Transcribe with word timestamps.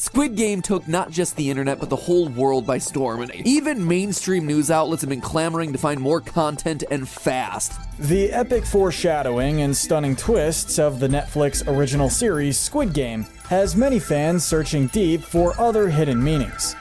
Squid 0.00 0.34
Game 0.34 0.62
took 0.62 0.88
not 0.88 1.10
just 1.10 1.36
the 1.36 1.50
internet, 1.50 1.78
but 1.78 1.90
the 1.90 1.96
whole 1.96 2.30
world 2.30 2.66
by 2.66 2.78
storm, 2.78 3.20
and 3.20 3.30
even 3.46 3.86
mainstream 3.86 4.46
news 4.46 4.70
outlets 4.70 5.02
have 5.02 5.10
been 5.10 5.20
clamoring 5.20 5.74
to 5.74 5.78
find 5.78 6.00
more 6.00 6.22
content 6.22 6.84
and 6.90 7.06
fast. 7.06 7.72
The 7.98 8.32
epic 8.32 8.64
foreshadowing 8.64 9.60
and 9.60 9.76
stunning 9.76 10.16
twists 10.16 10.78
of 10.78 11.00
the 11.00 11.08
Netflix 11.08 11.62
original 11.68 12.08
series 12.08 12.58
Squid 12.58 12.94
Game 12.94 13.26
has 13.50 13.76
many 13.76 13.98
fans 13.98 14.42
searching 14.42 14.86
deep 14.86 15.20
for 15.20 15.52
other 15.60 15.90
hidden 15.90 16.24
meanings. 16.24 16.74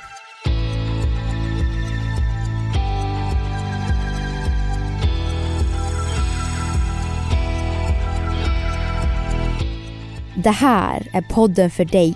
Det 10.44 10.50
här 10.50 11.08
är 11.14 11.22
podden 11.22 11.72
för 11.72 11.86
dig 11.86 12.16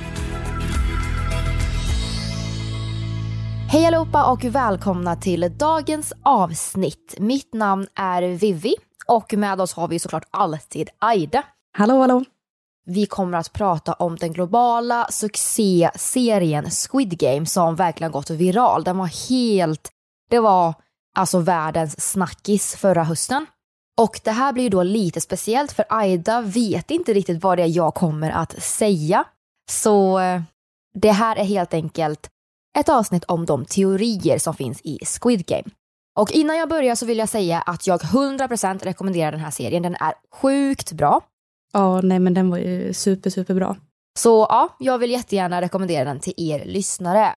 Hej 3.71 3.85
allihopa 3.85 4.31
och 4.31 4.43
välkomna 4.45 5.15
till 5.15 5.57
dagens 5.57 6.13
avsnitt. 6.23 7.15
Mitt 7.17 7.53
namn 7.53 7.87
är 7.95 8.21
Vivi 8.21 8.75
och 9.07 9.33
med 9.33 9.61
oss 9.61 9.73
har 9.73 9.87
vi 9.87 9.99
såklart 9.99 10.27
alltid 10.31 10.89
Aida. 10.99 11.43
Hallå, 11.77 11.99
hallå. 11.99 12.23
Vi 12.85 13.05
kommer 13.05 13.37
att 13.37 13.53
prata 13.53 13.93
om 13.93 14.15
den 14.15 14.33
globala 14.33 15.07
succéserien 15.09 16.69
Squid 16.69 17.17
Game 17.19 17.45
som 17.45 17.75
verkligen 17.75 18.11
gått 18.11 18.29
viral. 18.29 18.83
Den 18.83 18.97
var 18.97 19.29
helt, 19.29 19.89
det 20.29 20.39
var 20.39 20.73
alltså 21.15 21.39
världens 21.39 22.11
snackis 22.11 22.75
förra 22.75 23.03
hösten. 23.03 23.45
Och 23.97 24.19
det 24.23 24.31
här 24.31 24.53
blir 24.53 24.63
ju 24.63 24.69
då 24.69 24.83
lite 24.83 25.21
speciellt 25.21 25.71
för 25.71 25.85
Aida 25.89 26.41
vet 26.41 26.91
inte 26.91 27.13
riktigt 27.13 27.43
vad 27.43 27.57
det 27.57 27.63
är 27.63 27.77
jag 27.77 27.93
kommer 27.93 28.31
att 28.31 28.63
säga. 28.63 29.23
Så 29.69 30.19
eh, 30.19 30.41
det 30.93 31.11
här 31.11 31.35
är 31.35 31.43
helt 31.43 31.73
enkelt 31.73 32.29
ett 32.79 32.89
avsnitt 32.89 33.23
om 33.23 33.45
de 33.45 33.65
teorier 33.65 34.37
som 34.37 34.53
finns 34.53 34.81
i 34.83 34.99
Squid 35.05 35.45
Game. 35.45 35.69
Och 36.19 36.31
innan 36.31 36.57
jag 36.57 36.69
börjar 36.69 36.95
så 36.95 37.05
vill 37.05 37.17
jag 37.17 37.29
säga 37.29 37.61
att 37.61 37.87
jag 37.87 38.01
100% 38.01 38.83
rekommenderar 38.83 39.31
den 39.31 39.41
här 39.41 39.51
serien. 39.51 39.83
Den 39.83 39.95
är 39.95 40.13
sjukt 40.41 40.91
bra. 40.91 41.21
Ja, 41.73 42.01
nej 42.01 42.19
men 42.19 42.33
den 42.33 42.49
var 42.49 42.57
ju 42.57 42.93
super, 42.93 43.29
super 43.29 43.53
bra. 43.53 43.75
Så 44.19 44.47
ja, 44.49 44.75
jag 44.79 44.97
vill 44.97 45.11
jättegärna 45.11 45.61
rekommendera 45.61 46.03
den 46.05 46.19
till 46.19 46.33
er 46.37 46.65
lyssnare. 46.65 47.33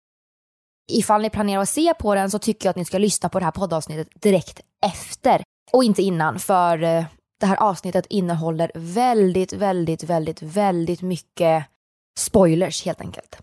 Ifall 0.93 1.23
ni 1.23 1.31
planerar 1.31 1.63
att 1.63 1.69
se 1.69 1.95
på 1.95 2.15
den 2.15 2.31
så 2.31 2.39
tycker 2.39 2.67
jag 2.67 2.71
att 2.71 2.77
ni 2.77 2.85
ska 2.85 2.99
lyssna 2.99 3.29
på 3.29 3.39
det 3.39 3.45
här 3.45 3.53
poddavsnittet 3.53 4.09
direkt 4.23 4.61
efter 4.87 5.43
och 5.73 5.85
inte 5.85 6.03
innan 6.03 6.39
för 6.39 6.83
eh, 6.83 7.05
det 7.41 7.47
här 7.47 7.57
avsnittet 7.57 8.07
innehåller 8.11 8.71
väldigt, 8.75 9.53
väldigt, 9.53 10.05
väldigt, 10.05 10.43
väldigt 10.43 11.03
mycket 11.03 11.65
spoilers 12.19 12.85
helt 12.85 13.01
enkelt. 13.01 13.39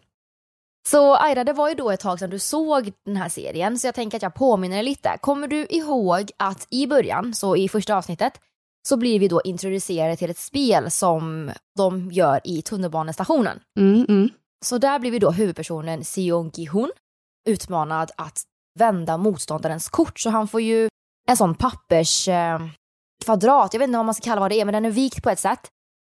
Så 0.88 1.16
Aira, 1.16 1.44
det 1.44 1.54
var 1.54 1.70
ju 1.70 1.76
då 1.76 1.92
ett 1.92 2.00
tag 2.00 2.20
sedan 2.20 2.30
du 2.30 2.40
såg 2.40 2.94
den 3.06 3.18
här 3.18 3.30
serien 3.30 3.80
så 3.80 3.88
jag 3.88 3.96
tänker 3.96 4.18
att 4.18 4.24
jag 4.24 4.34
påminner 4.34 4.76
dig 4.76 4.86
lite. 4.86 5.18
Kommer 5.22 5.48
du 5.48 5.66
ihåg 5.70 6.32
att 6.38 6.68
i 6.70 6.88
början, 6.88 7.34
så 7.34 7.56
i 7.56 7.70
första 7.70 7.96
avsnittet, 7.96 8.34
så 8.88 8.98
blir 8.98 9.20
vi 9.20 9.28
då 9.28 9.42
introducerade 9.42 10.16
till 10.16 10.30
ett 10.30 10.38
spel 10.38 10.92
som 10.92 11.52
de 11.78 12.12
gör 12.12 12.42
i 12.44 12.62
tunnelbanestationen. 12.62 13.60
Mm, 13.80 14.06
mm. 14.10 14.30
Så 14.66 14.78
där 14.78 15.00
blir 15.00 15.12
vi 15.12 15.20
då 15.20 15.32
huvudpersonen 15.32 16.06
Seong 16.06 16.52
Gi-hun 16.54 16.92
utmanad 17.48 18.12
att 18.18 18.44
vända 18.80 19.18
motståndarens 19.18 19.90
kort. 19.90 20.20
Så 20.20 20.30
han 20.30 20.48
får 20.48 20.62
ju 20.62 20.90
en 21.28 21.38
sån 21.38 21.56
pappers 21.56 22.28
eh, 22.28 22.60
kvadrat, 23.26 23.74
jag 23.74 23.80
vet 23.80 23.88
inte 23.88 23.98
vad 23.98 24.06
man 24.06 24.16
ska 24.16 24.24
kalla 24.24 24.42
vad 24.42 24.52
det 24.52 24.62
är, 24.62 24.66
men 24.66 24.74
den 24.74 24.86
är 24.86 24.92
vikt 24.92 25.24
på 25.24 25.30
ett 25.30 25.40
sätt. 25.40 25.60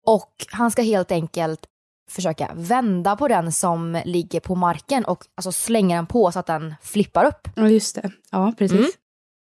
Och 0.07 0.33
han 0.51 0.71
ska 0.71 0.83
helt 0.83 1.13
enkelt 1.13 1.67
försöka 2.09 2.51
vända 2.55 3.17
på 3.17 3.29
den 3.29 3.53
som 3.53 4.03
ligger 4.05 4.41
på 4.41 4.55
marken 4.55 5.05
och 5.05 5.25
alltså 5.35 5.53
slänga 5.53 5.97
den 5.97 6.07
på 6.07 6.33
så 6.33 6.39
att 6.39 6.47
den 6.47 6.75
flippar 6.83 7.25
upp. 7.25 7.49
Ja, 7.55 7.69
just 7.69 7.95
det. 7.95 8.11
Ja, 8.31 8.53
precis. 8.59 8.79
Mm. 8.79 8.91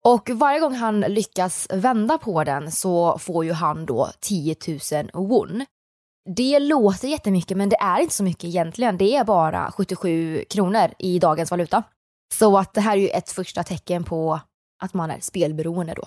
Och 0.04 0.30
varje 0.30 0.60
gång 0.60 0.76
han 0.76 1.00
lyckas 1.00 1.68
vända 1.74 2.18
på 2.18 2.44
den 2.44 2.72
så 2.72 3.18
får 3.18 3.46
ju 3.46 3.52
han 3.52 3.86
då 3.86 4.10
10 4.20 4.56
000 4.68 5.28
won. 5.28 5.66
Det 6.36 6.60
låter 6.60 7.08
jättemycket 7.08 7.58
men 7.58 7.70
det 7.70 7.78
är 7.82 8.00
inte 8.00 8.16
så 8.16 8.24
mycket 8.24 8.44
egentligen. 8.44 8.98
Det 8.98 9.16
är 9.16 9.24
bara 9.24 9.72
77 9.72 10.46
kronor 10.50 10.92
i 11.00 11.20
dagens 11.20 11.52
valuta. 11.52 11.84
Så 12.34 12.58
att 12.58 12.74
det 12.74 12.82
här 12.82 12.98
är 12.98 13.02
ju 13.02 13.10
ett 13.10 13.32
första 13.32 13.64
tecken 13.64 14.04
på 14.04 14.40
att 14.84 14.94
man 14.94 15.12
är 15.12 15.20
spelberoende 15.20 15.94
då. 15.94 16.04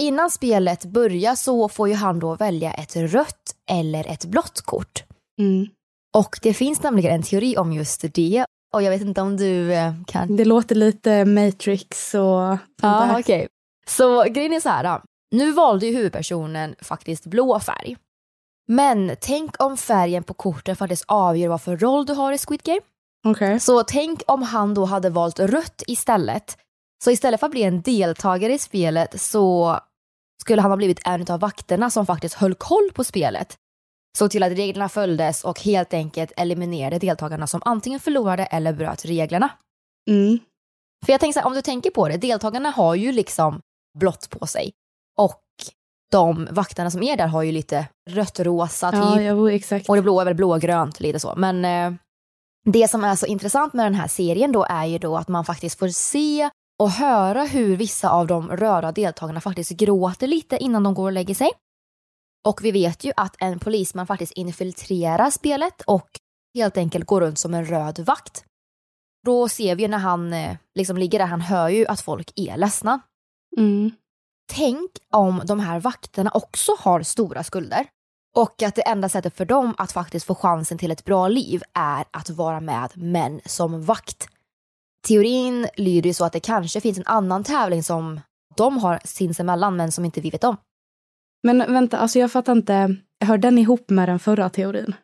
Innan 0.00 0.30
spelet 0.30 0.84
börjar 0.84 1.34
så 1.34 1.68
får 1.68 1.88
ju 1.88 1.94
han 1.94 2.18
då 2.18 2.34
välja 2.34 2.72
ett 2.72 2.96
rött 2.96 3.56
eller 3.70 4.06
ett 4.06 4.24
blått 4.24 4.60
kort. 4.60 5.04
Mm. 5.42 5.68
Och 6.16 6.38
det 6.42 6.54
finns 6.54 6.82
nämligen 6.82 7.14
en 7.14 7.22
teori 7.22 7.56
om 7.56 7.72
just 7.72 8.04
det. 8.14 8.44
Och 8.74 8.82
jag 8.82 8.90
vet 8.90 9.00
inte 9.02 9.20
om 9.20 9.36
du 9.36 9.72
eh, 9.72 9.92
kan... 10.06 10.36
Det 10.36 10.44
låter 10.44 10.74
lite 10.74 11.24
Matrix 11.24 12.14
och 12.14 12.20
Ja, 12.20 12.58
där. 12.82 13.20
okej. 13.20 13.48
Så 13.86 14.22
grejen 14.22 14.52
är 14.52 14.60
så 14.60 14.68
här. 14.68 15.02
Nu 15.30 15.52
valde 15.52 15.86
ju 15.86 15.96
huvudpersonen 15.96 16.74
faktiskt 16.80 17.26
blå 17.26 17.60
färg. 17.60 17.96
Men 18.68 19.16
tänk 19.20 19.62
om 19.62 19.76
färgen 19.76 20.22
på 20.22 20.34
korten 20.34 20.76
faktiskt 20.76 21.04
avgör 21.08 21.48
vad 21.48 21.62
för 21.62 21.76
roll 21.76 22.06
du 22.06 22.12
har 22.12 22.32
i 22.32 22.38
Squid 22.38 22.62
Game. 22.62 22.80
Okej. 23.26 23.60
Så 23.60 23.82
tänk 23.82 24.22
om 24.26 24.42
han 24.42 24.74
då 24.74 24.84
hade 24.84 25.10
valt 25.10 25.40
rött 25.40 25.82
istället. 25.86 26.56
Så 27.04 27.10
istället 27.10 27.40
för 27.40 27.46
att 27.46 27.50
bli 27.50 27.62
en 27.62 27.82
deltagare 27.82 28.52
i 28.52 28.58
spelet 28.58 29.20
så 29.20 29.78
skulle 30.42 30.62
han 30.62 30.70
ha 30.70 30.76
blivit 30.76 31.00
en 31.06 31.26
av 31.28 31.40
vakterna 31.40 31.90
som 31.90 32.06
faktiskt 32.06 32.34
höll 32.34 32.54
koll 32.54 32.90
på 32.94 33.04
spelet. 33.04 33.56
Såg 34.18 34.30
till 34.30 34.42
att 34.42 34.52
reglerna 34.52 34.88
följdes 34.88 35.44
och 35.44 35.60
helt 35.60 35.94
enkelt 35.94 36.32
eliminerade 36.36 36.98
deltagarna 36.98 37.46
som 37.46 37.62
antingen 37.64 38.00
förlorade 38.00 38.44
eller 38.44 38.72
bröt 38.72 39.04
reglerna. 39.04 39.50
Mm. 40.10 40.38
För 41.06 41.12
jag 41.12 41.20
tänker 41.20 41.32
så 41.32 41.40
här, 41.40 41.46
om 41.46 41.54
du 41.54 41.62
tänker 41.62 41.90
på 41.90 42.08
det, 42.08 42.16
deltagarna 42.16 42.70
har 42.70 42.94
ju 42.94 43.12
liksom 43.12 43.60
blått 43.98 44.30
på 44.30 44.46
sig. 44.46 44.72
Och 45.18 45.42
de 46.10 46.48
vakterna 46.50 46.90
som 46.90 47.02
är 47.02 47.16
där 47.16 47.26
har 47.26 47.42
ju 47.42 47.52
lite 47.52 47.86
rött-rosa 48.10 48.90
typ. 48.90 49.00
Ja, 49.00 49.20
jo, 49.20 49.48
exakt. 49.48 49.88
Och 49.88 49.96
det 49.96 50.02
blå 50.02 50.20
är 50.20 50.24
väl 50.24 50.34
blågrönt 50.34 51.00
lite 51.00 51.20
så. 51.20 51.34
Men 51.36 51.64
eh, 51.64 51.98
det 52.64 52.88
som 52.88 53.04
är 53.04 53.16
så 53.16 53.26
intressant 53.26 53.72
med 53.72 53.86
den 53.86 53.94
här 53.94 54.08
serien 54.08 54.52
då 54.52 54.66
är 54.68 54.84
ju 54.84 54.98
då 54.98 55.16
att 55.16 55.28
man 55.28 55.44
faktiskt 55.44 55.78
får 55.78 55.88
se 55.88 56.50
och 56.78 56.90
höra 56.90 57.42
hur 57.42 57.76
vissa 57.76 58.10
av 58.10 58.26
de 58.26 58.50
röda 58.50 58.92
deltagarna 58.92 59.40
faktiskt 59.40 59.70
gråter 59.70 60.26
lite 60.26 60.56
innan 60.56 60.82
de 60.82 60.94
går 60.94 61.04
och 61.04 61.12
lägger 61.12 61.34
sig. 61.34 61.50
Och 62.48 62.64
vi 62.64 62.70
vet 62.70 63.04
ju 63.04 63.12
att 63.16 63.36
en 63.38 63.58
polisman 63.58 64.06
faktiskt 64.06 64.32
infiltrerar 64.32 65.30
spelet 65.30 65.82
och 65.86 66.08
helt 66.54 66.76
enkelt 66.76 67.06
går 67.06 67.20
runt 67.20 67.38
som 67.38 67.54
en 67.54 67.64
röd 67.64 67.98
vakt. 67.98 68.44
Då 69.26 69.48
ser 69.48 69.74
vi 69.74 69.82
ju 69.82 69.88
när 69.88 69.98
han 69.98 70.32
eh, 70.32 70.56
liksom 70.74 70.96
ligger 70.96 71.18
där, 71.18 71.26
han 71.26 71.40
hör 71.40 71.68
ju 71.68 71.86
att 71.86 72.00
folk 72.00 72.32
är 72.36 72.56
ledsna. 72.56 73.00
Mm. 73.56 73.90
Tänk 74.52 74.90
om 75.12 75.42
de 75.44 75.60
här 75.60 75.80
vakterna 75.80 76.30
också 76.34 76.72
har 76.78 77.02
stora 77.02 77.44
skulder 77.44 77.86
och 78.36 78.62
att 78.62 78.74
det 78.74 78.88
enda 78.88 79.08
sättet 79.08 79.36
för 79.36 79.44
dem 79.44 79.74
att 79.78 79.92
faktiskt 79.92 80.26
få 80.26 80.34
chansen 80.34 80.78
till 80.78 80.90
ett 80.90 81.04
bra 81.04 81.28
liv 81.28 81.62
är 81.74 82.04
att 82.10 82.30
vara 82.30 82.60
med 82.60 82.90
män 82.94 83.40
som 83.46 83.82
vakt. 83.82 84.28
Teorin 85.06 85.68
lyder 85.76 86.08
ju 86.08 86.14
så 86.14 86.24
att 86.24 86.32
det 86.32 86.40
kanske 86.40 86.80
finns 86.80 86.98
en 86.98 87.06
annan 87.06 87.44
tävling 87.44 87.82
som 87.82 88.20
de 88.56 88.78
har 88.78 89.00
sinsemellan 89.04 89.76
men 89.76 89.92
som 89.92 90.04
inte 90.04 90.20
vi 90.20 90.30
vet 90.30 90.44
om. 90.44 90.56
Men 91.42 91.72
vänta, 91.72 91.98
alltså 91.98 92.18
jag 92.18 92.32
fattar 92.32 92.52
inte. 92.52 92.96
Hör 93.24 93.38
den 93.38 93.58
ihop 93.58 93.90
med 93.90 94.08
den 94.08 94.18
förra 94.18 94.50
teorin? 94.50 94.94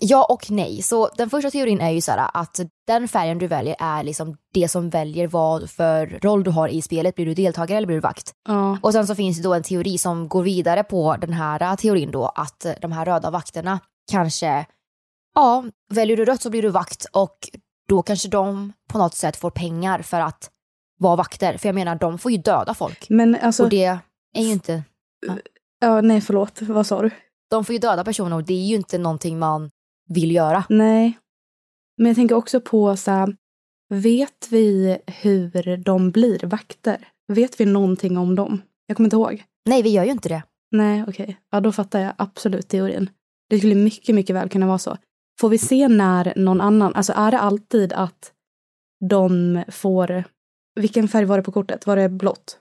Ja 0.00 0.24
och 0.24 0.50
nej. 0.50 0.82
Så 0.82 1.08
den 1.16 1.30
första 1.30 1.50
teorin 1.50 1.80
är 1.80 1.90
ju 1.90 2.00
så 2.00 2.12
här 2.12 2.30
att 2.34 2.60
den 2.86 3.08
färgen 3.08 3.38
du 3.38 3.46
väljer 3.46 3.76
är 3.78 4.02
liksom 4.02 4.36
det 4.52 4.68
som 4.68 4.90
väljer 4.90 5.28
vad 5.28 5.70
för 5.70 6.18
roll 6.22 6.44
du 6.44 6.50
har 6.50 6.68
i 6.68 6.82
spelet. 6.82 7.14
Blir 7.14 7.26
du 7.26 7.34
deltagare 7.34 7.76
eller 7.76 7.86
blir 7.86 7.96
du 7.96 8.00
vakt? 8.00 8.32
Ja. 8.48 8.78
Och 8.82 8.92
sen 8.92 9.06
så 9.06 9.14
finns 9.14 9.36
det 9.36 9.42
då 9.42 9.54
en 9.54 9.62
teori 9.62 9.98
som 9.98 10.28
går 10.28 10.42
vidare 10.42 10.84
på 10.84 11.16
den 11.16 11.32
här 11.32 11.76
teorin 11.76 12.10
då 12.10 12.26
att 12.26 12.66
de 12.80 12.92
här 12.92 13.04
röda 13.04 13.30
vakterna 13.30 13.80
kanske, 14.10 14.66
ja, 15.34 15.64
väljer 15.94 16.16
du 16.16 16.24
rött 16.24 16.42
så 16.42 16.50
blir 16.50 16.62
du 16.62 16.68
vakt 16.68 17.06
och 17.12 17.36
då 17.88 18.02
kanske 18.02 18.28
de 18.28 18.72
på 18.88 18.98
något 18.98 19.14
sätt 19.14 19.36
får 19.36 19.50
pengar 19.50 20.02
för 20.02 20.20
att 20.20 20.50
vara 20.98 21.16
vakter. 21.16 21.56
För 21.58 21.68
jag 21.68 21.74
menar, 21.74 21.94
de 21.94 22.18
får 22.18 22.32
ju 22.32 22.38
döda 22.38 22.74
folk. 22.74 23.06
Men 23.08 23.36
alltså, 23.42 23.62
Och 23.62 23.68
det 23.68 23.84
är 24.34 24.42
ju 24.42 24.50
inte, 24.50 24.82
ja, 25.80 26.00
nej 26.00 26.20
förlåt, 26.20 26.62
vad 26.62 26.86
sa 26.86 27.02
du? 27.02 27.10
de 27.52 27.64
får 27.64 27.72
ju 27.72 27.78
döda 27.78 28.04
personer 28.04 28.36
och 28.36 28.44
det 28.44 28.54
är 28.54 28.66
ju 28.66 28.74
inte 28.74 28.98
någonting 28.98 29.38
man 29.38 29.70
vill 30.08 30.34
göra. 30.34 30.64
Nej. 30.68 31.18
Men 31.96 32.06
jag 32.06 32.16
tänker 32.16 32.34
också 32.34 32.60
på 32.60 32.96
så 32.96 33.10
här, 33.10 33.36
vet 33.88 34.48
vi 34.50 34.98
hur 35.06 35.76
de 35.76 36.10
blir 36.10 36.46
vakter? 36.46 37.08
Vet 37.28 37.60
vi 37.60 37.64
någonting 37.64 38.18
om 38.18 38.34
dem? 38.34 38.62
Jag 38.86 38.96
kommer 38.96 39.06
inte 39.06 39.16
ihåg. 39.16 39.44
Nej, 39.68 39.82
vi 39.82 39.90
gör 39.90 40.04
ju 40.04 40.10
inte 40.10 40.28
det. 40.28 40.42
Nej, 40.70 41.04
okej. 41.08 41.40
Ja, 41.50 41.60
då 41.60 41.72
fattar 41.72 42.00
jag 42.00 42.12
absolut 42.18 42.68
teorin. 42.68 43.10
Det 43.50 43.58
skulle 43.58 43.74
mycket, 43.74 44.14
mycket 44.14 44.36
väl 44.36 44.48
kunna 44.48 44.66
vara 44.66 44.78
så. 44.78 44.96
Får 45.40 45.48
vi 45.48 45.58
se 45.58 45.88
när 45.88 46.32
någon 46.36 46.60
annan, 46.60 46.94
alltså 46.94 47.12
är 47.16 47.30
det 47.30 47.38
alltid 47.38 47.92
att 47.92 48.32
de 49.08 49.62
får, 49.68 50.24
vilken 50.74 51.08
färg 51.08 51.24
var 51.24 51.36
det 51.36 51.42
på 51.42 51.52
kortet? 51.52 51.86
Var 51.86 51.96
det 51.96 52.08
blått? 52.08 52.58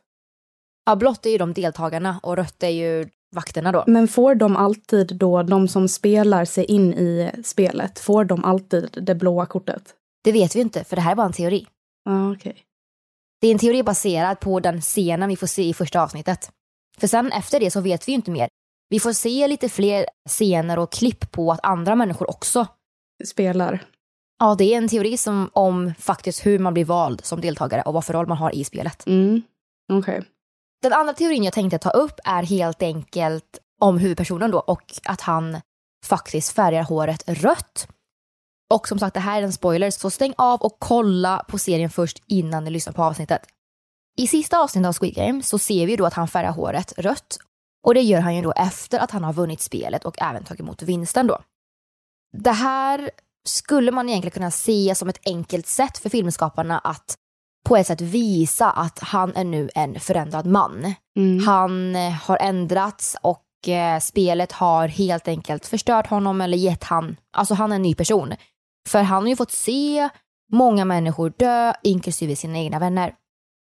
Ja, 0.85 0.95
blått 0.95 1.25
är 1.25 1.29
ju 1.29 1.37
de 1.37 1.53
deltagarna 1.53 2.19
och 2.23 2.35
rött 2.35 2.63
är 2.63 2.69
ju 2.69 3.09
vakterna 3.35 3.71
då. 3.71 3.83
Men 3.87 4.07
får 4.07 4.35
de 4.35 4.55
alltid 4.55 5.15
då, 5.15 5.43
de 5.43 5.67
som 5.67 5.87
spelar 5.87 6.45
sig 6.45 6.65
in 6.65 6.93
i 6.93 7.31
spelet, 7.43 7.99
får 7.99 8.25
de 8.25 8.45
alltid 8.45 8.97
det 9.01 9.15
blåa 9.15 9.45
kortet? 9.45 9.95
Det 10.23 10.31
vet 10.31 10.55
vi 10.55 10.59
ju 10.59 10.63
inte, 10.63 10.83
för 10.83 10.95
det 10.95 11.01
här 11.01 11.11
är 11.11 11.15
bara 11.15 11.27
en 11.27 11.33
teori. 11.33 11.67
Ja, 12.05 12.31
okej. 12.31 12.55
Det 13.41 13.47
är 13.47 13.51
en 13.51 13.59
teori 13.59 13.83
baserad 13.83 14.39
på 14.39 14.59
den 14.59 14.81
scenen 14.81 15.29
vi 15.29 15.35
får 15.35 15.47
se 15.47 15.63
i 15.63 15.73
första 15.73 16.01
avsnittet. 16.01 16.51
För 16.97 17.07
sen 17.07 17.31
efter 17.31 17.59
det 17.59 17.71
så 17.71 17.81
vet 17.81 18.07
vi 18.07 18.11
ju 18.11 18.15
inte 18.15 18.31
mer. 18.31 18.49
Vi 18.89 18.99
får 18.99 19.13
se 19.13 19.47
lite 19.47 19.69
fler 19.69 20.05
scener 20.29 20.79
och 20.79 20.91
klipp 20.91 21.31
på 21.31 21.51
att 21.51 21.59
andra 21.63 21.95
människor 21.95 22.29
också. 22.29 22.67
Spelar. 23.27 23.85
Ja, 24.39 24.55
det 24.55 24.73
är 24.73 24.77
en 24.77 24.87
teori 24.87 25.17
som, 25.17 25.49
om 25.53 25.93
faktiskt 25.99 26.45
hur 26.45 26.59
man 26.59 26.73
blir 26.73 26.85
vald 26.85 27.25
som 27.25 27.41
deltagare 27.41 27.81
och 27.81 27.93
vad 27.93 28.05
för 28.05 28.13
roll 28.13 28.27
man 28.27 28.37
har 28.37 28.55
i 28.55 28.63
spelet. 28.63 29.07
Mm. 29.07 29.41
Okej. 29.93 30.23
Den 30.81 30.93
andra 30.93 31.13
teorin 31.13 31.43
jag 31.43 31.53
tänkte 31.53 31.79
ta 31.79 31.89
upp 31.89 32.19
är 32.23 32.43
helt 32.43 32.81
enkelt 32.81 33.59
om 33.81 33.97
huvudpersonen 33.97 34.51
då 34.51 34.59
och 34.59 34.83
att 35.03 35.21
han 35.21 35.61
faktiskt 36.05 36.55
färgar 36.55 36.83
håret 36.83 37.23
rött. 37.27 37.87
Och 38.73 38.87
som 38.87 38.99
sagt, 38.99 39.13
det 39.13 39.19
här 39.19 39.39
är 39.39 39.43
en 39.43 39.53
spoiler, 39.53 39.91
så 39.91 40.09
stäng 40.09 40.33
av 40.37 40.61
och 40.61 40.75
kolla 40.79 41.45
på 41.47 41.57
serien 41.57 41.89
först 41.89 42.23
innan 42.27 42.63
ni 42.63 42.69
lyssnar 42.69 42.93
på 42.93 43.03
avsnittet. 43.03 43.41
I 44.17 44.27
sista 44.27 44.59
avsnittet 44.59 44.87
av 44.87 44.93
Squid 44.93 45.15
Game 45.15 45.43
så 45.43 45.59
ser 45.59 45.87
vi 45.87 45.95
då 45.95 46.05
att 46.05 46.13
han 46.13 46.27
färgar 46.27 46.51
håret 46.51 46.93
rött 46.97 47.37
och 47.87 47.93
det 47.93 48.01
gör 48.01 48.21
han 48.21 48.35
ju 48.35 48.41
då 48.41 48.51
efter 48.51 48.99
att 48.99 49.11
han 49.11 49.23
har 49.23 49.33
vunnit 49.33 49.61
spelet 49.61 50.05
och 50.05 50.21
även 50.21 50.43
tagit 50.43 50.59
emot 50.59 50.81
vinsten 50.81 51.27
då. 51.27 51.41
Det 52.37 52.51
här 52.51 53.11
skulle 53.45 53.91
man 53.91 54.09
egentligen 54.09 54.33
kunna 54.33 54.51
se 54.51 54.95
som 54.95 55.09
ett 55.09 55.19
enkelt 55.25 55.67
sätt 55.67 55.97
för 55.97 56.09
filmskaparna 56.09 56.79
att 56.79 57.17
på 57.71 57.77
ett 57.77 57.87
sätt 57.87 58.01
visa 58.01 58.71
att 58.71 58.99
han 58.99 59.35
är 59.35 59.43
nu 59.43 59.69
en 59.75 59.99
förändrad 59.99 60.45
man. 60.45 60.93
Mm. 61.17 61.45
Han 61.45 61.95
eh, 61.95 62.11
har 62.11 62.37
ändrats 62.37 63.17
och 63.21 63.69
eh, 63.69 63.99
spelet 63.99 64.51
har 64.51 64.87
helt 64.87 65.27
enkelt 65.27 65.65
förstört 65.65 66.07
honom 66.07 66.41
eller 66.41 66.57
gett 66.57 66.83
han, 66.83 67.17
alltså 67.37 67.53
han 67.53 67.71
är 67.71 67.75
en 67.75 67.81
ny 67.81 67.95
person. 67.95 68.33
För 68.89 69.01
han 69.01 69.23
har 69.23 69.29
ju 69.29 69.35
fått 69.35 69.51
se 69.51 70.09
många 70.51 70.85
människor 70.85 71.33
dö, 71.37 71.73
inklusive 71.83 72.35
sina 72.35 72.57
egna 72.57 72.79
vänner. 72.79 73.15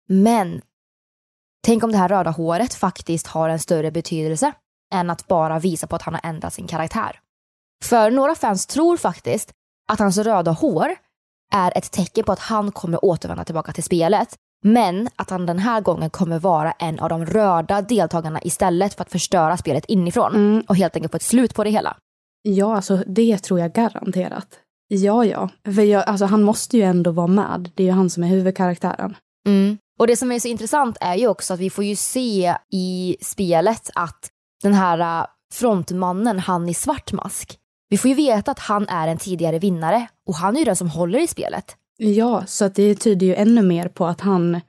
Men 0.08 0.60
tänk 1.66 1.84
om 1.84 1.93
det 1.93 1.99
här 1.99 2.08
röda 2.08 2.31
håret 2.31 2.75
faktiskt 2.75 3.26
har 3.26 3.49
en 3.49 3.58
större 3.58 3.90
betydelse 3.90 4.52
än 4.94 5.10
att 5.10 5.28
bara 5.28 5.58
visa 5.58 5.87
på 5.87 5.96
att 5.96 6.02
han 6.02 6.14
har 6.14 6.20
ändrat 6.25 6.55
sin 6.55 6.66
karaktär. 6.66 7.20
För 7.84 8.10
några 8.10 8.34
fans 8.34 8.66
tror 8.66 8.96
faktiskt 8.96 9.52
att 9.88 9.99
hans 9.99 10.19
röda 10.19 10.50
hår 10.50 10.96
är 11.52 11.72
ett 11.78 11.90
tecken 11.90 12.24
på 12.24 12.32
att 12.32 12.38
han 12.38 12.72
kommer 12.72 13.04
återvända 13.04 13.44
tillbaka 13.44 13.72
till 13.72 13.84
spelet. 13.84 14.28
Men 14.64 15.08
att 15.16 15.30
han 15.30 15.46
den 15.46 15.58
här 15.58 15.80
gången 15.80 16.10
kommer 16.10 16.38
vara 16.38 16.72
en 16.72 16.98
av 16.98 17.08
de 17.08 17.26
röda 17.26 17.82
deltagarna 17.82 18.40
istället 18.42 18.94
för 18.94 19.02
att 19.02 19.12
förstöra 19.12 19.56
spelet 19.56 19.84
inifrån 19.84 20.34
Mm. 20.34 20.64
och 20.68 20.76
helt 20.76 20.96
enkelt 20.96 21.12
få 21.12 21.16
ett 21.16 21.22
slut 21.22 21.54
på 21.54 21.64
det 21.64 21.70
hela. 21.70 21.96
Ja, 22.42 22.76
alltså 22.76 22.96
det 23.06 23.38
tror 23.38 23.60
jag 23.60 23.72
garanterat. 23.72 24.46
Ja, 24.88 25.24
ja. 25.24 25.48
För 25.74 25.82
jag, 25.82 26.05
alltså, 26.08 26.26
han 26.26 26.43
måste 26.43 26.76
ju 26.76 26.82
ändå 26.82 27.10
vara 27.10 27.26
med. 27.26 27.70
Det 27.74 27.82
är 27.82 27.86
ju 27.86 27.93
han 27.93 28.10
som 28.10 28.22
är 28.24 28.28
huvudkaraktären. 28.28 29.17
Och 29.98 30.06
det 30.06 30.17
som 30.17 30.32
är 30.32 30.38
så 30.38 30.48
intressant 30.48 30.96
är 31.00 31.14
ju 31.14 31.28
också 31.28 31.55
att 31.55 31.60
vi 31.60 31.70
får 31.70 31.84
ju 31.84 31.96
se 31.96 32.55
i 32.72 33.17
spelet 33.20 33.90
att 33.94 34.28
den 34.62 34.74
här 34.74 35.20
äh, 35.20 35.26
frontmannen, 35.55 36.38
han 36.38 36.69
i 36.69 36.74
svart 36.74 37.12
mask, 37.12 37.56
vi 37.88 37.98
får 37.98 38.08
ju 38.08 38.14
veta 38.14 38.50
att 38.50 38.58
han 38.58 38.88
är 38.88 39.08
en 39.08 39.18
tidigare 39.18 39.58
vinnare 39.58 40.08
och 40.26 40.34
han 40.34 40.54
är 40.54 40.58
ju 40.58 40.64
den 40.64 40.76
som 40.76 40.90
håller 40.90 41.18
i 41.18 41.26
spelet. 41.26 41.76
Ja, 41.96 42.46
så 42.46 42.64
att 42.64 42.74
det 42.74 42.94
tyder 42.94 43.26
ju 43.26 43.34
ännu 43.34 43.62
mer 43.62 43.88
på 43.88 44.06
att 44.06 44.20
han, 44.20 44.60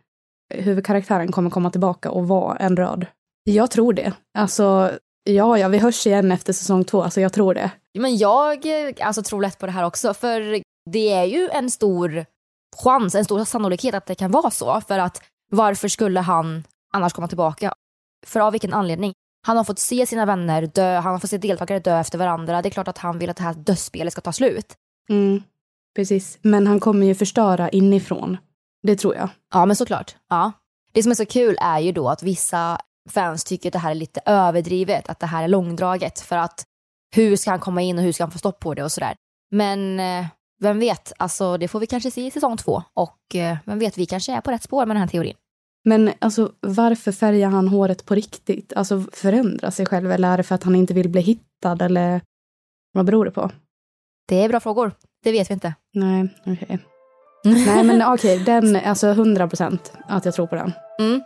huvudkaraktären, 0.53 1.31
kommer 1.31 1.49
komma 1.49 1.71
tillbaka 1.71 2.11
och 2.11 2.27
vara 2.27 2.57
en 2.57 2.77
röd. 2.77 3.05
Jag 3.43 3.71
tror 3.71 3.93
det. 3.93 4.13
Alltså, 4.37 4.91
ja, 5.23 5.57
ja, 5.57 5.67
vi 5.67 5.77
hörs 5.77 6.07
igen 6.07 6.31
efter 6.31 6.53
säsong 6.53 6.83
två. 6.83 7.03
Alltså, 7.03 7.21
jag 7.21 7.33
tror 7.33 7.53
det. 7.53 7.71
Men 7.99 8.17
jag 8.17 8.65
eh, 8.65 8.93
alltså, 9.01 9.23
tror 9.23 9.41
lätt 9.41 9.59
på 9.59 9.65
det 9.65 9.71
här 9.71 9.83
också, 9.83 10.13
för 10.13 10.61
det 10.91 11.11
är 11.11 11.23
ju 11.23 11.49
en 11.49 11.71
stor 11.71 12.25
chans, 12.83 13.15
en 13.15 13.25
stor 13.25 13.45
sannolikhet 13.45 13.95
att 13.95 14.05
det 14.05 14.15
kan 14.15 14.31
vara 14.31 14.51
så. 14.51 14.81
För 14.81 14.99
att 14.99 15.21
varför 15.51 15.87
skulle 15.87 16.19
han 16.19 16.63
annars 16.93 17.13
komma 17.13 17.27
tillbaka? 17.27 17.73
För 18.25 18.39
av 18.39 18.51
vilken 18.51 18.73
anledning? 18.73 19.13
Han 19.41 19.57
har 19.57 19.63
fått 19.63 19.79
se 19.79 20.05
sina 20.05 20.25
vänner 20.25 20.67
dö, 20.67 20.95
han 20.95 21.11
har 21.11 21.19
fått 21.19 21.29
se 21.29 21.37
deltagare 21.37 21.79
dö 21.79 21.99
efter 21.99 22.17
varandra. 22.17 22.61
Det 22.61 22.69
är 22.69 22.71
klart 22.71 22.87
att 22.87 22.97
han 22.97 23.19
vill 23.19 23.29
att 23.29 23.37
det 23.37 23.43
här 23.43 23.53
dödsspelet 23.53 24.13
ska 24.13 24.21
ta 24.21 24.33
slut. 24.33 24.75
Mm, 25.09 25.43
precis. 25.95 26.37
Men 26.41 26.67
han 26.67 26.79
kommer 26.79 27.07
ju 27.07 27.15
förstöra 27.15 27.69
inifrån. 27.69 28.37
Det 28.83 28.95
tror 28.95 29.15
jag. 29.15 29.29
Ja, 29.53 29.65
men 29.65 29.75
såklart. 29.75 30.15
Ja. 30.29 30.51
Det 30.91 31.03
som 31.03 31.11
är 31.11 31.15
så 31.15 31.25
kul 31.25 31.57
är 31.61 31.79
ju 31.79 31.91
då 31.91 32.09
att 32.09 32.23
vissa 32.23 32.79
fans 33.09 33.43
tycker 33.43 33.69
att 33.69 33.73
det 33.73 33.79
här 33.79 33.91
är 33.91 33.95
lite 33.95 34.21
överdrivet, 34.25 35.09
att 35.09 35.19
det 35.19 35.25
här 35.25 35.43
är 35.43 35.47
långdraget 35.47 36.19
för 36.19 36.37
att 36.37 36.63
hur 37.15 37.35
ska 37.35 37.49
han 37.49 37.59
komma 37.59 37.81
in 37.81 37.97
och 37.97 38.03
hur 38.03 38.11
ska 38.11 38.23
han 38.23 38.31
få 38.31 38.37
stopp 38.37 38.59
på 38.59 38.73
det 38.73 38.83
och 38.83 38.91
sådär. 38.91 39.15
Men 39.51 39.99
eh, 39.99 40.25
vem 40.59 40.79
vet, 40.79 41.13
alltså 41.17 41.57
det 41.57 41.67
får 41.67 41.79
vi 41.79 41.87
kanske 41.87 42.11
se 42.11 42.25
i 42.25 42.31
säsong 42.31 42.57
två 42.57 42.83
och 42.93 43.35
eh, 43.35 43.57
vem 43.65 43.79
vet, 43.79 43.97
vi 43.97 44.05
kanske 44.05 44.33
är 44.33 44.41
på 44.41 44.51
rätt 44.51 44.63
spår 44.63 44.85
med 44.85 44.95
den 44.95 45.01
här 45.01 45.07
teorin. 45.07 45.35
Men 45.89 46.13
alltså, 46.19 46.51
varför 46.59 47.11
färgar 47.11 47.49
han 47.49 47.67
håret 47.67 48.05
på 48.05 48.15
riktigt? 48.15 48.73
Alltså 48.75 49.03
förändra 49.13 49.71
sig 49.71 49.85
själv 49.85 50.11
eller 50.11 50.33
är 50.33 50.37
det 50.37 50.43
för 50.43 50.55
att 50.55 50.63
han 50.63 50.75
inte 50.75 50.93
vill 50.93 51.09
bli 51.09 51.21
hittad 51.21 51.81
eller 51.81 52.21
vad 52.93 53.05
beror 53.05 53.25
det 53.25 53.31
på? 53.31 53.51
Det 54.27 54.43
är 54.43 54.49
bra 54.49 54.59
frågor, 54.59 54.91
det 55.23 55.31
vet 55.31 55.49
vi 55.49 55.53
inte. 55.53 55.73
Nej, 55.93 56.29
okej. 56.45 56.79
Nej, 57.43 57.83
men 57.83 58.01
okej, 58.13 58.39
den, 58.39 58.75
alltså 58.75 59.07
100 59.07 59.47
procent 59.47 59.93
att 60.07 60.25
jag 60.25 60.33
tror 60.33 60.47
på 60.47 60.55
den. 60.55 60.73
Mm. 60.99 61.21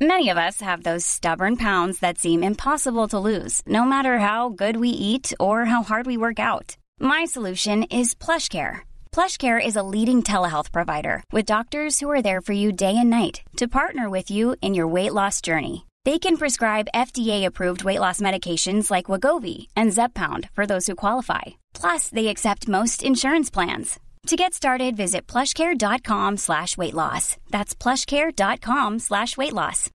Many 0.00 0.32
of 0.32 0.38
us 0.38 0.60
have 0.60 0.82
those 0.82 1.08
stubborn 1.08 1.56
pounds 1.56 2.00
that 2.00 2.18
seem 2.18 2.42
impossible 2.42 3.08
to 3.08 3.18
lose, 3.18 3.62
no 3.66 3.84
matter 3.84 4.18
how 4.18 4.48
good 4.48 4.76
we 4.76 4.88
eat 4.88 5.32
or 5.38 5.64
how 5.64 5.82
hard 5.82 6.06
we 6.06 6.16
work 6.16 6.38
out. 6.38 6.76
My 7.00 7.26
solution 7.26 7.84
is 7.84 8.14
PlushCare. 8.14 8.93
PlushCare 9.14 9.64
is 9.64 9.76
a 9.76 9.82
leading 9.84 10.24
telehealth 10.24 10.72
provider 10.72 11.22
with 11.30 11.44
doctors 11.44 12.00
who 12.00 12.10
are 12.10 12.20
there 12.20 12.40
for 12.40 12.52
you 12.52 12.72
day 12.72 12.96
and 12.96 13.10
night 13.10 13.42
to 13.58 13.68
partner 13.68 14.10
with 14.10 14.28
you 14.28 14.56
in 14.60 14.74
your 14.74 14.88
weight 14.88 15.14
loss 15.14 15.40
journey. 15.40 15.86
They 16.04 16.18
can 16.18 16.36
prescribe 16.36 16.88
FDA-approved 16.92 17.84
weight 17.84 18.00
loss 18.00 18.20
medications 18.20 18.90
like 18.90 19.06
Wagovi 19.06 19.68
and 19.76 19.92
Zepbound 19.92 20.50
for 20.50 20.66
those 20.66 20.88
who 20.88 20.96
qualify. 20.96 21.42
Plus, 21.74 22.08
they 22.08 22.26
accept 22.26 22.66
most 22.66 23.04
insurance 23.04 23.50
plans. 23.50 24.00
To 24.26 24.34
get 24.34 24.52
started, 24.52 24.96
visit 24.96 25.28
plushcare.com 25.28 26.38
slash 26.38 26.76
weight 26.76 26.94
loss. 26.94 27.36
That's 27.50 27.72
plushcare.com 27.72 28.98
slash 28.98 29.36
weight 29.36 29.52
loss. 29.52 29.90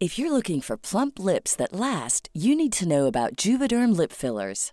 If 0.00 0.18
you're 0.18 0.32
looking 0.32 0.60
for 0.60 0.76
plump 0.76 1.20
lips 1.20 1.54
that 1.56 1.72
last, 1.72 2.28
you 2.34 2.56
need 2.56 2.72
to 2.72 2.88
know 2.88 3.06
about 3.06 3.36
Juvederm 3.36 3.96
lip 3.96 4.10
fillers. 4.10 4.72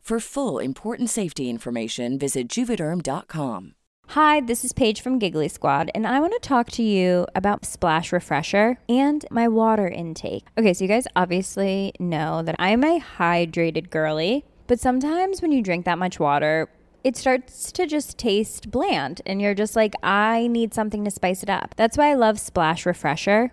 For 0.00 0.18
full 0.18 0.58
important 0.58 1.08
safety 1.08 1.48
information, 1.48 2.18
visit 2.18 2.48
juvederm.com. 2.48 3.74
Hi, 4.08 4.40
this 4.40 4.64
is 4.64 4.72
Paige 4.72 5.02
from 5.02 5.20
Giggly 5.20 5.46
Squad, 5.46 5.88
and 5.94 6.04
I 6.04 6.18
want 6.18 6.32
to 6.32 6.40
talk 6.40 6.68
to 6.72 6.82
you 6.82 7.28
about 7.36 7.64
Splash 7.64 8.10
Refresher 8.12 8.78
and 8.88 9.24
my 9.30 9.46
water 9.46 9.86
intake. 9.86 10.48
Okay, 10.58 10.74
so 10.74 10.82
you 10.82 10.88
guys 10.88 11.06
obviously 11.14 11.92
know 12.00 12.42
that 12.42 12.56
I'm 12.58 12.82
a 12.82 12.98
hydrated 12.98 13.90
girly, 13.90 14.44
but 14.66 14.80
sometimes 14.80 15.40
when 15.40 15.52
you 15.52 15.62
drink 15.62 15.84
that 15.84 15.96
much 15.96 16.18
water, 16.18 16.68
it 17.04 17.16
starts 17.16 17.70
to 17.70 17.86
just 17.86 18.18
taste 18.18 18.68
bland, 18.68 19.22
and 19.26 19.40
you're 19.40 19.54
just 19.54 19.76
like, 19.76 19.94
I 20.02 20.48
need 20.48 20.74
something 20.74 21.04
to 21.04 21.10
spice 21.12 21.44
it 21.44 21.50
up. 21.50 21.74
That's 21.76 21.96
why 21.96 22.10
I 22.10 22.14
love 22.14 22.40
Splash 22.40 22.84
Refresher. 22.84 23.52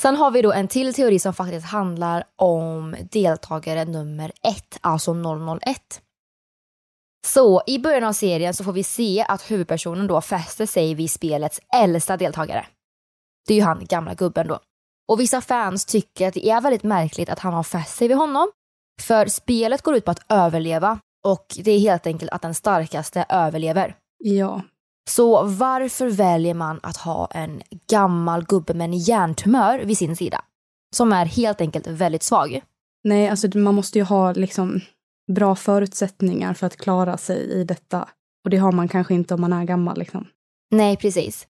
Sen 0.00 0.16
har 0.16 0.30
vi 0.30 0.42
då 0.42 0.52
en 0.52 0.68
till 0.68 0.94
teori 0.94 1.18
som 1.18 1.34
faktiskt 1.34 1.66
handlar 1.66 2.24
om 2.36 2.96
deltagare 3.10 3.84
nummer 3.84 4.32
ett, 4.42 4.78
alltså 4.80 5.14
001. 5.14 6.02
Så 7.26 7.62
i 7.66 7.78
början 7.78 8.04
av 8.04 8.12
serien 8.12 8.54
så 8.54 8.64
får 8.64 8.72
vi 8.72 8.82
se 8.82 9.24
att 9.28 9.50
huvudpersonen 9.50 10.06
då 10.06 10.20
fäster 10.20 10.66
sig 10.66 10.94
vid 10.94 11.10
spelets 11.10 11.60
äldsta 11.76 12.16
deltagare. 12.16 12.66
Det 13.46 13.54
är 13.54 13.56
ju 13.58 13.62
han 13.62 13.84
gamla 13.84 14.14
gubben 14.14 14.46
då. 14.46 14.58
Och 15.08 15.20
vissa 15.20 15.40
fans 15.40 15.84
tycker 15.84 16.28
att 16.28 16.34
det 16.34 16.48
är 16.48 16.60
väldigt 16.60 16.82
märkligt 16.82 17.28
att 17.28 17.38
han 17.38 17.54
har 17.54 17.62
fäst 17.62 17.96
sig 17.96 18.08
vid 18.08 18.16
honom. 18.16 18.50
För 19.02 19.26
spelet 19.26 19.82
går 19.82 19.96
ut 19.96 20.04
på 20.04 20.10
att 20.10 20.26
överleva 20.28 20.98
och 21.26 21.46
det 21.64 21.70
är 21.70 21.78
helt 21.78 22.06
enkelt 22.06 22.30
att 22.30 22.42
den 22.42 22.54
starkaste 22.54 23.26
överlever. 23.28 23.96
Ja. 24.18 24.62
Så 25.08 25.42
varför 25.42 26.08
väljer 26.08 26.54
man 26.54 26.80
att 26.82 26.96
ha 26.96 27.26
en 27.26 27.62
gammal 27.90 28.44
gubbe 28.44 28.74
med 28.74 28.84
en 28.84 28.98
hjärntumör 28.98 29.78
vid 29.78 29.98
sin 29.98 30.16
sida? 30.16 30.44
Som 30.96 31.12
är 31.12 31.26
helt 31.26 31.60
enkelt 31.60 31.86
väldigt 31.86 32.22
svag. 32.22 32.60
Nej, 33.04 33.28
alltså 33.28 33.58
man 33.58 33.74
måste 33.74 33.98
ju 33.98 34.04
ha 34.04 34.32
liksom 34.32 34.80
bra 35.32 35.54
förutsättningar 35.56 36.54
för 36.54 36.66
att 36.66 36.76
klara 36.76 37.16
sig 37.16 37.38
i 37.38 37.64
detta. 37.64 38.08
Och 38.44 38.50
det 38.50 38.56
har 38.56 38.72
man 38.72 38.88
kanske 38.88 39.14
inte 39.14 39.34
om 39.34 39.40
man 39.40 39.52
är 39.52 39.64
gammal 39.64 39.98
liksom. 39.98 40.26
Nej, 40.70 40.96
precis. 40.96 41.46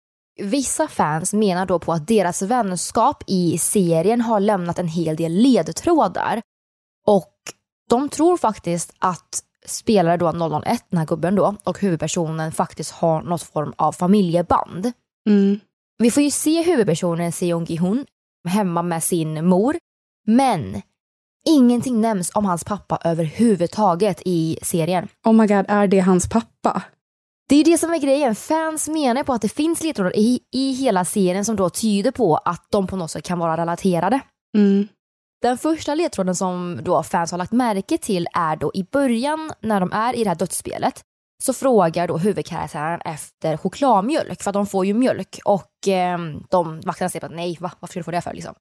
Vissa 0.42 0.88
fans 0.88 1.32
menar 1.32 1.66
då 1.66 1.78
på 1.78 1.92
att 1.92 2.08
deras 2.08 2.42
vänskap 2.42 3.25
i 3.26 3.58
serien 3.58 4.20
har 4.20 4.40
lämnat 4.40 4.78
en 4.78 4.88
hel 4.88 5.16
del 5.16 5.32
ledtrådar. 5.32 6.42
Och 7.06 7.34
de 7.90 8.08
tror 8.08 8.37
faktiskt 8.37 8.94
att 8.99 9.42
spelare 9.64 10.16
då 10.16 10.61
001, 10.66 10.85
den 10.90 10.99
här 10.99 11.06
gubben 11.06 11.35
då, 11.35 11.56
och 11.64 11.80
huvudpersonen 11.80 12.52
faktiskt 12.52 12.90
har 12.90 13.23
något 13.23 13.42
form 13.42 13.73
av 13.76 13.92
familjeband. 13.92 14.92
Mm. 15.28 15.61
Vi 15.99 16.11
får 16.11 16.23
ju 16.23 16.30
se 16.30 16.62
huvudpersonen 16.62 17.33
Seong 17.33 17.64
Gi-hun 17.64 18.06
hemma 18.49 18.83
med 18.83 19.02
sin 19.02 19.47
mor, 19.47 19.76
men 20.26 20.83
ingenting 21.49 22.00
nämns 22.00 22.30
om 22.35 22.44
hans 22.44 22.64
pappa 22.64 22.99
överhuvudtaget 23.04 24.23
i 24.25 24.59
serien. 24.62 25.09
Oh 25.25 25.33
my 25.33 25.47
god, 25.47 25.64
är 25.68 25.87
det 25.87 26.00
hans 26.00 26.28
pappa? 26.28 26.83
Det 27.49 27.54
är 27.54 27.59
ju 27.59 27.73
det 27.73 27.78
som 27.78 27.90
är 27.90 27.99
grejen. 27.99 28.35
Fans 28.35 28.88
menar 28.88 29.23
på 29.23 29.33
att 29.33 29.42
det 29.42 29.49
finns 29.49 29.83
ledtrådar 29.83 30.16
i, 30.16 30.40
i 30.52 30.73
hela 30.73 31.04
serien 31.04 31.44
som 31.44 31.56
då 31.56 31.71
tyder 31.71 32.11
på 32.11 32.37
att 32.37 32.66
de 32.71 32.87
på 32.87 32.97
något 32.97 33.11
sätt 33.11 33.25
kan 33.25 33.38
vara 33.38 33.56
relaterade. 33.56 34.21
Mm. 34.56 34.88
Den 35.44 35.58
första 35.58 35.94
ledtråden 35.94 36.34
som 36.34 36.80
då 36.82 37.02
fans 37.02 37.30
har 37.30 37.38
lagt 37.38 37.52
märke 37.52 37.98
till 37.98 38.28
är 38.34 38.56
då 38.56 38.70
i 38.74 38.84
början 38.84 39.52
när 39.60 39.80
de 39.80 39.92
är 39.92 40.16
i 40.16 40.24
det 40.24 40.30
här 40.30 40.36
dödsspelet 40.36 41.02
så 41.42 41.52
frågar 41.52 42.08
då 42.08 42.18
huvudkaraktären 42.18 43.00
efter 43.00 43.56
chokladmjölk 43.56 44.42
för 44.42 44.50
att 44.50 44.54
de 44.54 44.66
får 44.66 44.86
ju 44.86 44.94
mjölk 44.94 45.40
och 45.44 45.88
eh, 45.88 46.18
de 46.50 46.80
vakterna 46.80 47.08
säger 47.08 47.24
att 47.24 47.32
nej, 47.32 47.56
va? 47.60 47.70
varför 47.80 47.92
ska 47.92 48.00
du 48.00 48.04
få 48.04 48.10
det 48.10 48.20
för 48.20 48.34
liksom? 48.34 48.54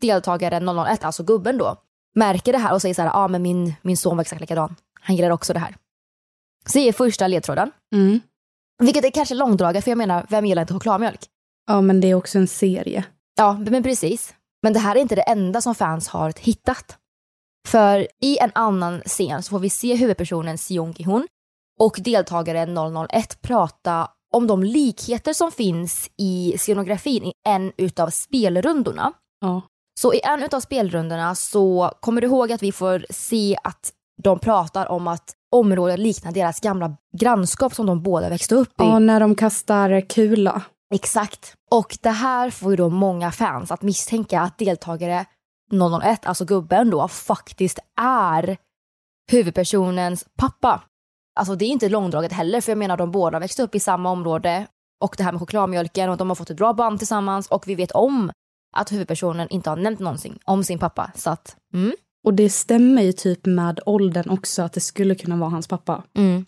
Deltagaren 0.00 0.78
001, 0.78 1.04
alltså 1.04 1.22
gubben 1.22 1.58
då, 1.58 1.76
märker 2.14 2.52
det 2.52 2.58
här 2.58 2.74
och 2.74 2.82
säger 2.82 2.94
så 2.94 3.02
här, 3.02 3.08
ja 3.08 3.14
ah, 3.14 3.28
men 3.28 3.42
min, 3.42 3.74
min 3.82 3.96
son 3.96 4.16
var 4.16 4.20
exakt 4.20 4.40
likadan. 4.40 4.76
Han 5.00 5.16
gillar 5.16 5.30
också 5.30 5.52
det 5.52 5.58
här. 5.58 5.76
Så 6.66 6.78
det 6.78 6.88
är 6.88 6.92
första 6.92 7.26
ledtråden. 7.26 7.70
Mm. 7.94 8.20
Vilket 8.82 9.04
är 9.04 9.10
kanske 9.10 9.34
långdraget 9.34 9.84
för 9.84 9.90
jag 9.90 9.98
menar, 9.98 10.26
vem 10.28 10.46
gillar 10.46 10.62
inte 10.62 10.74
chokladmjölk? 10.74 11.20
Ja, 11.66 11.80
men 11.80 12.00
det 12.00 12.08
är 12.10 12.14
också 12.14 12.38
en 12.38 12.48
serie. 12.48 13.04
Ja, 13.36 13.52
men 13.52 13.82
precis. 13.82 14.34
Men 14.64 14.72
det 14.72 14.78
här 14.78 14.96
är 14.96 15.00
inte 15.00 15.14
det 15.14 15.22
enda 15.22 15.60
som 15.60 15.74
fans 15.74 16.08
har 16.08 16.32
hittat. 16.40 16.96
För 17.68 18.08
i 18.20 18.38
en 18.38 18.50
annan 18.54 19.00
scen 19.00 19.42
så 19.42 19.50
får 19.50 19.58
vi 19.58 19.70
se 19.70 19.94
huvudpersonen 19.94 20.58
Seong 20.58 20.92
Gi-hun 20.92 21.26
och 21.80 22.00
deltagaren 22.04 22.78
001 23.10 23.42
prata 23.42 24.10
om 24.34 24.46
de 24.46 24.62
likheter 24.62 25.32
som 25.32 25.52
finns 25.52 26.10
i 26.16 26.54
scenografin 26.58 27.24
i 27.24 27.32
en 27.48 27.72
utav 27.76 28.10
spelrundorna. 28.10 29.12
Ja. 29.40 29.62
Så 30.00 30.14
i 30.14 30.20
en 30.24 30.42
utav 30.42 30.60
spelrundorna 30.60 31.34
så 31.34 31.90
kommer 32.00 32.20
du 32.20 32.26
ihåg 32.26 32.52
att 32.52 32.62
vi 32.62 32.72
får 32.72 33.06
se 33.10 33.56
att 33.64 33.92
de 34.22 34.38
pratar 34.38 34.90
om 34.90 35.08
att 35.08 35.34
området 35.52 35.98
liknar 35.98 36.32
deras 36.32 36.60
gamla 36.60 36.96
grannskap 37.16 37.74
som 37.74 37.86
de 37.86 38.02
båda 38.02 38.28
växte 38.28 38.54
upp 38.54 38.68
i. 38.68 38.84
Ja, 38.84 38.98
när 38.98 39.20
de 39.20 39.34
kastar 39.34 40.00
kula. 40.00 40.62
Exakt. 40.94 41.54
Och 41.70 41.98
det 42.02 42.10
här 42.10 42.50
får 42.50 42.70
ju 42.70 42.76
då 42.76 42.90
många 42.90 43.32
fans 43.32 43.70
att 43.70 43.82
misstänka 43.82 44.40
att 44.40 44.58
deltagare 44.58 45.24
001, 46.02 46.26
alltså 46.26 46.44
gubben 46.44 46.90
då, 46.90 47.08
faktiskt 47.08 47.78
är 48.00 48.56
huvudpersonens 49.30 50.24
pappa. 50.38 50.82
alltså 51.36 51.54
det 51.54 51.64
är 51.64 51.68
inte 51.68 51.88
långdraget 51.88 52.32
heller 52.32 52.60
för 52.60 52.72
jag 52.72 52.78
menar 52.78 52.96
de 52.96 53.10
båda 53.10 53.38
växte 53.38 53.62
upp 53.62 53.74
i 53.74 53.80
samma 53.80 54.10
område 54.10 54.66
och 55.04 55.14
det 55.18 55.24
här 55.24 55.32
med 55.32 55.40
chokladmjölken 55.40 56.10
och 56.10 56.16
de 56.16 56.28
har 56.28 56.34
fått 56.34 56.50
ett 56.50 56.56
bra 56.56 56.72
band 56.72 56.98
tillsammans 56.98 57.48
och 57.48 57.68
vi 57.68 57.74
vet 57.74 57.92
om 57.92 58.30
att 58.76 58.92
huvudpersonen 58.92 59.48
inte 59.48 59.70
har 59.70 59.76
nämnt 59.76 60.00
någonting 60.00 60.38
om 60.44 60.64
sin 60.64 60.78
pappa. 60.78 61.12
Så 61.14 61.30
att, 61.30 61.56
mm. 61.74 61.94
Och 62.24 62.34
det 62.34 62.50
stämmer 62.50 63.02
ju 63.02 63.12
typ 63.12 63.46
med 63.46 63.80
åldern 63.86 64.30
också 64.30 64.62
att 64.62 64.72
det 64.72 64.80
skulle 64.80 65.14
kunna 65.14 65.36
vara 65.36 65.50
hans 65.50 65.68
pappa. 65.68 66.02
Mm. 66.16 66.46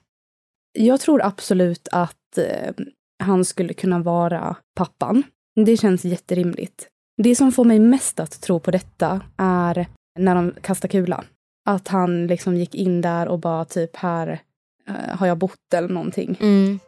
Jag 0.72 1.00
tror 1.00 1.22
absolut 1.22 1.88
att 1.92 2.38
eh, 2.38 2.72
han 3.18 3.44
skulle 3.44 3.74
kunna 3.74 3.98
vara 3.98 4.56
pappan. 4.74 5.22
Det 5.64 5.76
känns 5.76 6.04
jätterimligt. 6.04 6.88
Det 7.22 7.36
som 7.36 7.52
får 7.52 7.64
mig 7.64 7.78
mest 7.78 8.20
att 8.20 8.40
tro 8.40 8.60
på 8.60 8.70
detta 8.70 9.20
är 9.36 9.86
när 10.18 10.34
de 10.34 10.54
kastar 10.60 10.88
kula. 10.88 11.24
Att 11.68 11.88
han 11.88 12.26
liksom 12.26 12.56
gick 12.56 12.74
in 12.74 13.00
där 13.00 13.28
och 13.28 13.38
bara 13.38 13.64
typ 13.64 13.96
här 13.96 14.40
eh, 14.88 15.16
har 15.18 15.26
jag 15.26 15.38
bott 15.38 15.74
eller 15.74 15.88
någonting. 15.88 16.38
Mm. 16.40 16.78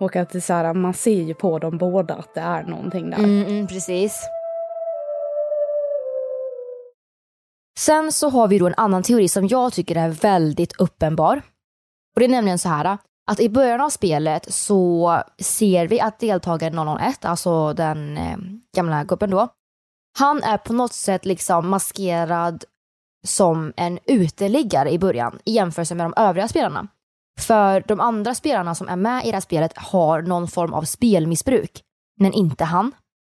Och 0.00 0.16
att 0.16 0.30
det 0.30 0.40
så 0.40 0.52
här, 0.52 0.74
man 0.74 0.94
ser 0.94 1.22
ju 1.22 1.34
på 1.34 1.58
dem 1.58 1.78
båda 1.78 2.14
att 2.14 2.34
det 2.34 2.40
är 2.40 2.62
någonting 2.62 3.10
där. 3.10 3.18
Mm, 3.18 3.46
mm, 3.46 3.66
precis. 3.66 4.22
Sen 7.78 8.12
så 8.12 8.28
har 8.28 8.48
vi 8.48 8.58
då 8.58 8.66
en 8.66 8.74
annan 8.76 9.02
teori 9.02 9.28
som 9.28 9.48
jag 9.48 9.72
tycker 9.72 9.96
är 9.96 10.08
väldigt 10.08 10.80
uppenbar. 10.80 11.42
Och 12.14 12.20
det 12.20 12.24
är 12.24 12.28
nämligen 12.28 12.58
så 12.58 12.68
här 12.68 12.98
att 13.30 13.40
i 13.40 13.48
början 13.48 13.80
av 13.80 13.90
spelet 13.90 14.52
så 14.52 15.22
ser 15.38 15.86
vi 15.86 16.00
att 16.00 16.18
deltagaren 16.18 16.98
001, 16.98 17.24
alltså 17.24 17.72
den 17.72 18.16
eh, 18.16 18.36
gamla 18.76 19.04
gubben 19.04 19.30
då, 19.30 19.48
han 20.18 20.42
är 20.42 20.58
på 20.58 20.72
något 20.72 20.92
sätt 20.92 21.24
liksom 21.24 21.68
maskerad 21.68 22.64
som 23.26 23.72
en 23.76 23.98
uteliggare 24.06 24.90
i 24.90 24.98
början 24.98 25.38
i 25.44 25.52
jämförelse 25.52 25.94
med 25.94 26.06
de 26.06 26.14
övriga 26.16 26.48
spelarna. 26.48 26.88
För 27.40 27.84
de 27.88 28.00
andra 28.00 28.34
spelarna 28.34 28.74
som 28.74 28.88
är 28.88 28.96
med 28.96 29.24
i 29.24 29.26
det 29.26 29.36
här 29.36 29.40
spelet 29.40 29.78
har 29.78 30.22
någon 30.22 30.48
form 30.48 30.74
av 30.74 30.82
spelmissbruk, 30.82 31.82
men 32.20 32.32
inte 32.32 32.64
han. 32.64 32.92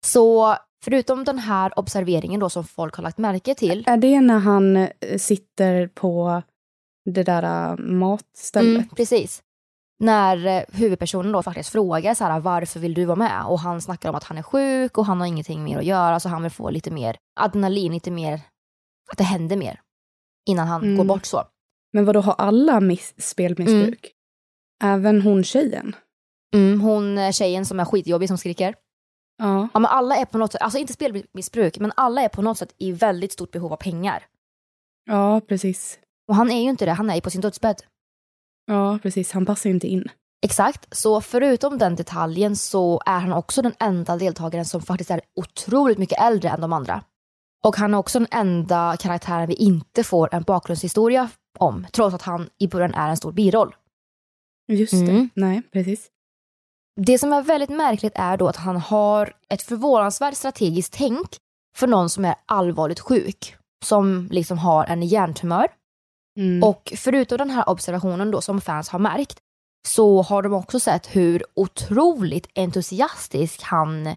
Så 0.07 0.57
förutom 0.85 1.25
den 1.25 1.39
här 1.39 1.79
observeringen 1.79 2.41
då 2.41 2.51
som 2.51 2.65
folk 2.65 2.95
har 2.95 3.03
lagt 3.03 3.19
märke 3.19 3.55
till. 3.55 3.85
Är 3.87 3.97
det 3.97 4.21
när 4.21 4.39
han 4.39 4.77
eh, 4.77 4.89
sitter 5.19 5.87
på 5.87 6.43
det 7.05 7.23
där 7.23 7.43
eh, 7.43 7.77
matstället? 7.77 8.85
Mm, 8.85 8.89
precis. 8.89 9.43
När 10.01 10.47
eh, 10.47 10.63
huvudpersonen 10.73 11.33
då 11.33 11.43
faktiskt 11.43 11.71
frågar 11.71 12.15
så 12.15 12.25
här, 12.25 12.41
varför 12.41 12.81
vill 12.81 12.95
du 12.95 13.05
vara 13.05 13.17
med? 13.17 13.45
Och 13.47 13.61
han 13.61 13.81
snackar 13.81 14.09
om 14.09 14.15
att 14.15 14.25
han 14.25 14.39
är 14.39 14.43
sjuk 14.43 14.99
och 14.99 15.07
han 15.07 15.21
har 15.21 15.27
ingenting 15.27 15.65
mer 15.65 15.79
att 15.79 15.85
göra 15.85 16.21
så 16.21 16.29
han 16.29 16.43
vill 16.43 16.51
få 16.51 16.71
lite 16.71 16.91
mer 16.91 17.17
adrenalin, 17.41 17.93
lite 17.93 18.11
mer, 18.11 18.41
att 19.13 19.19
det 19.19 19.25
händer 19.25 19.57
mer 19.57 19.81
innan 20.49 20.69
han 20.69 20.83
Mm. 20.83 20.97
går 20.97 21.05
bort 21.05 21.27
så. 21.27 21.43
Men 21.93 22.05
vad 22.05 22.15
då 22.15 22.21
har 22.21 22.33
alla 22.39 22.81
miss- 22.81 23.15
spelmissbruk? 23.21 24.13
Även 24.83 25.23
hon 25.23 25.45
tjejen? 25.45 25.97
Mm, 26.55 26.81
hon 26.81 27.19
eh, 27.19 27.33
tjejen 27.33 27.67
som 27.67 27.81
är 27.81 27.85
skitjobbig 27.85 28.29
som 28.29 28.39
skriker. 28.39 28.75
Ja. 29.39 29.69
Ja 29.75 29.79
men 29.81 29.91
alla 29.91 30.17
är 30.17 30.25
på 30.25 30.39
något 30.39 30.53
sätt, 30.53 30.63
alltså 30.63 30.79
inte 30.79 30.93
spelmissbruk, 30.93 31.79
men 31.79 31.93
alla 31.97 32.23
är 32.23 32.29
på 32.29 32.43
något 32.43 32.59
sätt 32.59 32.75
i 32.79 32.93
väldigt 32.93 33.33
stort 33.33 33.51
behov 33.51 33.73
av 33.73 33.77
pengar. 33.77 34.27
Ja, 35.05 35.41
precis. 35.49 35.99
Och 36.29 36.35
han 36.35 36.51
är 36.51 36.63
ju 36.63 36.69
inte 36.71 36.85
det, 36.85 36.93
han 36.93 37.11
är 37.11 37.15
ju 37.15 37.21
på 37.21 37.31
sin 37.31 37.41
dödsbädd. 37.41 37.83
Ja, 38.71 38.99
precis. 39.03 39.33
Han 39.33 39.47
passar 39.47 39.71
ju 39.71 39.75
inte 39.75 39.89
in. 39.89 40.09
Exakt, 40.43 40.97
så 40.97 41.21
förutom 41.21 41.79
den 41.79 41.97
detaljen 41.97 42.57
så 42.57 43.03
är 43.07 43.19
han 43.21 43.33
också 43.33 43.63
den 43.63 43.73
enda 43.79 44.17
deltagaren 44.17 44.65
som 44.65 44.83
faktiskt 44.83 45.11
är 45.11 45.21
otroligt 45.37 45.99
mycket 45.99 46.21
äldre 46.21 46.49
än 46.49 46.61
de 46.61 46.73
andra. 46.73 47.03
Och 47.65 47.77
han 47.77 47.95
är 47.95 47.99
också 47.99 48.19
den 48.19 48.29
enda 48.31 48.97
karaktären 48.97 49.49
vi 49.49 49.55
inte 49.55 50.05
får 50.05 50.35
en 50.35 50.43
bakgrundshistoria 50.43 51.29
om, 51.59 51.87
trots 51.93 52.15
att 52.15 52.23
han 52.23 52.49
i 52.59 52.69
början 52.69 52.95
är 52.95 53.09
en 53.09 53.17
stor 53.17 53.33
biroll. 53.33 53.75
Just 54.69 54.93
det. 54.93 54.99
Mm. 54.99 55.31
Nej, 55.35 55.63
precis. 55.73 56.09
Det 57.01 57.19
som 57.19 57.33
är 57.33 57.43
väldigt 57.43 57.71
märkligt 57.71 58.13
är 58.15 58.37
då 58.37 58.49
att 58.49 58.57
han 58.57 58.77
har 58.77 59.33
ett 59.49 59.63
förvånansvärt 59.63 60.37
strategiskt 60.37 60.93
tänk 60.93 61.29
för 61.77 61.87
någon 61.87 62.11
som 62.11 62.25
är 62.25 62.35
allvarligt 62.47 63.01
sjuk, 63.01 63.57
som 63.85 64.29
liksom 64.31 64.59
har 64.59 64.85
en 64.85 65.03
hjärntumör. 65.03 65.69
Mm. 66.39 66.63
Och 66.63 66.93
förutom 66.97 67.39
den 67.39 67.51
här 67.51 67.69
observationen 67.69 68.31
då 68.31 68.41
som 68.41 68.61
fans 68.61 68.89
har 68.89 68.99
märkt 68.99 69.39
så 69.89 70.23
har 70.23 70.43
de 70.43 70.53
också 70.53 70.81
sett 70.81 71.17
hur 71.17 71.45
otroligt 71.55 72.47
entusiastisk 72.55 73.63
han 73.63 74.15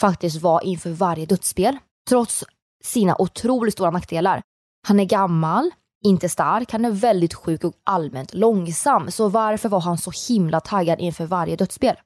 faktiskt 0.00 0.42
var 0.42 0.64
inför 0.64 0.90
varje 0.90 1.26
dödsspel. 1.26 1.78
Trots 2.08 2.44
sina 2.84 3.16
otroligt 3.18 3.74
stora 3.74 3.90
nackdelar. 3.90 4.42
Han 4.88 5.00
är 5.00 5.04
gammal, 5.04 5.70
inte 6.04 6.28
stark, 6.28 6.72
han 6.72 6.84
är 6.84 6.90
väldigt 6.90 7.34
sjuk 7.34 7.64
och 7.64 7.74
allmänt 7.84 8.34
långsam. 8.34 9.10
Så 9.10 9.28
varför 9.28 9.68
var 9.68 9.80
han 9.80 9.98
så 9.98 10.12
himla 10.28 10.60
taggad 10.60 11.00
inför 11.00 11.26
varje 11.26 11.56
dödsspel? 11.56 11.96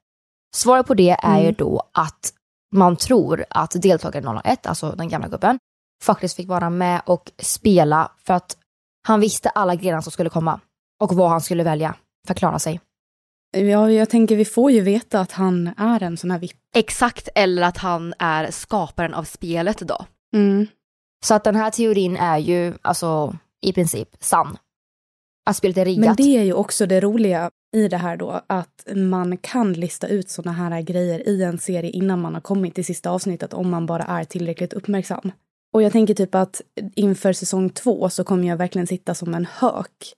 Svaret 0.55 0.87
på 0.87 0.93
det 0.93 1.09
är 1.09 1.37
ju 1.37 1.43
Mm. 1.43 1.55
då 1.57 1.83
att 1.91 2.33
man 2.75 2.95
tror 2.95 3.45
att 3.49 3.81
deltagaren 3.81 4.41
001, 4.43 4.65
alltså 4.67 4.91
den 4.91 5.09
gamla 5.09 5.27
gubben, 5.27 5.59
faktiskt 6.03 6.35
fick 6.35 6.47
vara 6.47 6.69
med 6.69 7.01
och 7.05 7.31
spela 7.39 8.11
för 8.25 8.33
att 8.33 8.57
han 9.07 9.19
visste 9.19 9.49
alla 9.49 9.75
grenar 9.75 10.01
som 10.01 10.11
skulle 10.11 10.29
komma 10.29 10.59
och 11.01 11.15
vad 11.15 11.29
han 11.29 11.41
skulle 11.41 11.63
välja 11.63 11.95
för 12.27 12.33
att 12.33 12.39
klara 12.39 12.59
sig. 12.59 12.79
Ja, 13.57 13.91
jag 13.91 14.09
tänker 14.09 14.35
vi 14.35 14.45
får 14.45 14.71
ju 14.71 14.81
veta 14.81 15.19
att 15.19 15.31
han 15.31 15.67
är 15.77 16.03
en 16.03 16.17
sån 16.17 16.31
här 16.31 16.39
vipp. 16.39 16.57
Exakt, 16.75 17.29
eller 17.35 17.61
att 17.61 17.77
han 17.77 18.13
är 18.19 18.51
skaparen 18.51 19.13
av 19.13 19.23
spelet 19.23 19.79
då. 19.79 20.05
Mm. 20.35 20.67
Så 21.25 21.33
att 21.33 21.43
den 21.43 21.55
här 21.55 21.71
teorin 21.71 22.17
är 22.17 22.37
ju 22.37 22.73
alltså 22.81 23.37
i 23.61 23.73
princip 23.73 24.09
sann. 24.19 24.57
Att 25.45 25.57
spelet 25.57 25.77
är 25.77 25.85
riggat. 25.85 26.05
Men 26.05 26.15
det 26.15 26.37
är 26.37 26.43
ju 26.43 26.53
också 26.53 26.85
det 26.85 27.01
roliga 27.01 27.51
i 27.75 27.87
det 27.87 27.97
här 27.97 28.17
då, 28.17 28.41
att 28.47 28.87
man 28.95 29.37
kan 29.37 29.73
lista 29.73 30.07
ut 30.07 30.29
såna 30.29 30.51
här 30.51 30.81
grejer 30.81 31.29
i 31.29 31.43
en 31.43 31.57
serie 31.57 31.91
innan 31.91 32.21
man 32.21 32.33
har 32.33 32.41
kommit 32.41 32.75
till 32.75 32.85
sista 32.85 33.09
avsnittet 33.09 33.53
om 33.53 33.69
man 33.69 33.85
bara 33.85 34.03
är 34.03 34.23
tillräckligt 34.23 34.73
uppmärksam. 34.73 35.31
Och 35.75 35.81
jag 35.81 35.91
tänker 35.91 36.13
typ 36.13 36.35
att 36.35 36.61
inför 36.95 37.33
säsong 37.33 37.69
två 37.69 38.09
så 38.09 38.23
kommer 38.23 38.47
jag 38.47 38.57
verkligen 38.57 38.87
sitta 38.87 39.15
som 39.15 39.33
en 39.33 39.45
hök. 39.45 40.13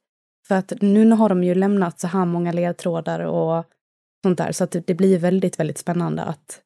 För 0.48 0.56
att 0.56 0.74
nu 0.82 1.12
har 1.12 1.30
de 1.30 1.44
ju 1.44 1.56
lämnat 1.56 2.00
så 2.00 2.08
här 2.08 2.26
många 2.26 2.52
ledtrådar 2.52 3.20
och 3.20 3.66
sånt 4.24 4.38
där 4.38 4.52
så 4.52 4.64
att 4.64 4.76
det 4.88 4.94
blir 4.94 5.20
väldigt, 5.20 5.60
väldigt 5.60 5.78
spännande 5.78 6.24
att 6.24 6.62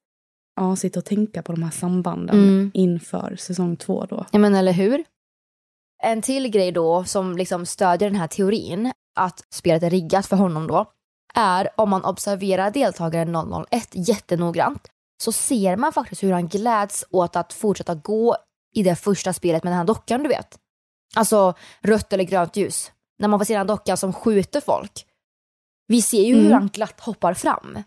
ja, 0.56 0.76
sitta 0.76 1.00
och 1.00 1.06
tänka 1.06 1.42
på 1.42 1.52
de 1.52 1.64
här 1.64 1.72
sambanden 1.72 2.36
Mm. 2.40 2.72
inför 2.74 3.36
säsong 3.36 3.76
två 3.76 4.06
då. 4.06 4.26
Ja 4.32 4.40
men 4.40 4.56
eller 4.56 4.74
hur? 4.74 5.04
En 6.04 6.22
till 6.22 6.48
grej 6.48 6.72
då 6.72 7.04
som 7.04 7.38
liksom 7.38 7.66
stödjer 7.66 8.10
den 8.10 8.20
här 8.20 8.28
teorin 8.28 8.92
att 9.16 9.44
spelet 9.54 9.84
är 9.84 9.90
riggat 9.90 10.26
för 10.26 10.36
honom 10.36 10.68
då 10.68 10.86
är 11.36 11.70
om 11.78 11.90
man 11.90 12.06
observerar 12.06 12.72
deltagaren 12.72 13.36
001 13.72 13.90
jättenoggrant 13.94 14.88
så 15.24 15.32
ser 15.32 15.76
man 15.76 15.94
faktiskt 15.94 16.24
hur 16.24 16.32
han 16.32 16.48
gläds 16.48 17.06
åt 17.12 17.36
att 17.36 17.54
fortsätta 17.54 17.96
gå 17.96 18.38
i 18.74 18.84
det 18.84 18.96
första 18.96 19.34
spelet 19.34 19.64
med 19.64 19.72
den 19.74 19.78
här 19.78 19.86
dockan 19.86 20.24
du 20.24 20.30
vet. 20.30 20.60
Alltså 21.16 21.54
rött 21.82 22.14
eller 22.14 22.24
grönt 22.24 22.56
ljus. 22.56 22.92
När 23.20 23.28
man 23.28 23.40
får 23.40 23.46
se 23.46 23.54
den 23.54 23.60
här 23.60 23.76
dockan 23.76 23.98
som 23.98 24.14
skjuter 24.14 24.62
folk. 24.62 25.06
Vi 25.88 26.02
ser 26.02 26.22
ju 26.24 26.34
hur 26.36 26.42
Mm. 26.46 26.54
han 26.54 26.68
glatt 26.68 27.00
hoppar 27.00 27.34
fram. 27.34 27.84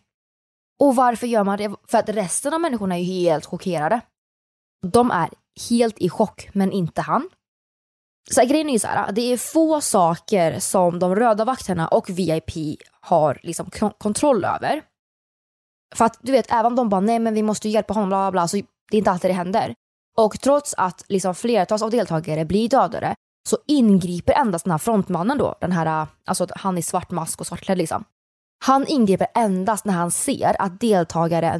Och 0.80 0.96
varför 0.96 1.26
gör 1.26 1.44
man 1.44 1.58
det? 1.58 1.74
För 1.88 1.98
att 1.98 2.08
resten 2.08 2.54
av 2.54 2.60
människorna 2.60 2.94
är 2.94 2.98
ju 3.02 3.04
helt 3.12 3.46
chockerade. 3.46 4.00
De 4.86 5.10
är 5.10 5.30
helt 5.70 5.98
i 5.98 6.08
chock, 6.08 6.48
men 6.52 6.72
inte 6.72 7.00
han. 7.00 7.30
Så 8.30 8.40
här, 8.40 8.48
grejen 8.48 8.68
är 8.68 8.72
ju 8.72 8.78
så 8.78 8.86
här, 8.88 9.12
det 9.12 9.22
är 9.32 9.36
få 9.36 9.80
saker 9.80 10.58
som 10.60 10.98
de 10.98 11.16
röda 11.16 11.44
vakterna 11.44 11.88
och 11.88 12.10
VIP 12.10 12.50
har 13.00 13.38
liksom 13.42 13.70
kon- 13.70 13.92
kontroll 13.98 14.44
över. 14.44 14.82
För 15.94 16.04
att 16.04 16.18
du 16.22 16.32
vet, 16.32 16.46
även 16.52 16.76
de 16.76 16.88
bara 16.88 17.00
nej 17.00 17.18
men 17.18 17.34
vi 17.34 17.42
måste 17.42 17.68
hjälpa 17.68 17.94
honom, 17.94 18.08
bla 18.08 18.18
bla 18.18 18.30
bla, 18.30 18.48
så 18.48 18.56
det 18.56 18.96
är 18.96 18.98
inte 18.98 19.10
alltid 19.10 19.30
det 19.30 19.34
händer. 19.34 19.74
Och 20.16 20.40
trots 20.40 20.74
att 20.74 21.04
liksom 21.08 21.34
flertals 21.34 21.82
av 21.82 21.90
deltagare 21.90 22.44
blir 22.44 22.68
dödade 22.68 23.14
så 23.48 23.58
ingriper 23.66 24.32
endast 24.32 24.64
den 24.64 24.70
här 24.70 24.78
frontmannen 24.78 25.38
då, 25.38 25.54
den 25.60 25.72
här, 25.72 26.06
alltså 26.24 26.46
han 26.50 26.78
i 26.78 26.82
svart 26.82 27.10
mask 27.10 27.40
och 27.40 27.46
svartklädd 27.46 27.78
liksom. 27.78 28.04
Han 28.64 28.86
ingriper 28.86 29.26
endast 29.34 29.84
när 29.84 29.94
han 29.94 30.10
ser 30.10 30.62
att 30.62 30.80
deltagare 30.80 31.58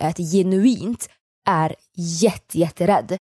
001 0.00 0.16
genuint 0.16 1.08
är 1.46 1.74
jätte, 1.96 2.58
jätterädd. 2.58 3.16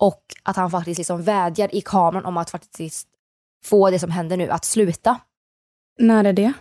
Och 0.00 0.22
att 0.42 0.56
han 0.56 0.70
faktiskt 0.70 0.98
liksom 0.98 1.22
vädjar 1.22 1.74
i 1.74 1.80
kameran 1.80 2.24
om 2.24 2.36
att 2.36 2.50
faktiskt 2.50 3.08
få 3.64 3.90
det 3.90 3.98
som 3.98 4.10
händer 4.10 4.36
nu 4.36 4.50
att 4.50 4.64
sluta. 4.64 5.20
När 5.98 6.24
är 6.24 6.32
det? 6.32 6.52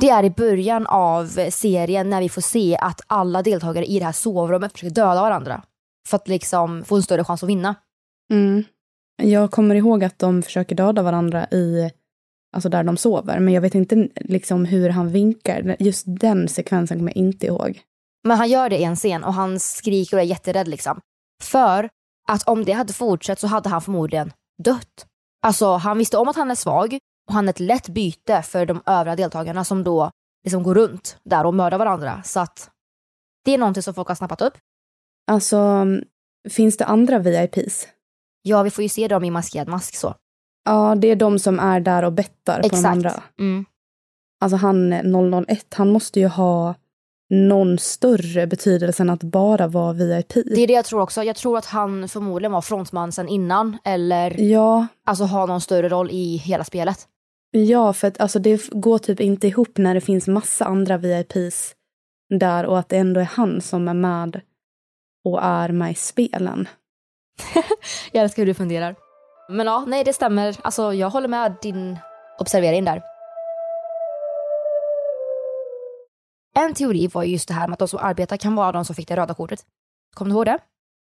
Det 0.00 0.10
är 0.10 0.24
i 0.24 0.30
början 0.30 0.86
av 0.86 1.50
serien 1.50 2.10
när 2.10 2.20
vi 2.20 2.28
får 2.28 2.40
se 2.40 2.78
att 2.80 3.00
alla 3.06 3.42
deltagare 3.42 3.86
i 3.86 3.98
det 3.98 4.04
här 4.04 4.12
sovrummet 4.12 4.72
försöker 4.72 4.94
döda 4.94 5.20
varandra. 5.20 5.62
För 6.06 6.16
att 6.16 6.28
liksom 6.28 6.84
få 6.84 6.96
en 6.96 7.02
större 7.02 7.24
chans 7.24 7.42
att 7.42 7.48
vinna. 7.48 7.74
Mm. 8.32 8.64
Jag 9.22 9.50
kommer 9.50 9.74
ihåg 9.74 10.04
att 10.04 10.18
de 10.18 10.42
försöker 10.42 10.76
döda 10.76 11.02
varandra 11.02 11.46
i, 11.46 11.90
alltså 12.56 12.68
där 12.68 12.84
de 12.84 12.96
sover, 12.96 13.38
men 13.38 13.54
jag 13.54 13.60
vet 13.60 13.74
inte 13.74 14.08
liksom 14.14 14.64
hur 14.64 14.90
han 14.90 15.08
vinkar. 15.08 15.76
Just 15.78 16.04
den 16.06 16.48
sekvensen 16.48 16.98
kommer 16.98 17.10
jag 17.10 17.16
inte 17.16 17.46
ihåg. 17.46 17.80
Men 18.24 18.36
han 18.36 18.48
gör 18.48 18.70
det 18.70 18.78
i 18.78 18.84
en 18.84 18.96
scen 18.96 19.24
och 19.24 19.34
han 19.34 19.60
skriker 19.60 20.16
och 20.16 20.22
är 20.22 20.26
jätterädd 20.26 20.68
liksom. 20.68 21.00
För 21.42 21.88
att 22.28 22.48
om 22.48 22.64
det 22.64 22.72
hade 22.72 22.92
fortsatt 22.92 23.40
så 23.40 23.46
hade 23.46 23.68
han 23.68 23.82
förmodligen 23.82 24.32
dött. 24.62 25.06
Alltså 25.42 25.76
han 25.76 25.98
visste 25.98 26.18
om 26.18 26.28
att 26.28 26.36
han 26.36 26.50
är 26.50 26.54
svag 26.54 26.98
Och 27.28 27.34
han 27.34 27.48
är 27.48 27.50
ett 27.50 27.60
lätt 27.60 27.88
byte 27.88 28.42
för 28.42 28.66
de 28.66 28.82
övriga 28.86 29.16
deltagarna 29.16 29.64
som 29.64 29.84
då 29.84 30.10
liksom 30.44 30.62
går 30.62 30.74
runt 30.74 31.18
där 31.24 31.46
och 31.46 31.54
mördar 31.54 31.78
varandra. 31.78 32.22
Så 32.22 32.40
att 32.40 32.70
det 33.44 33.54
är 33.54 33.58
någonting 33.58 33.82
som 33.82 33.94
folk 33.94 34.08
har 34.08 34.14
snappat 34.14 34.42
upp. 34.42 34.58
Alltså, 35.26 35.86
finns 36.50 36.76
det 36.76 36.84
andra 36.84 37.18
VIPs? 37.18 37.88
Ja, 38.42 38.62
vi 38.62 38.70
får 38.70 38.82
ju 38.82 38.88
se 38.88 39.08
dem 39.08 39.24
i 39.24 39.30
maskerad 39.30 39.68
mask 39.68 39.96
så. 39.96 40.14
Ja, 40.64 40.94
det 40.94 41.08
är 41.08 41.16
de 41.16 41.38
som 41.38 41.58
är 41.60 41.80
där 41.80 42.04
och 42.04 42.12
bettar 42.12 42.60
på 42.60 42.66
Exakt. 42.66 42.82
de 42.82 42.88
andra. 42.88 43.22
Mm. 43.38 43.64
Alltså 44.40 44.56
han 44.56 44.92
001, 45.48 45.66
han 45.74 45.92
måste 45.92 46.20
ju 46.20 46.26
ha 46.26 46.74
någon 47.30 47.78
större 47.78 48.46
betydelse 48.46 49.02
än 49.02 49.10
att 49.10 49.22
bara 49.22 49.66
vara 49.66 49.92
VIP. 49.92 50.28
Det 50.34 50.60
är 50.60 50.66
det 50.66 50.72
jag 50.72 50.84
tror 50.84 51.00
också. 51.00 51.22
Jag 51.22 51.36
tror 51.36 51.58
att 51.58 51.66
han 51.66 52.08
förmodligen 52.08 52.52
var 52.52 52.60
frontman 52.60 53.12
sen 53.12 53.28
innan 53.28 53.78
eller 53.84 54.40
Ja, 54.40 54.86
alltså 55.06 55.24
har 55.24 55.46
någon 55.46 55.60
större 55.60 55.88
roll 55.88 56.10
i 56.10 56.36
hela 56.36 56.64
spelet. 56.64 57.08
ja, 57.50 57.92
för 57.92 58.08
att 58.08 58.20
alltså, 58.20 58.38
det 58.38 58.70
går 58.70 58.98
typ 58.98 59.20
inte 59.20 59.46
ihop 59.46 59.78
när 59.78 59.94
det 59.94 60.00
finns 60.00 60.28
massa 60.28 60.64
andra 60.64 60.96
VIPs 60.96 61.74
där 62.38 62.66
och 62.66 62.78
att 62.78 62.88
det 62.88 62.96
ändå 62.96 63.20
är 63.20 63.24
han 63.24 63.60
som 63.60 63.88
är 63.88 63.94
med 63.94 64.40
och 65.26 65.42
är 65.42 65.68
med 65.68 65.90
i 65.90 65.94
spelen. 65.94 66.68
Jag 68.12 68.22
älskar 68.22 68.42
hur 68.42 68.46
du 68.46 68.54
funderar. 68.54 68.96
Men 69.48 69.66
ja, 69.66 69.84
nej 69.86 70.04
det 70.04 70.12
stämmer. 70.12 70.56
Alltså 70.62 70.94
jag 70.94 71.10
håller 71.10 71.28
med 71.28 71.54
din 71.62 71.98
observering 72.38 72.84
där. 72.84 73.02
En 76.58 76.74
teori 76.74 77.06
var 77.06 77.22
ju 77.22 77.32
just 77.32 77.48
det 77.48 77.54
här 77.54 77.68
med 77.68 77.72
att 77.72 77.78
de 77.78 77.88
som 77.88 77.98
arbetar 78.02 78.36
kan 78.36 78.54
vara 78.54 78.72
de 78.72 78.84
som 78.84 78.94
fick 78.94 79.08
det 79.08 79.16
röda 79.16 79.34
kortet. 79.34 79.64
Kommer 80.14 80.30
du 80.30 80.34
ihåg 80.36 80.46
det? 80.46 80.58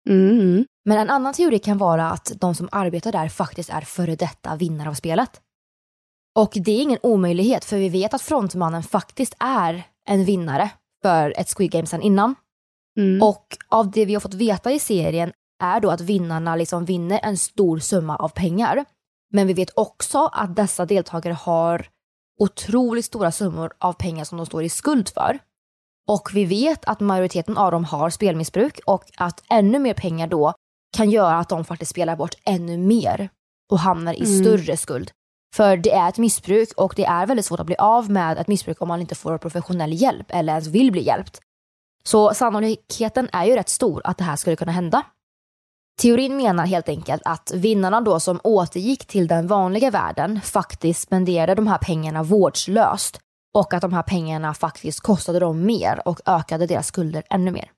Mm. 0.10 0.66
Men 0.86 0.98
en 0.98 1.10
annan 1.10 1.34
teori 1.34 1.60
kan 1.60 1.78
vara 1.78 2.10
att 2.10 2.32
de 2.36 2.56
som 2.56 2.70
arbetar 2.72 3.12
där 3.12 3.30
faktiskt 3.30 3.70
är 3.70 3.82
före 3.82 4.16
detta 4.16 4.56
vinnare 4.56 4.90
av 4.90 4.94
spelet. 4.94 5.42
Och 6.36 6.52
det 6.56 6.72
är 6.72 6.82
ingen 6.82 7.00
omöjlighet 7.04 7.66
för 7.66 7.78
vi 7.78 7.90
vet 7.90 8.14
att 8.14 8.22
frontmannen 8.22 8.84
faktiskt 8.84 9.36
är 9.40 9.84
en 10.10 10.26
vinnare 10.26 10.70
för 11.02 11.34
ett 11.38 11.50
Squid 11.58 11.72
Game 11.72 11.88
sedan 11.88 12.02
innan. 12.02 12.36
Mm. 12.98 13.24
Och 13.24 13.58
av 13.70 13.92
det 13.92 14.06
vi 14.06 14.14
har 14.14 14.22
fått 14.22 14.34
veta 14.34 14.72
i 14.72 14.80
serien 14.80 15.32
är 15.64 15.80
då 15.80 15.90
att 15.92 16.02
vinnarna 16.02 16.56
liksom 16.56 16.86
vinner 16.86 17.20
en 17.24 17.38
stor 17.38 17.80
summa 17.80 18.16
av 18.16 18.30
pengar. 18.30 18.86
Men 19.34 19.48
vi 19.48 19.54
vet 19.54 19.70
också 19.76 20.26
att 20.34 20.56
dessa 20.56 20.86
deltagare 20.86 21.34
har 21.34 21.88
otroligt 22.40 23.06
stora 23.06 23.32
summor 23.32 23.74
av 23.80 23.94
pengar 23.94 24.24
som 24.24 24.38
de 24.38 24.46
står 24.46 24.64
i 24.64 24.70
skuld 24.70 25.10
för. 25.10 25.40
Och 26.08 26.30
vi 26.34 26.46
vet 26.46 26.86
att 26.86 27.00
majoriteten 27.00 27.58
av 27.58 27.72
dem 27.72 27.84
har 27.84 28.10
spelmissbruk 28.10 28.80
och 28.86 29.04
att 29.18 29.44
ännu 29.50 29.80
mer 29.80 29.94
pengar 29.94 30.28
då 30.28 30.54
kan 30.98 31.10
göra 31.10 31.38
att 31.38 31.50
de 31.50 31.66
faktiskt 31.66 31.92
spelar 31.92 32.16
bort 32.16 32.36
ännu 32.44 32.78
mer 32.78 33.30
och 33.72 33.80
hamnar 33.80 34.14
i 34.14 34.24
Mm. 34.24 34.44
större 34.44 34.78
skuld. 34.78 35.12
För 35.56 35.78
det 35.78 35.92
är 35.94 36.10
ett 36.10 36.18
missbruk 36.18 36.70
och 36.78 36.94
det 36.96 37.06
är 37.06 37.26
väldigt 37.28 37.46
svårt 37.46 37.60
att 37.60 37.66
bli 37.66 37.76
av 37.76 38.12
med 38.12 38.38
ett 38.38 38.48
missbruk 38.48 38.82
om 38.82 38.88
man 38.88 39.02
inte 39.02 39.16
får 39.16 39.38
professionell 39.38 39.94
hjälp 39.94 40.26
eller 40.30 40.54
ens 40.54 40.68
vill 40.68 40.92
bli 40.92 41.02
hjälpt. 41.02 41.40
Så 42.08 42.34
sannolikheten 42.34 43.30
är 43.34 43.46
ju 43.46 43.56
rätt 43.56 43.70
stor 43.70 44.02
att 44.04 44.18
det 44.18 44.24
här 44.24 44.36
skulle 44.36 44.56
kunna 44.56 44.72
hända. 44.72 45.04
Teorin 46.02 46.38
menar 46.38 46.66
helt 46.66 46.90
enkelt 46.90 47.22
att 47.26 47.52
vinnarna 47.56 48.02
då 48.02 48.20
som 48.20 48.40
återgick 48.44 49.06
till 49.06 49.28
den 49.28 49.48
vanliga 49.48 49.92
världen 49.92 50.42
faktiskt 50.42 51.02
spenderade 51.02 51.56
de 51.56 51.68
här 51.68 51.78
pengarna 51.78 52.24
vårdslöst 52.24 53.20
och 53.54 53.74
att 53.74 53.82
de 53.82 53.94
här 53.94 54.04
pengarna 54.04 54.54
faktiskt 54.54 55.00
kostade 55.00 55.40
dem 55.40 55.66
mer 55.66 56.02
och 56.06 56.20
ökade 56.26 56.68
deras 56.68 56.88
skulder 56.88 57.24
ännu 57.30 57.52
mer. 57.52 57.72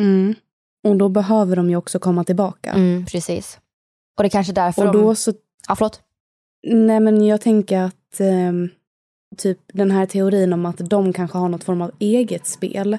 Mm. 0.00 0.34
Och 0.84 0.96
då 0.96 1.08
behöver 1.08 1.56
de 1.56 1.70
ju 1.70 1.76
också 1.76 1.98
komma 1.98 2.24
tillbaka. 2.24 2.70
Mm, 2.72 3.06
precis. 3.06 3.58
Och 4.16 4.22
det 4.22 4.26
är 4.26 4.30
kanske 4.30 4.52
därför 4.52 4.86
Och 4.86 4.92
de... 4.92 5.02
då 5.02 5.14
så 5.14 5.32
Ja, 5.68 5.76
förlåt. 5.76 6.00
Nej, 6.66 7.00
men 7.00 7.26
jag 7.26 7.40
tänker 7.40 7.78
att 7.80 8.20
ehm, 8.20 8.68
typ 9.36 9.58
den 9.66 9.90
här 9.90 10.06
teorin 10.06 10.52
om 10.52 10.66
att 10.66 10.78
de 10.78 11.12
kanske 11.12 11.38
har 11.38 11.48
något 11.48 11.64
form 11.64 11.82
av 11.82 11.90
eget 11.98 12.46
spel, 12.46 12.98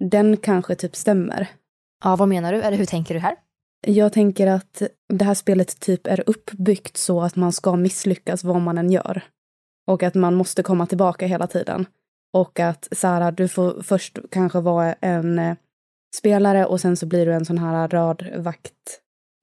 den 0.00 0.36
kanske 0.36 0.74
typ 0.74 0.96
stämmer. 0.96 1.48
Ja, 2.04 2.16
vad 2.16 2.28
menar 2.28 2.52
du? 2.52 2.62
Eller 2.62 2.76
hur 2.76 2.84
tänker 2.84 3.14
du 3.14 3.20
här? 3.20 3.36
Jag 3.86 4.12
tänker 4.12 4.46
att 4.46 4.82
det 5.08 5.24
här 5.24 5.34
spelet 5.34 5.80
typ 5.80 6.06
är 6.06 6.24
uppbyggt 6.26 6.96
så 6.96 7.22
att 7.22 7.36
man 7.36 7.52
ska 7.52 7.76
misslyckas 7.76 8.44
vad 8.44 8.60
man 8.60 8.78
än 8.78 8.90
gör. 8.90 9.22
Och 9.86 10.02
att 10.02 10.14
man 10.14 10.34
måste 10.34 10.62
komma 10.62 10.86
tillbaka 10.86 11.26
hela 11.26 11.46
tiden. 11.46 11.86
Och 12.32 12.60
att 12.60 12.88
så 12.92 13.06
här, 13.06 13.32
du 13.32 13.48
får 13.48 13.82
först 13.82 14.18
kanske 14.30 14.60
vara 14.60 14.92
en 14.92 15.38
eh, 15.38 15.56
spelare 16.16 16.66
och 16.66 16.80
sen 16.80 16.96
så 16.96 17.06
blir 17.06 17.26
du 17.26 17.32
en 17.32 17.44
sån 17.44 17.58
här 17.58 17.88
röd 17.88 18.30
vakt. 18.36 19.00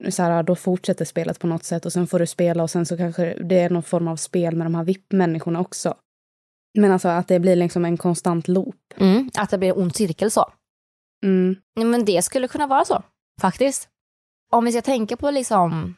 Så 0.08 0.22
här, 0.22 0.42
då 0.42 0.54
fortsätter 0.54 1.04
spelet 1.04 1.38
på 1.38 1.46
något 1.46 1.64
sätt 1.64 1.86
och 1.86 1.92
sen 1.92 2.06
får 2.06 2.18
du 2.18 2.26
spela 2.26 2.62
och 2.62 2.70
sen 2.70 2.86
så 2.86 2.96
kanske 2.96 3.34
det 3.42 3.58
är 3.58 3.70
någon 3.70 3.82
form 3.82 4.08
av 4.08 4.16
spel 4.16 4.56
med 4.56 4.66
de 4.66 4.74
här 4.74 4.84
VIP-människorna 4.84 5.60
också. 5.60 5.94
Men 6.74 6.92
alltså 6.92 7.08
att 7.08 7.28
det 7.28 7.40
blir 7.40 7.56
liksom 7.56 7.84
en 7.84 7.96
konstant 7.96 8.48
loop. 8.48 8.76
Mm, 8.96 9.30
att 9.34 9.50
det 9.50 9.58
blir 9.58 9.68
en 9.68 9.82
ond 9.82 9.96
cirkel 9.96 10.30
så. 10.30 10.52
Mm. 11.24 11.56
Men 11.74 12.04
det 12.04 12.24
skulle 12.24 12.48
kunna 12.48 12.66
vara 12.66 12.84
så, 12.84 13.02
faktiskt. 13.40 13.88
Om 14.52 14.64
vi 14.64 14.72
ska 14.72 14.82
tänka 14.82 15.16
på 15.16 15.30
liksom, 15.30 15.96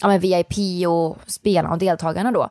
ja, 0.00 0.08
men 0.08 0.20
VIP 0.20 0.86
och 0.88 1.18
spelarna 1.26 1.74
och 1.74 1.78
deltagarna 1.78 2.32
då, 2.32 2.48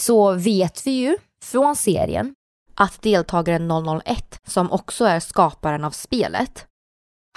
så 0.00 0.32
vet 0.32 0.86
vi 0.86 0.90
ju 0.90 1.16
från 1.42 1.76
serien 1.76 2.34
att 2.74 3.02
deltagaren 3.02 3.70
001, 4.04 4.40
som 4.46 4.72
också 4.72 5.04
är 5.04 5.20
skaparen 5.20 5.84
av 5.84 5.90
spelet, 5.90 6.66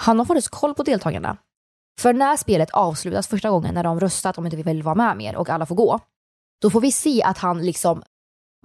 han 0.02 0.18
har 0.18 0.26
faktiskt 0.26 0.48
koll 0.48 0.74
på 0.74 0.82
deltagarna. 0.82 1.36
För 2.00 2.12
när 2.12 2.36
spelet 2.36 2.70
avslutas 2.70 3.28
första 3.28 3.50
gången, 3.50 3.74
när 3.74 3.84
de 3.84 4.00
röstat 4.00 4.38
om 4.38 4.44
inte 4.44 4.56
vi 4.56 4.62
vill 4.62 4.82
vara 4.82 4.94
med 4.94 5.16
mer 5.16 5.36
och 5.36 5.48
alla 5.48 5.66
får 5.66 5.74
gå, 5.74 6.00
då 6.60 6.70
får 6.70 6.80
vi 6.80 6.92
se 6.92 7.22
att 7.22 7.38
han 7.38 7.66
liksom 7.66 8.02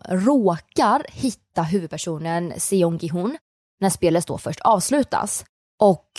råkar 0.08 1.06
hitta 1.10 1.64
huvudpersonen 1.64 2.54
Seong 2.58 2.98
Gi-hun 2.98 3.38
när 3.80 3.90
spelet 3.90 4.28
då 4.28 4.38
först 4.38 4.60
avslutas. 4.60 5.46
Och 5.82 6.10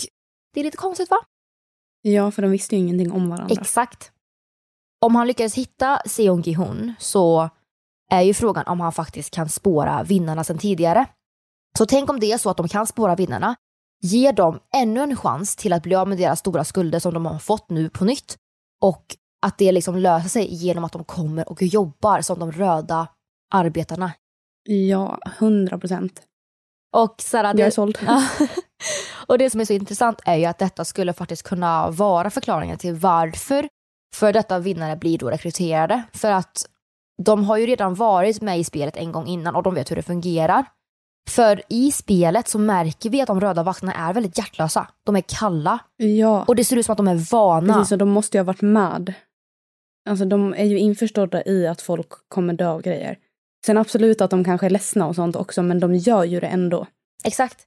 det 0.55 0.61
är 0.61 0.65
lite 0.65 0.77
konstigt 0.77 1.11
va? 1.11 1.17
Ja, 2.03 2.31
för 2.31 2.43
de 2.43 2.51
visste 2.51 2.77
ju 2.77 2.83
ingenting 2.83 3.13
om 3.13 3.29
varandra. 3.29 3.57
Exakt. 3.61 4.13
Om 5.01 5.15
han 5.15 5.27
lyckas 5.27 5.55
hitta 5.55 6.01
Seong 6.07 6.41
Gi-hun 6.41 6.95
så 6.99 7.51
är 8.11 8.23
ju 8.23 8.35
frågan 8.35 8.67
om 8.67 8.81
han 8.81 8.93
faktiskt 8.93 9.31
kan 9.31 9.49
spåra 9.49 10.03
vinnarna 10.03 10.45
sedan 10.45 10.59
tidigare. 10.59 11.07
Så 11.79 11.87
tänk 11.87 12.11
om 12.11 12.21
det 12.21 12.33
är 12.33 12.39
så 12.39 12.51
att 12.51 12.57
de 12.57 12.69
kan 12.69 12.87
spåra 12.87 13.15
vinnarna, 13.15 13.57
ge 14.03 14.33
dem 14.33 14.61
ännu 14.75 15.01
en 15.01 15.17
chans 15.17 15.57
till 15.57 15.73
att 15.73 15.83
bli 15.83 15.95
av 15.95 16.09
med 16.09 16.19
deras 16.19 16.39
stora 16.39 16.65
skulder 16.65 16.99
som 16.99 17.15
de 17.15 17.27
har 17.27 17.39
fått 17.39 17.71
nu 17.71 17.91
på 17.91 18.05
nytt 18.05 18.37
och 18.83 19.17
att 19.47 19.59
det 19.59 19.73
liksom 19.73 19.97
löser 19.97 20.29
sig 20.29 20.55
genom 20.55 20.85
att 20.85 20.93
de 20.93 21.05
kommer 21.05 21.49
och 21.49 21.63
jobbar 21.63 22.21
som 22.21 22.39
de 22.39 22.53
röda 22.53 23.09
arbetarna. 23.55 24.13
Ja, 24.69 25.19
hundra 25.39 25.79
procent. 25.79 26.23
Och 26.97 27.15
Sara, 27.19 27.49
Jag 27.57 27.61
är 27.67 27.71
såld. 27.71 27.99
Ja. 28.07 28.23
och 29.27 29.39
det 29.39 29.51
som 29.51 29.61
är 29.61 29.65
så 29.65 29.73
intressant 29.73 30.21
är 30.25 30.37
ju 30.37 30.45
att 30.45 30.59
detta 30.59 30.85
skulle 30.85 31.13
faktiskt 31.13 31.43
kunna 31.43 31.91
vara 31.91 32.31
förklaringen 32.31 32.79
till 32.79 32.95
varför 32.95 33.69
för 34.15 34.33
detta 34.33 34.59
vinnare 34.59 34.97
blir 34.97 35.19
då 35.19 35.31
rekryterade. 35.31 36.03
För 36.13 36.31
att 36.31 36.67
de 37.23 37.45
har 37.45 37.57
ju 37.57 37.67
redan 37.67 37.95
varit 37.95 38.43
med 38.43 38.59
i 38.59 38.65
spelet 38.65 38.97
en 38.97 39.13
gång 39.13 39.27
innan 39.27 39.55
och 39.57 39.63
de 39.63 39.75
vet 39.75 39.91
hur 39.91 39.97
det 39.97 40.03
fungerar. 40.03 40.65
För 41.31 41.63
i 41.69 41.93
spelet 41.93 42.49
så 42.49 42.59
märker 42.59 43.11
vi 43.11 43.21
att 43.21 43.27
de 43.27 43.41
röda 43.41 43.63
vakterna 43.63 43.95
är 43.95 44.13
väldigt 44.13 44.39
hjärtlösa. 44.39 44.89
De 45.05 45.17
är 45.17 45.21
kalla 45.21 45.79
Ja, 45.97 46.45
och 46.49 46.57
det 46.57 46.65
ser 46.65 46.77
ut 46.77 46.87
som 46.87 46.93
att 46.93 46.97
de 46.97 47.09
är 47.09 47.31
vana. 47.33 47.75
precis. 47.75 47.93
Och 47.93 47.99
de 47.99 48.09
måste 48.09 48.37
ju 48.37 48.41
ha 48.41 48.45
varit 48.45 48.63
med. 48.63 49.15
Alltså 50.09 50.25
de 50.25 50.55
är 50.55 50.65
ju 50.65 50.79
införstådda 50.79 51.45
i 51.45 51.67
att 51.67 51.83
folk 51.83 52.09
kommer 52.29 52.55
dö 52.55 52.69
av 52.69 52.83
grejer. 52.83 53.19
Sen 53.67 53.79
absolut 53.79 54.21
att 54.21 54.31
de 54.31 54.45
kanske 54.45 54.67
är 54.67 54.71
ledsna 54.71 55.07
och 55.07 55.15
sånt 55.15 55.37
också, 55.37 55.63
men 55.63 55.81
de 55.81 55.95
gör 55.95 56.25
ju 56.25 56.41
det 56.41 56.47
ändå. 56.47 56.87
Exakt. 57.25 57.67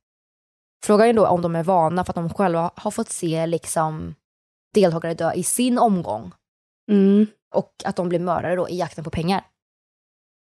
Frågan 0.85 1.07
är 1.07 1.13
då 1.13 1.27
om 1.27 1.41
de 1.41 1.55
är 1.55 1.63
vana 1.63 2.05
för 2.05 2.11
att 2.11 2.15
de 2.15 2.29
själva 2.29 2.71
har 2.75 2.91
fått 2.91 3.09
se 3.09 3.45
liksom 3.45 4.15
deltagare 4.73 5.13
dö 5.13 5.33
i 5.33 5.43
sin 5.43 5.77
omgång 5.77 6.31
Mm. 6.91 7.27
och 7.53 7.71
att 7.85 7.95
de 7.95 8.09
blir 8.09 8.19
mördare 8.19 8.55
då 8.55 8.69
i 8.69 8.77
jakten 8.77 9.03
på 9.03 9.09
pengar. 9.09 9.43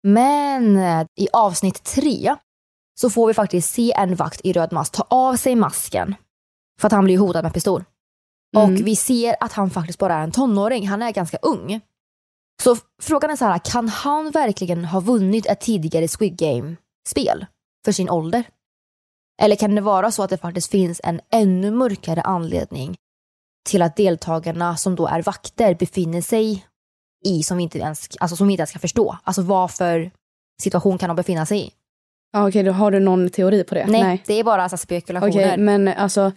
Men 0.03 0.77
eh, 0.77 1.05
i 1.15 1.27
avsnitt 1.33 1.83
tre 1.83 2.35
så 2.99 3.09
får 3.09 3.27
vi 3.27 3.33
faktiskt 3.33 3.73
se 3.73 3.93
en 3.93 4.15
vakt 4.15 4.41
i 4.43 4.53
röd 4.53 4.73
mask 4.73 4.93
ta 4.93 5.07
av 5.09 5.35
sig 5.35 5.55
masken 5.55 6.15
för 6.79 6.87
att 6.87 6.91
han 6.91 7.03
blir 7.05 7.17
hotad 7.17 7.43
med 7.43 7.53
pistol. 7.53 7.83
Mm. 8.57 8.73
Och 8.73 8.87
vi 8.87 8.95
ser 8.95 9.35
att 9.39 9.53
han 9.53 9.69
faktiskt 9.69 9.99
bara 9.99 10.15
är 10.15 10.23
en 10.23 10.31
tonåring, 10.31 10.87
han 10.87 11.01
är 11.01 11.11
ganska 11.11 11.37
ung. 11.37 11.81
Så 12.63 12.77
frågan 13.01 13.31
är 13.31 13.35
så 13.35 13.45
här, 13.45 13.59
kan 13.59 13.87
han 13.89 14.31
verkligen 14.31 14.85
ha 14.85 14.99
vunnit 14.99 15.45
ett 15.45 15.61
tidigare 15.61 16.07
Squid 16.07 16.37
Game-spel 16.37 17.45
för 17.85 17.91
sin 17.91 18.09
ålder? 18.09 18.43
Eller 19.41 19.55
kan 19.55 19.75
det 19.75 19.81
vara 19.81 20.11
så 20.11 20.23
att 20.23 20.29
det 20.29 20.37
faktiskt 20.37 20.71
finns 20.71 21.01
en 21.03 21.21
ännu 21.31 21.71
mörkare 21.71 22.21
anledning 22.21 22.95
till 23.69 23.81
att 23.81 23.95
deltagarna 23.95 24.77
som 24.77 24.95
då 24.95 25.07
är 25.07 25.21
vakter 25.21 25.75
befinner 25.75 26.21
sig 26.21 26.65
i 27.25 27.43
som 27.43 27.57
vi 27.57 27.63
inte 27.63 27.79
ens, 27.79 28.09
alltså 28.19 28.35
som 28.35 28.47
vi 28.47 28.53
inte 28.53 28.61
ens 28.61 28.71
kan 28.71 28.79
förstå. 28.79 29.17
Alltså 29.23 29.41
vad 29.41 29.71
för 29.71 30.11
situation 30.61 30.97
kan 30.97 31.09
de 31.09 31.15
befinna 31.15 31.45
sig 31.45 31.67
i? 31.67 31.71
Ja, 32.31 32.47
okej, 32.47 32.63
då 32.63 32.71
har 32.71 32.91
du 32.91 32.99
någon 32.99 33.29
teori 33.29 33.63
på 33.63 33.75
det? 33.75 33.85
Nej, 33.87 34.23
det 34.25 34.33
är 34.33 34.43
bara 34.43 34.63
alltså 34.63 34.77
spekulationer. 34.77 35.31
Okej, 35.31 35.57
men 35.57 35.87
alltså 35.87 36.31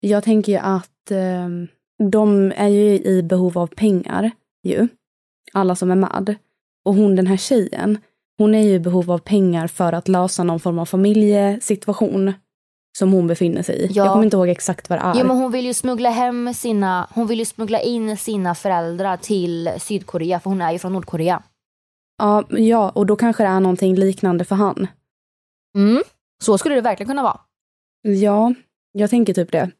jag 0.00 0.24
tänker 0.24 0.52
ju 0.52 0.58
att 0.58 1.10
ehm, 1.10 1.68
de 2.10 2.52
är 2.56 2.68
ju 2.68 3.00
i 3.00 3.22
behov 3.22 3.58
av 3.58 3.66
pengar 3.66 4.30
ju. 4.62 4.88
Alla 5.56 5.76
som 5.76 5.90
är 5.90 5.96
med. 5.96 6.34
Och 6.84 6.94
hon 6.94 7.16
den 7.16 7.26
här 7.26 7.36
tjejen, 7.36 7.98
hon 8.38 8.54
är 8.54 8.62
ju 8.62 8.70
i 8.70 8.78
behov 8.78 9.10
av 9.10 9.18
pengar 9.18 9.66
för 9.66 9.92
att 9.92 10.08
lösa 10.08 10.44
någon 10.44 10.60
form 10.60 10.78
av 10.78 10.86
familjesituation 10.86 12.32
som 12.98 13.12
hon 13.12 13.26
befinner 13.26 13.62
sig 13.62 13.76
i. 13.76 13.86
Ja. 13.92 14.04
Jag 14.04 14.12
kommer 14.12 14.24
inte 14.24 14.36
ihåg 14.36 14.48
exakt 14.48 14.90
vad 14.90 14.98
det 14.98 15.02
är. 15.02 15.14
Jo 15.16 15.26
men 15.26 15.36
hon 15.36 15.52
vill 15.52 15.66
ju 15.66 15.74
smuggla 15.74 16.10
hem 16.10 16.54
sina, 16.54 17.08
hon 17.14 17.26
vill 17.26 17.38
ju 17.38 17.44
smuggla 17.44 17.80
in 17.80 18.16
sina 18.16 18.54
föräldrar 18.54 19.16
till 19.16 19.70
Sydkorea 19.78 20.40
för 20.40 20.50
hon 20.50 20.60
är 20.60 20.72
ju 20.72 20.78
från 20.78 20.92
Nordkorea. 20.92 21.42
ja, 22.18 22.44
ja, 22.50 22.90
och 22.90 23.06
då 23.06 23.16
kanske 23.16 23.42
det 23.42 23.48
är 23.48 23.60
någonting 23.60 23.94
liknande 23.94 24.44
för 24.44 24.54
han. 24.54 24.86
Mm. 25.76 26.02
Så 26.44 26.58
skulle 26.58 26.74
det 26.74 26.80
verkligen 26.80 27.08
kunna 27.08 27.22
vara. 27.22 27.40
Ja, 28.02 28.54
jag 28.92 29.10
tänker 29.10 29.34
typ 29.34 29.52
det. 29.52 29.70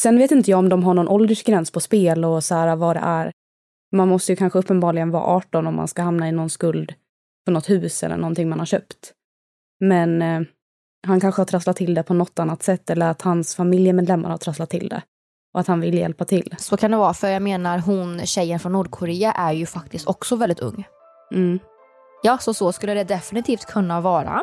Sen 0.00 0.18
vet 0.18 0.30
inte 0.30 0.50
jag 0.50 0.58
om 0.58 0.68
de 0.68 0.82
har 0.82 0.94
någon 0.94 1.08
åldersgräns 1.08 1.70
på 1.70 1.80
spel 1.80 2.24
och 2.24 2.44
så 2.44 2.54
här 2.54 2.76
vad 2.76 2.96
det 2.96 3.00
är. 3.00 3.32
Man 3.92 4.08
måste 4.08 4.32
ju 4.32 4.36
kanske 4.36 4.58
uppenbarligen 4.58 5.10
vara 5.10 5.24
18 5.24 5.66
om 5.66 5.74
man 5.74 5.88
ska 5.88 6.02
hamna 6.02 6.28
i 6.28 6.32
någon 6.32 6.50
skuld 6.50 6.94
för 7.44 7.52
något 7.52 7.70
hus 7.70 8.02
eller 8.02 8.16
någonting 8.16 8.48
man 8.48 8.58
har 8.58 8.66
köpt. 8.66 9.12
Men 9.80 10.22
eh, 10.22 10.40
han 11.06 11.20
kanske 11.20 11.40
har 11.40 11.46
trasslat 11.46 11.76
till 11.76 11.94
det 11.94 12.02
på 12.02 12.14
något 12.14 12.38
annat 12.38 12.62
sätt 12.62 12.90
eller 12.90 13.10
att 13.10 13.22
hans 13.22 13.54
familjemedlemmar 13.54 14.30
har 14.30 14.38
trasslat 14.38 14.70
till 14.70 14.88
det. 14.88 15.02
Och 15.54 15.60
att 15.60 15.66
han 15.66 15.80
vill 15.80 15.94
hjälpa 15.94 16.24
till. 16.24 16.54
Så 16.58 16.76
kan 16.76 16.90
det 16.90 16.96
vara 16.96 17.14
för 17.14 17.28
jag 17.28 17.42
menar 17.42 17.78
hon 17.78 18.26
tjejen 18.26 18.60
från 18.60 18.72
Nordkorea 18.72 19.32
är 19.32 19.52
ju 19.52 19.66
faktiskt 19.66 20.08
också 20.08 20.36
väldigt 20.36 20.60
ung. 20.60 20.86
Mm. 21.34 21.58
Ja 22.22 22.38
så 22.38 22.54
så 22.54 22.72
skulle 22.72 22.94
det 22.94 23.04
definitivt 23.04 23.66
kunna 23.66 24.00
vara. 24.00 24.42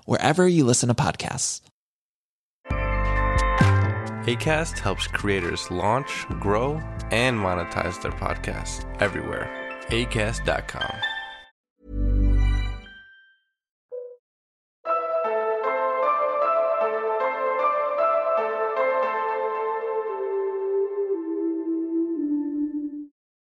wherever 0.05 0.47
you 0.47 0.65
listen 0.65 0.87
to 0.87 0.95
podcasts. 0.95 1.61
ACAST 4.27 4.77
helps 4.77 5.07
creators 5.07 5.71
launch, 5.71 6.27
grow, 6.39 6.79
and 7.11 7.39
monetize 7.39 7.99
their 8.01 8.11
podcasts 8.11 8.85
everywhere. 8.99 9.49
ACAST.com. 9.87 10.93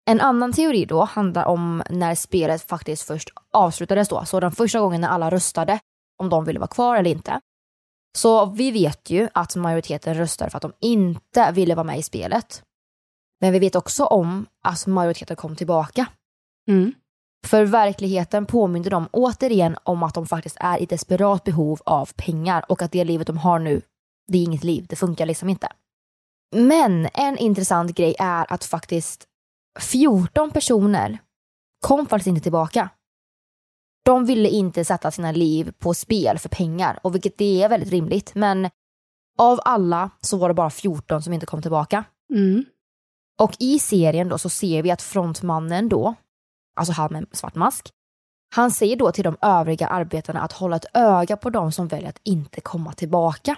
En 0.07 0.21
annan 0.21 0.53
teori 0.53 0.85
då 0.85 1.03
handlar 1.03 1.45
om 1.45 1.83
när 1.89 2.15
spelet 2.15 2.61
faktiskt 2.61 3.07
först 3.07 3.29
avslutades 3.51 4.09
då, 4.09 4.25
så 4.25 4.39
den 4.39 4.51
första 4.51 4.79
gången 4.79 5.01
när 5.01 5.07
alla 5.07 5.29
röstade 5.29 5.79
om 6.17 6.29
de 6.29 6.45
ville 6.45 6.59
vara 6.59 6.67
kvar 6.67 6.97
eller 6.97 7.11
inte. 7.11 7.41
Så 8.17 8.45
vi 8.45 8.71
vet 8.71 9.09
ju 9.09 9.29
att 9.33 9.55
majoriteten 9.55 10.13
röstade 10.13 10.51
för 10.51 10.57
att 10.57 10.61
de 10.61 10.73
inte 10.79 11.51
ville 11.51 11.75
vara 11.75 11.83
med 11.83 11.99
i 11.99 12.03
spelet. 12.03 12.63
Men 13.41 13.53
vi 13.53 13.59
vet 13.59 13.75
också 13.75 14.05
om 14.05 14.45
att 14.63 14.87
majoriteten 14.87 15.35
kom 15.35 15.55
tillbaka. 15.55 16.05
Mm. 16.67 16.93
För 17.45 17.65
verkligheten 17.65 18.45
påminner 18.45 18.89
dem 18.89 19.09
återigen 19.11 19.77
om 19.83 20.03
att 20.03 20.13
de 20.13 20.25
faktiskt 20.25 20.57
är 20.59 20.81
i 20.81 20.85
desperat 20.85 21.43
behov 21.43 21.79
av 21.85 22.09
pengar 22.15 22.65
och 22.69 22.81
att 22.81 22.91
det 22.91 23.03
livet 23.03 23.27
de 23.27 23.37
har 23.37 23.59
nu, 23.59 23.81
det 24.27 24.37
är 24.37 24.43
inget 24.43 24.63
liv, 24.63 24.85
det 24.89 24.95
funkar 24.95 25.25
liksom 25.25 25.49
inte. 25.49 25.67
Men 26.55 27.07
en 27.13 27.37
intressant 27.37 27.95
grej 27.95 28.15
är 28.19 28.53
att 28.53 28.65
faktiskt 28.65 29.27
14 29.79 30.51
personer 30.51 31.19
kom 31.87 32.05
faktiskt 32.07 32.27
inte 32.27 32.41
tillbaka. 32.41 32.89
De 34.05 34.25
ville 34.25 34.49
inte 34.49 34.85
sätta 34.85 35.11
sina 35.11 35.31
liv 35.31 35.73
på 35.79 35.93
spel 35.93 36.39
för 36.39 36.49
pengar, 36.49 36.99
och 37.03 37.15
vilket 37.15 37.37
det 37.37 37.63
är 37.63 37.69
väldigt 37.69 37.89
rimligt. 37.89 38.35
Men 38.35 38.69
av 39.37 39.59
alla 39.65 40.09
så 40.21 40.37
var 40.37 40.47
det 40.47 40.53
bara 40.53 40.69
14 40.69 41.23
som 41.23 41.33
inte 41.33 41.45
kom 41.45 41.61
tillbaka. 41.61 42.03
Mm. 42.33 42.65
Och 43.41 43.55
i 43.59 43.79
serien 43.79 44.29
då 44.29 44.37
så 44.37 44.49
ser 44.49 44.83
vi 44.83 44.91
att 44.91 45.01
frontmannen 45.01 45.89
då, 45.89 46.15
alltså 46.75 46.93
han 46.93 47.13
med 47.13 47.25
svart 47.31 47.55
mask, 47.55 47.91
han 48.55 48.71
säger 48.71 48.95
då 48.95 49.11
till 49.11 49.23
de 49.23 49.37
övriga 49.41 49.87
arbetarna 49.87 50.41
att 50.41 50.51
hålla 50.51 50.75
ett 50.75 50.85
öga 50.93 51.37
på 51.37 51.49
de 51.49 51.71
som 51.71 51.87
väljer 51.87 52.09
att 52.09 52.21
inte 52.23 52.61
komma 52.61 52.93
tillbaka. 52.93 53.57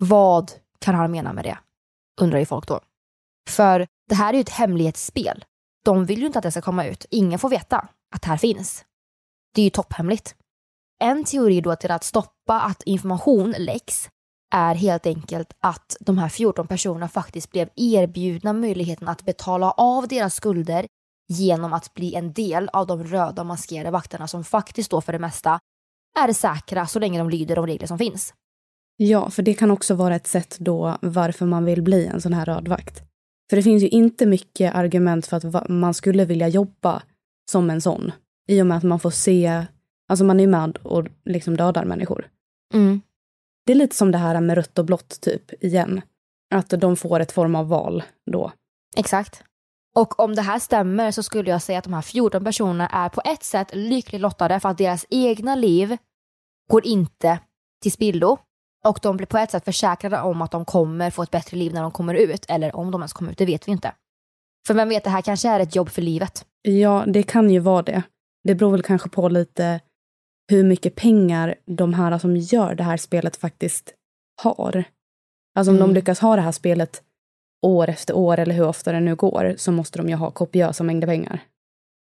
Vad 0.00 0.52
kan 0.78 0.94
han 0.94 1.10
mena 1.10 1.32
med 1.32 1.44
det? 1.44 1.58
Undrar 2.20 2.38
ju 2.38 2.46
folk 2.46 2.68
då. 2.68 2.80
För 3.48 3.86
det 4.08 4.14
här 4.14 4.32
är 4.32 4.34
ju 4.34 4.40
ett 4.40 4.48
hemlighetsspel. 4.48 5.44
De 5.84 6.04
vill 6.04 6.20
ju 6.20 6.26
inte 6.26 6.38
att 6.38 6.42
det 6.42 6.50
ska 6.50 6.62
komma 6.62 6.84
ut. 6.84 7.06
Ingen 7.10 7.38
får 7.38 7.48
veta 7.48 7.88
att 8.14 8.22
det 8.22 8.28
här 8.28 8.36
finns. 8.36 8.84
Det 9.56 9.62
är 9.62 9.64
ju 9.64 9.70
topphemligt. 9.70 10.34
En 11.04 11.24
teori 11.24 11.60
då 11.60 11.76
till 11.76 11.90
att 11.90 12.04
stoppa 12.04 12.60
att 12.60 12.82
information 12.82 13.54
läcks 13.58 14.08
är 14.54 14.74
helt 14.74 15.06
enkelt 15.06 15.52
att 15.60 15.96
de 16.00 16.18
här 16.18 16.28
14 16.28 16.66
personerna 16.66 17.08
faktiskt 17.08 17.50
blev 17.50 17.68
erbjudna 17.76 18.52
möjligheten 18.52 19.08
att 19.08 19.24
betala 19.24 19.70
av 19.70 20.08
deras 20.08 20.34
skulder 20.34 20.86
genom 21.28 21.72
att 21.72 21.94
bli 21.94 22.14
en 22.14 22.32
del 22.32 22.68
av 22.72 22.86
de 22.86 23.04
röda 23.04 23.44
maskerade 23.44 23.90
vakterna 23.90 24.28
som 24.28 24.44
faktiskt 24.44 24.90
då 24.90 25.00
för 25.00 25.12
det 25.12 25.18
mesta 25.18 25.58
är 26.18 26.32
säkra 26.32 26.86
så 26.86 26.98
länge 26.98 27.18
de 27.18 27.30
lyder 27.30 27.56
de 27.56 27.66
regler 27.66 27.86
som 27.86 27.98
finns. 27.98 28.34
Ja, 28.96 29.30
för 29.30 29.42
det 29.42 29.54
kan 29.54 29.70
också 29.70 29.94
vara 29.94 30.16
ett 30.16 30.26
sätt 30.26 30.56
då 30.58 30.98
varför 31.02 31.46
man 31.46 31.64
vill 31.64 31.82
bli 31.82 32.06
en 32.06 32.20
sån 32.20 32.32
här 32.32 32.44
rödvakt. 32.44 33.02
För 33.50 33.56
det 33.56 33.62
finns 33.62 33.82
ju 33.82 33.88
inte 33.88 34.26
mycket 34.26 34.74
argument 34.74 35.26
för 35.26 35.36
att 35.36 35.68
man 35.68 35.94
skulle 35.94 36.24
vilja 36.24 36.48
jobba 36.48 37.02
som 37.50 37.70
en 37.70 37.80
sån. 37.80 38.12
I 38.46 38.62
och 38.62 38.66
med 38.66 38.76
att 38.76 38.84
man 38.84 39.00
får 39.00 39.10
se, 39.10 39.66
alltså 40.08 40.24
man 40.24 40.40
är 40.40 40.46
med 40.46 40.76
och 40.76 41.06
liksom 41.24 41.56
dödar 41.56 41.84
människor. 41.84 42.28
Mm. 42.74 43.00
Det 43.66 43.72
är 43.72 43.76
lite 43.76 43.96
som 43.96 44.12
det 44.12 44.18
här 44.18 44.40
med 44.40 44.54
rött 44.54 44.78
och 44.78 44.84
blått 44.84 45.20
typ 45.20 45.64
igen. 45.64 46.00
Att 46.54 46.68
de 46.68 46.96
får 46.96 47.20
ett 47.20 47.32
form 47.32 47.54
av 47.54 47.68
val 47.68 48.02
då. 48.30 48.52
Exakt. 48.96 49.42
Och 49.96 50.20
om 50.20 50.34
det 50.34 50.42
här 50.42 50.58
stämmer 50.58 51.10
så 51.10 51.22
skulle 51.22 51.50
jag 51.50 51.62
säga 51.62 51.78
att 51.78 51.84
de 51.84 51.92
här 51.92 52.02
14 52.02 52.44
personerna 52.44 52.88
är 52.88 53.08
på 53.08 53.22
ett 53.24 53.42
sätt 53.42 53.68
lyckligt 53.72 54.20
lottade 54.20 54.60
för 54.60 54.68
att 54.68 54.78
deras 54.78 55.06
egna 55.10 55.54
liv 55.54 55.96
går 56.70 56.86
inte 56.86 57.38
till 57.82 57.92
spillo. 57.92 58.38
Och 58.84 58.98
de 59.02 59.16
blir 59.16 59.26
på 59.26 59.38
ett 59.38 59.50
sätt 59.50 59.64
försäkrade 59.64 60.20
om 60.20 60.42
att 60.42 60.50
de 60.50 60.64
kommer 60.64 61.10
få 61.10 61.22
ett 61.22 61.30
bättre 61.30 61.56
liv 61.56 61.74
när 61.74 61.82
de 61.82 61.90
kommer 61.90 62.14
ut. 62.14 62.46
Eller 62.48 62.76
om 62.76 62.90
de 62.90 63.00
ens 63.00 63.12
kommer 63.12 63.32
ut, 63.32 63.38
det 63.38 63.46
vet 63.46 63.68
vi 63.68 63.72
inte. 63.72 63.92
För 64.66 64.74
vem 64.74 64.88
vet, 64.88 65.04
det 65.04 65.10
här 65.10 65.22
kanske 65.22 65.48
är 65.48 65.60
ett 65.60 65.76
jobb 65.76 65.88
för 65.88 66.02
livet. 66.02 66.46
Ja, 66.62 67.04
det 67.06 67.22
kan 67.22 67.50
ju 67.50 67.58
vara 67.58 67.82
det. 67.82 68.02
Det 68.46 68.54
beror 68.54 68.70
väl 68.70 68.82
kanske 68.82 69.08
på 69.08 69.28
lite 69.28 69.80
hur 70.50 70.64
mycket 70.64 70.94
pengar 70.94 71.54
de 71.66 71.94
här 71.94 72.18
som 72.18 72.36
gör 72.36 72.74
det 72.74 72.82
här 72.82 72.96
spelet 72.96 73.36
faktiskt 73.36 73.94
har. 74.42 74.84
Alltså 75.54 75.70
om 75.70 75.76
Mm. 75.76 75.88
de 75.88 75.94
lyckas 75.94 76.20
ha 76.20 76.36
det 76.36 76.42
här 76.42 76.52
spelet 76.52 77.02
år 77.62 77.88
efter 77.88 78.16
år 78.16 78.38
eller 78.38 78.54
hur 78.54 78.66
ofta 78.66 78.92
det 78.92 79.00
nu 79.00 79.14
går 79.16 79.54
så 79.58 79.72
måste 79.72 79.98
de 79.98 80.08
ju 80.08 80.14
ha 80.14 80.30
kopiösa 80.30 80.84
mängder 80.84 81.06
pengar. 81.06 81.40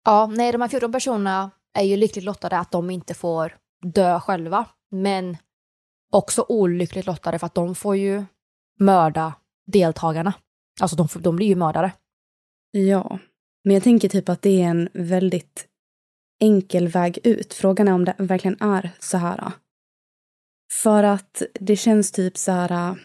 Ja, 0.05 0.27
nej, 0.27 0.53
de 0.53 0.61
här 0.61 0.69
14 0.69 0.93
personerna 0.93 1.51
är 1.79 1.83
ju 1.85 1.97
lyckligt 1.97 2.25
lottade 2.25 2.59
att 2.59 2.71
de 2.71 2.91
inte 2.91 3.15
får 3.15 3.57
dö 3.83 4.21
själva. 4.21 4.65
Men 4.91 5.37
också 6.13 6.45
olyckligt 6.49 7.07
lottade 7.07 7.39
för 7.39 7.47
att 7.47 7.55
de 7.55 7.75
får 7.75 7.97
ju 7.97 8.25
mörda 8.81 9.35
deltagarna. 9.67 10.35
Alltså 10.81 10.97
de, 10.97 11.09
de 11.21 11.37
blir 11.37 11.47
ju 11.47 11.55
mördare. 11.57 11.93
Ja, 12.71 13.19
men 13.65 13.75
jag 13.75 13.83
tänker 13.83 14.09
typ 14.09 14.29
att 14.29 14.43
det 14.43 14.63
är 14.63 14.69
en 14.69 14.89
väldigt 14.95 15.69
enkel 16.43 16.89
väg 16.89 17.19
ut. 17.25 17.55
Frågan 17.55 17.89
är 17.89 17.93
om 17.93 18.05
det 18.05 18.15
verkligen 18.19 18.63
är 18.63 18.91
så 18.99 19.19
här. 19.19 19.53
För 20.83 21.05
att 21.05 21.43
det 21.61 21.77
känns 21.77 22.13
typ 22.13 22.37
så 22.37 22.53
här, 22.53 22.97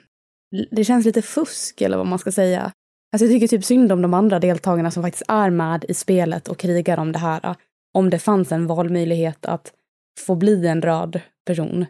det 0.71 0.83
känns 0.83 1.05
lite 1.05 1.21
fusk 1.21 1.81
eller 1.81 1.97
vad 1.97 2.07
man 2.07 2.19
ska 2.19 2.31
säga. 2.31 2.71
Alltså 3.11 3.25
jag 3.25 3.33
tycker 3.33 3.47
typ 3.47 3.65
synd 3.65 3.91
om 3.91 4.01
de 4.01 4.13
andra 4.13 4.39
deltagarna 4.39 4.91
som 4.91 5.03
faktiskt 5.03 5.25
är 5.27 5.49
med 5.49 5.85
i 5.89 5.93
spelet 5.93 6.47
och 6.47 6.57
krigar 6.57 6.97
om 6.97 7.11
det 7.11 7.19
här. 7.19 7.55
Om 7.93 8.09
det 8.09 8.19
fanns 8.19 8.51
en 8.51 8.67
valmöjlighet 8.67 9.45
att 9.45 9.73
få 10.19 10.35
bli 10.35 10.67
en 10.67 10.81
röd 10.81 11.21
person 11.45 11.85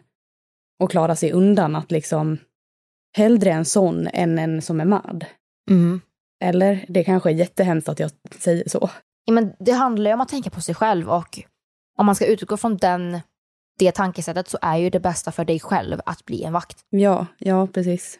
och 0.82 0.90
klara 0.90 1.16
sig 1.16 1.32
undan 1.32 1.76
att 1.76 1.90
liksom 1.90 2.38
hellre 3.16 3.50
en 3.50 3.64
sån 3.64 4.06
än 4.06 4.38
en 4.38 4.62
som 4.62 4.80
är 4.80 4.84
med. 4.84 5.26
Mm. 5.70 6.00
Eller 6.44 6.84
det 6.88 7.04
kanske 7.04 7.30
är 7.30 7.34
jättehemskt 7.34 7.88
att 7.88 8.00
jag 8.00 8.10
säger 8.38 8.68
så. 8.68 8.90
Ja, 9.28 9.32
men 9.32 9.52
det 9.58 9.72
handlar 9.72 10.10
ju 10.10 10.14
om 10.14 10.20
att 10.20 10.28
tänka 10.28 10.50
på 10.50 10.60
sig 10.60 10.74
själv 10.74 11.10
och 11.10 11.40
om 11.98 12.06
man 12.06 12.14
ska 12.14 12.26
utgå 12.26 12.56
från 12.56 12.76
den, 12.76 13.20
det 13.78 13.92
tankesättet 13.92 14.48
så 14.48 14.58
är 14.62 14.76
ju 14.76 14.90
det 14.90 15.00
bästa 15.00 15.32
för 15.32 15.44
dig 15.44 15.60
själv 15.60 16.00
att 16.06 16.24
bli 16.24 16.44
en 16.44 16.52
vakt. 16.52 16.84
Ja, 16.90 17.26
ja 17.38 17.66
precis. 17.66 18.18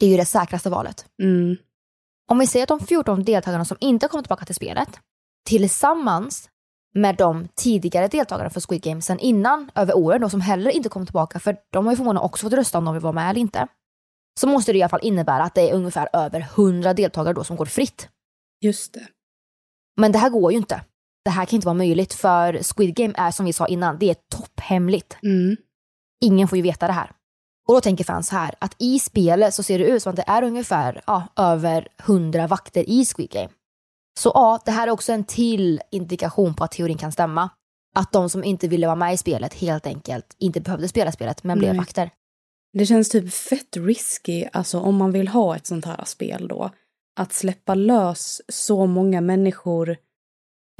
Det 0.00 0.06
är 0.06 0.10
ju 0.10 0.16
det 0.16 0.24
säkraste 0.24 0.70
valet. 0.70 1.06
Mm. 1.22 1.56
Om 2.30 2.38
vi 2.38 2.46
säger 2.46 2.62
att 2.62 2.68
de 2.68 2.86
14 2.86 3.24
deltagarna 3.24 3.64
som 3.64 3.76
inte 3.80 4.08
kommer 4.08 4.22
tillbaka 4.22 4.44
till 4.44 4.54
spelet 4.54 4.88
tillsammans 5.46 6.48
med 6.94 7.16
de 7.16 7.48
tidigare 7.54 8.08
deltagarna 8.08 8.50
för 8.50 8.60
Squid 8.60 8.82
Game 8.82 9.02
sen 9.02 9.18
innan 9.18 9.70
över 9.74 9.96
åren 9.96 10.20
då 10.20 10.28
som 10.28 10.40
heller 10.40 10.70
inte 10.70 10.88
kom 10.88 11.06
tillbaka 11.06 11.40
för 11.40 11.56
de 11.70 11.86
har 11.86 11.92
ju 11.92 11.96
förmodligen 11.96 12.24
också 12.24 12.46
fått 12.46 12.52
rösta 12.52 12.78
om 12.78 12.84
de 12.84 12.94
vill 12.94 13.02
vara 13.02 13.12
med 13.12 13.30
eller 13.30 13.40
inte. 13.40 13.66
Så 14.40 14.46
måste 14.46 14.72
det 14.72 14.78
i 14.78 14.82
alla 14.82 14.88
fall 14.88 15.00
innebära 15.02 15.42
att 15.42 15.54
det 15.54 15.70
är 15.70 15.74
ungefär 15.74 16.08
över 16.12 16.40
100 16.40 16.94
deltagare 16.94 17.34
då 17.34 17.44
som 17.44 17.56
går 17.56 17.66
fritt. 17.66 18.08
Just 18.60 18.94
det. 18.94 19.08
Men 19.96 20.12
det 20.12 20.18
här 20.18 20.30
går 20.30 20.52
ju 20.52 20.58
inte. 20.58 20.80
Det 21.24 21.30
här 21.30 21.44
kan 21.44 21.56
inte 21.56 21.66
vara 21.66 21.74
möjligt 21.74 22.14
för 22.14 22.62
Squid 22.62 22.94
Game 22.94 23.14
är 23.16 23.30
som 23.30 23.46
vi 23.46 23.52
sa 23.52 23.66
innan, 23.66 23.98
det 23.98 24.10
är 24.10 24.16
topphemligt. 24.36 25.16
Mm. 25.22 25.56
Ingen 26.24 26.48
får 26.48 26.56
ju 26.56 26.62
veta 26.62 26.86
det 26.86 26.92
här. 26.92 27.10
Och 27.68 27.74
då 27.74 27.80
tänker 27.80 28.04
fans 28.04 28.30
här 28.30 28.54
att 28.58 28.76
i 28.78 28.98
spelet 28.98 29.54
så 29.54 29.62
ser 29.62 29.78
det 29.78 29.84
ut 29.84 30.02
som 30.02 30.10
att 30.10 30.16
det 30.16 30.24
är 30.26 30.42
ungefär 30.42 31.02
ja, 31.06 31.28
över 31.36 31.88
100 32.00 32.46
vakter 32.46 32.90
i 32.90 33.04
Squid 33.04 33.30
Game. 33.30 33.48
Så 34.20 34.30
ja, 34.34 34.60
det 34.64 34.70
här 34.70 34.86
är 34.86 34.90
också 34.90 35.12
en 35.12 35.24
till 35.24 35.80
indikation 35.90 36.54
på 36.54 36.64
att 36.64 36.72
teorin 36.72 36.98
kan 36.98 37.12
stämma. 37.12 37.50
Att 37.94 38.12
de 38.12 38.30
som 38.30 38.44
inte 38.44 38.68
ville 38.68 38.86
vara 38.86 38.96
med 38.96 39.14
i 39.14 39.16
spelet 39.16 39.54
helt 39.54 39.86
enkelt 39.86 40.36
inte 40.38 40.60
behövde 40.60 40.88
spela 40.88 41.12
spelet 41.12 41.44
men 41.44 41.58
blev 41.58 41.70
Nej. 41.70 41.78
vakter. 41.78 42.10
Det 42.72 42.86
känns 42.86 43.08
typ 43.08 43.34
fett 43.34 43.76
risky, 43.76 44.44
alltså 44.52 44.80
om 44.80 44.96
man 44.96 45.12
vill 45.12 45.28
ha 45.28 45.56
ett 45.56 45.66
sånt 45.66 45.84
här 45.84 46.04
spel 46.04 46.48
då. 46.48 46.70
Att 47.20 47.32
släppa 47.32 47.74
lös 47.74 48.42
så 48.48 48.86
många 48.86 49.20
människor 49.20 49.96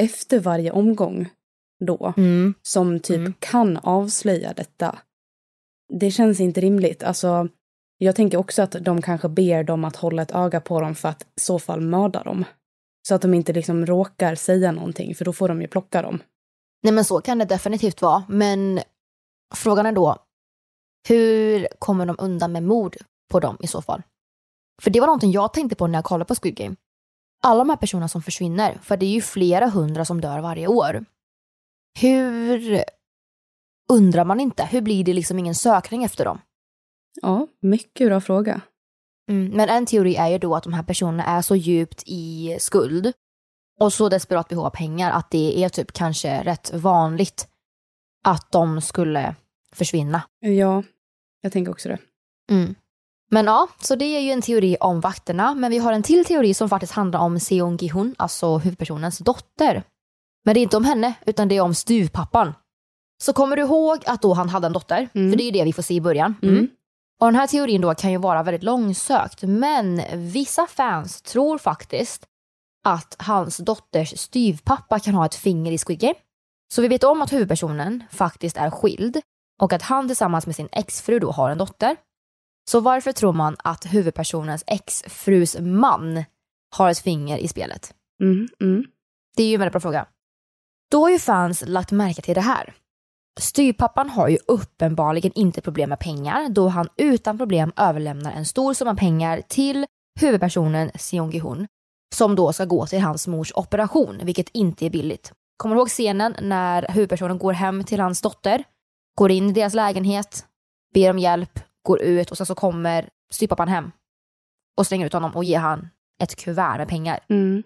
efter 0.03 0.41
varje 0.41 0.71
omgång 0.71 1.31
då. 1.85 2.15
Mm. 2.17 2.55
Som 2.63 3.01
typ 3.01 3.41
kan 3.41 3.77
avslöja 3.77 4.53
detta. 4.53 4.99
Det 6.01 6.11
känns 6.11 6.41
inte 6.41 6.61
rimligt. 6.61 7.03
Alltså, 7.03 7.49
jag 7.99 8.17
tänker 8.17 8.39
också 8.39 8.63
att 8.63 8.73
de 8.73 9.03
kanske 9.03 9.29
ber 9.29 9.65
dem 9.65 9.85
att 9.85 9.97
hålla 9.97 10.23
ett 10.23 10.35
öga 10.35 10.61
på 10.61 10.81
dem 10.81 10.95
för 10.95 11.09
att 11.09 11.23
i 11.23 11.41
så 11.41 11.59
fall 11.59 11.81
mörda 11.81 12.23
dem. 12.23 12.45
Så 13.09 13.15
att 13.15 13.23
de 13.23 13.35
inte 13.35 13.53
liksom 13.53 13.87
råkar 13.87 14.35
säga 14.35 14.73
någonting, 14.73 15.15
för 15.15 15.25
då 15.25 15.33
får 15.33 15.49
de 15.49 15.63
ju 15.63 15.69
plocka 15.69 16.03
dem. 16.03 16.23
Nej 16.83 16.93
men 16.93 17.05
så 17.05 17.21
kan 17.21 17.39
det 17.39 17.45
definitivt 17.45 18.03
vara. 18.03 18.25
Men 18.29 18.81
frågan 19.55 19.87
är 19.87 19.93
då, 19.93 20.17
hur 21.09 21.69
kommer 21.79 22.07
de 22.07 22.17
undan 22.19 22.53
med 22.53 22.63
mord 22.63 22.97
på 23.31 23.41
dem 23.41 23.57
i 23.61 23.67
så 23.67 23.83
fall? 23.83 24.03
För 24.83 24.91
det 24.91 25.01
var 25.01 25.07
någonting 25.07 25.33
jag 25.33 25.53
tänkte 25.53 25.77
på 25.77 25.87
när 25.87 25.99
jag 25.99 26.05
kollade 26.05 26.29
på 26.29 26.35
Squid 26.35 26.57
Game. 26.57 26.77
Alla 27.43 27.59
de 27.59 27.69
här 27.69 27.77
personerna 27.77 28.09
som 28.09 28.23
försvinner, 28.23 28.79
för 28.83 28.97
det 28.97 29.07
är 29.07 29.11
ju 29.11 29.21
flera 29.21 29.69
hundra 29.69 30.05
som 30.05 30.21
dör 30.21 30.41
varje 30.41 30.67
år. 30.67 31.05
Hur 32.01 32.85
undrar 33.89 34.25
man 34.25 34.41
inte? 34.41 34.65
Hur 34.65 34.81
blir 34.81 35.05
det 35.05 35.13
liksom 35.13 35.39
ingen 35.39 35.55
sökning 35.55 36.05
efter 36.05 36.25
dem? 36.25 36.41
Ja, 37.23 37.47
mycket 37.61 38.09
bra 38.09 38.21
fråga. 38.21 38.61
Mm, 39.31 39.57
men 39.57 39.69
en 39.69 39.87
teori 39.87 40.17
är 40.17 40.29
ju 40.29 40.39
då 40.39 40.55
att 40.55 40.65
de 40.65 40.73
här 40.73 40.83
personerna 40.83 41.25
är 41.25 41.43
så 41.43 41.57
djupt 41.57 42.03
i 42.07 42.57
skuld 42.61 43.13
och 43.81 43.93
så 43.93 44.09
desperat 44.09 44.49
behov 44.49 44.67
av 44.67 44.71
pengar 44.71 45.11
att 45.11 45.31
det 45.31 45.65
är 45.65 45.69
typ 45.69 45.93
kanske 45.93 46.43
rätt 46.45 46.73
vanligt 46.75 47.49
att 48.25 48.53
de 48.53 48.81
skulle 48.81 49.35
försvinna. 49.73 50.23
Ja, 50.41 50.83
jag 51.41 51.53
tänker 51.53 51.73
också 51.73 51.89
det. 51.89 51.99
Mm. 52.51 52.75
Men 53.33 53.47
ja, 53.47 53.69
så 53.81 53.95
det 53.95 54.05
är 54.05 54.21
ju 54.21 54.31
en 54.31 54.43
teori 54.43 54.77
om 54.81 55.01
vakterna. 55.01 55.55
Men 55.55 55.71
vi 55.71 55.79
har 55.79 55.93
en 55.93 56.03
till 56.03 56.25
teori 56.25 56.55
som 56.55 56.69
faktiskt 56.69 56.93
handlar 56.93 57.21
om 57.21 57.41
Seong 57.41 57.77
Gi-hun, 57.77 58.15
alltså 58.19 58.59
huvudpersonens 58.59 59.19
dotter. 59.19 59.83
Men 60.45 60.55
det 60.55 60.61
är 60.61 60.63
inte 60.63 60.77
om 60.77 60.85
henne, 60.85 61.15
utan 61.27 61.49
det 61.49 61.57
är 61.57 61.61
om 61.61 61.75
styvpappan. 61.75 62.55
Så 63.23 63.33
kommer 63.33 63.57
du 63.57 63.63
ihåg 63.63 64.03
att 64.07 64.23
då 64.23 64.35
han 64.35 64.49
hade 64.49 64.67
en 64.67 64.73
dotter? 64.73 65.09
Mm. 65.15 65.31
För 65.31 65.39
det 65.39 65.43
är 65.43 65.45
ju 65.45 65.51
det 65.51 65.65
vi 65.65 65.73
får 65.73 65.83
se 65.83 65.95
i 65.95 66.01
början. 66.01 66.35
Mm. 66.43 66.69
Och 67.21 67.27
den 67.27 67.35
här 67.35 67.47
teorin 67.47 67.81
då 67.81 67.95
kan 67.95 68.11
ju 68.11 68.19
vara 68.19 68.43
väldigt 68.43 68.63
långsökt, 68.63 69.43
men 69.43 70.03
vissa 70.15 70.67
fans 70.67 71.23
tror 71.23 71.59
faktiskt 71.59 72.27
att 72.85 73.17
hans 73.19 73.57
dotters 73.57 74.19
styvpappa 74.19 74.99
kan 74.99 75.15
ha 75.15 75.27
ett 75.27 75.35
finger 75.35 75.73
i 75.73 75.79
Squid 75.79 76.01
Game. 76.01 76.15
Så 76.75 76.83
vi 76.83 76.89
vet 76.89 77.05
om 77.05 77.23
att 77.23 77.33
huvudpersonen 77.33 78.05
faktiskt 78.11 78.57
är 78.57 78.71
skild 78.71 79.21
och 79.63 79.73
att 79.73 79.83
han 79.83 80.07
tillsammans 80.07 80.47
med 80.47 80.57
sin 80.57 80.69
exfru 80.73 81.19
då 81.19 81.31
har 81.31 81.51
en 81.51 81.59
dotter. 81.59 81.97
Så 82.71 82.81
varför 82.81 83.13
tror 83.13 83.33
man 83.33 83.57
att 83.59 83.85
huvudpersonens 83.85 84.65
exfrus 84.67 85.57
man 85.61 86.25
har 86.77 86.91
ett 86.91 86.99
finger 86.99 87.39
i 87.39 87.49
spelet? 87.49 87.95
Mm, 88.23 88.49
mm. 88.61 88.85
Det 89.37 89.43
är 89.43 89.47
ju 89.47 89.55
en 89.55 89.61
väldigt 89.61 89.73
bra 89.73 89.81
fråga. 89.81 90.07
Då 90.91 91.01
har 91.01 91.11
ju 91.11 91.19
fans 91.19 91.65
lagt 91.67 91.93
märke 91.93 92.23
till 92.23 92.35
det 92.35 92.41
här. 92.41 92.75
Styrpappan 93.41 94.11
har 94.11 94.29
ju 94.29 94.39
uppenbarligen 94.47 95.33
inte 95.35 95.61
problem 95.61 95.89
med 95.89 96.01
pengar 96.01 96.49
då 96.49 96.69
han 96.69 96.89
utan 96.97 97.39
problem 97.39 97.73
överlämnar 97.77 98.33
en 98.33 98.47
stor 98.47 98.75
summa 98.75 98.95
pengar 98.95 99.43
till 99.49 99.87
huvudpersonen 100.21 100.91
Seong 100.95 101.31
Gi-hun 101.31 101.67
som 102.15 102.35
då 102.35 102.53
ska 102.53 102.65
gå 102.65 102.87
till 102.87 103.01
hans 103.01 103.27
mors 103.27 103.53
operation, 103.55 104.21
vilket 104.23 104.49
inte 104.49 104.87
är 104.87 104.91
billigt. 104.91 105.33
Kommer 105.57 105.75
du 105.75 105.81
ihåg 105.81 105.89
scenen 105.89 106.37
när 106.41 106.87
huvudpersonen 106.89 107.39
går 107.39 107.53
hem 107.53 107.85
till 107.85 108.01
hans 108.01 108.21
dotter, 108.21 108.65
går 109.19 109.31
in 109.31 109.51
i 109.51 109.53
deras 109.53 109.75
lägenhet, 109.75 110.47
ber 110.95 111.11
om 111.11 111.19
hjälp, 111.19 111.61
går 111.83 112.03
ut 112.03 112.31
och 112.31 112.37
sen 112.37 112.47
så 112.47 112.55
kommer 112.55 113.09
styrpappan 113.33 113.69
hem 113.69 113.93
och 114.77 114.87
slänger 114.87 115.07
ut 115.07 115.13
honom 115.13 115.37
och 115.37 115.45
ger 115.45 115.59
han 115.59 115.89
ett 116.23 116.37
kuvert 116.37 116.79
med 116.79 116.89
pengar. 116.89 117.21
Mm. 117.29 117.63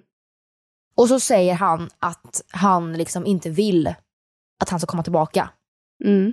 Och 0.97 1.09
så 1.09 1.21
säger 1.21 1.55
han 1.55 1.91
att 1.99 2.43
han 2.51 2.93
liksom 2.93 3.27
inte 3.27 3.51
vill 3.51 3.95
att 4.63 4.69
han 4.69 4.81
ska 4.81 4.87
komma 4.87 5.03
tillbaka. 5.03 5.51
Mm. 6.05 6.33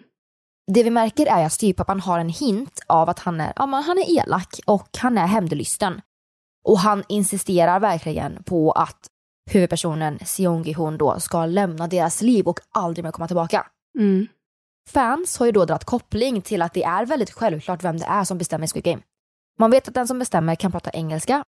Det 0.71 0.83
vi 0.83 0.89
märker 0.89 1.25
är 1.25 1.45
att 1.45 1.53
styrpappan 1.53 1.99
har 1.99 2.19
en 2.19 2.29
hint 2.29 2.79
av 2.87 3.09
att 3.09 3.19
han 3.19 3.41
är, 3.41 3.53
ja, 3.55 3.65
men 3.65 3.83
han 3.83 3.97
är 3.97 4.19
elak 4.19 4.59
och 4.65 4.97
han 4.97 5.17
är 5.17 5.27
hämndlysten. 5.27 6.01
Och 6.63 6.79
han 6.79 7.03
insisterar 7.09 7.79
verkligen 7.79 8.43
på 8.43 8.71
att 8.71 9.07
huvudpersonen 9.51 10.19
Seong 10.25 10.63
Gi-hun 10.63 10.97
då 10.97 11.19
ska 11.19 11.45
lämna 11.45 11.87
deras 11.87 12.21
liv 12.21 12.47
och 12.47 12.59
aldrig 12.71 13.03
mer 13.03 13.11
komma 13.11 13.27
tillbaka. 13.27 13.67
Mm. 13.99 14.27
Fans 14.89 15.37
har 15.37 15.45
ju 15.45 15.51
då 15.51 15.65
dragit 15.65 15.83
koppling 15.83 16.41
till 16.41 16.61
att 16.61 16.73
det 16.73 16.83
är 16.83 17.05
väldigt 17.05 17.31
självklart 17.31 17.83
vem 17.83 17.97
det 17.97 18.05
är 18.05 18.23
som 18.23 18.37
bestämmer 18.37 18.65
i 18.65 18.67
Squid 18.67 18.83
Game. 18.83 19.01
Man 19.59 19.71
vet 19.71 19.87
att 19.87 19.93
den 19.93 20.07
som 20.07 20.19
bestämmer 20.19 20.55
kan 20.55 20.71
prata 20.71 20.89
engelska 20.89 21.43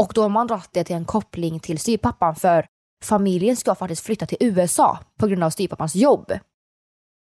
och 0.00 0.12
då 0.14 0.22
har 0.22 0.28
man 0.28 0.46
dragit 0.46 0.72
det 0.72 0.84
till 0.84 0.96
en 0.96 1.04
koppling 1.04 1.60
till 1.60 1.78
styrpappan 1.78 2.36
för 2.36 2.66
familjen 3.04 3.56
ska 3.56 3.74
faktiskt 3.74 4.06
flytta 4.06 4.26
till 4.26 4.38
USA 4.40 4.98
på 5.18 5.26
grund 5.26 5.44
av 5.44 5.50
styrpappans 5.50 5.94
jobb. 5.94 6.32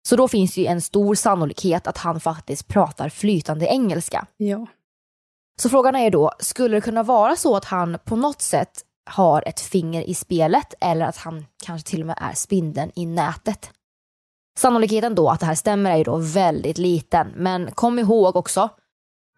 Så 0.09 0.17
då 0.17 0.29
finns 0.29 0.57
ju 0.57 0.67
en 0.67 0.81
stor 0.81 1.15
sannolikhet 1.15 1.87
att 1.87 1.99
han 1.99 2.21
faktiskt 2.21 2.69
pratar 2.69 3.09
flytande 3.09 3.67
engelska. 3.67 4.27
Ja. 4.37 4.67
Så 5.61 5.69
frågan 5.69 5.97
är 5.97 6.11
då, 6.11 6.33
skulle 6.39 6.77
det 6.77 6.81
kunna 6.81 7.03
vara 7.03 7.37
så 7.37 7.57
att 7.57 7.65
han 7.65 7.99
på 8.05 8.17
något 8.17 8.43
sätt 8.43 8.85
har 9.11 9.43
ett 9.47 9.61
finger 9.61 10.03
i 10.03 10.15
spelet 10.15 10.75
eller 10.81 11.07
att 11.07 11.17
han 11.17 11.47
kanske 11.65 11.91
till 11.91 12.01
och 12.01 12.07
med 12.07 12.19
är 12.21 12.35
spindeln 12.35 12.93
i 12.95 13.07
nätet? 13.07 13.71
Sannolikheten 14.59 15.15
då 15.15 15.29
att 15.29 15.41
det 15.41 15.47
här 15.47 15.55
stämmer 15.55 15.91
är 15.91 15.97
ju 15.97 16.05
då 16.05 16.17
väldigt 16.17 16.79
liten, 16.79 17.33
men 17.37 17.71
kom 17.71 17.99
ihåg 17.99 18.37
också 18.37 18.69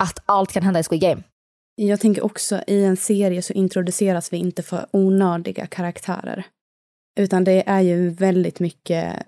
att 0.03 0.19
allt 0.27 0.53
kan 0.53 0.63
hända 0.63 0.81
i 0.81 0.85
Squid 0.85 1.01
Game. 1.01 1.23
Jag 1.75 2.01
tänker 2.01 2.25
också, 2.25 2.63
i 2.67 2.85
en 2.85 2.97
serie 2.97 3.43
så 3.43 3.53
introduceras 3.53 4.33
vi 4.33 4.37
inte 4.37 4.63
för 4.63 4.87
onödiga 4.91 5.67
karaktärer. 5.67 6.47
Utan 7.21 7.45
det 7.45 7.69
är 7.69 7.81
ju 7.81 8.11
väldigt 8.11 8.61
mycket 8.61 9.27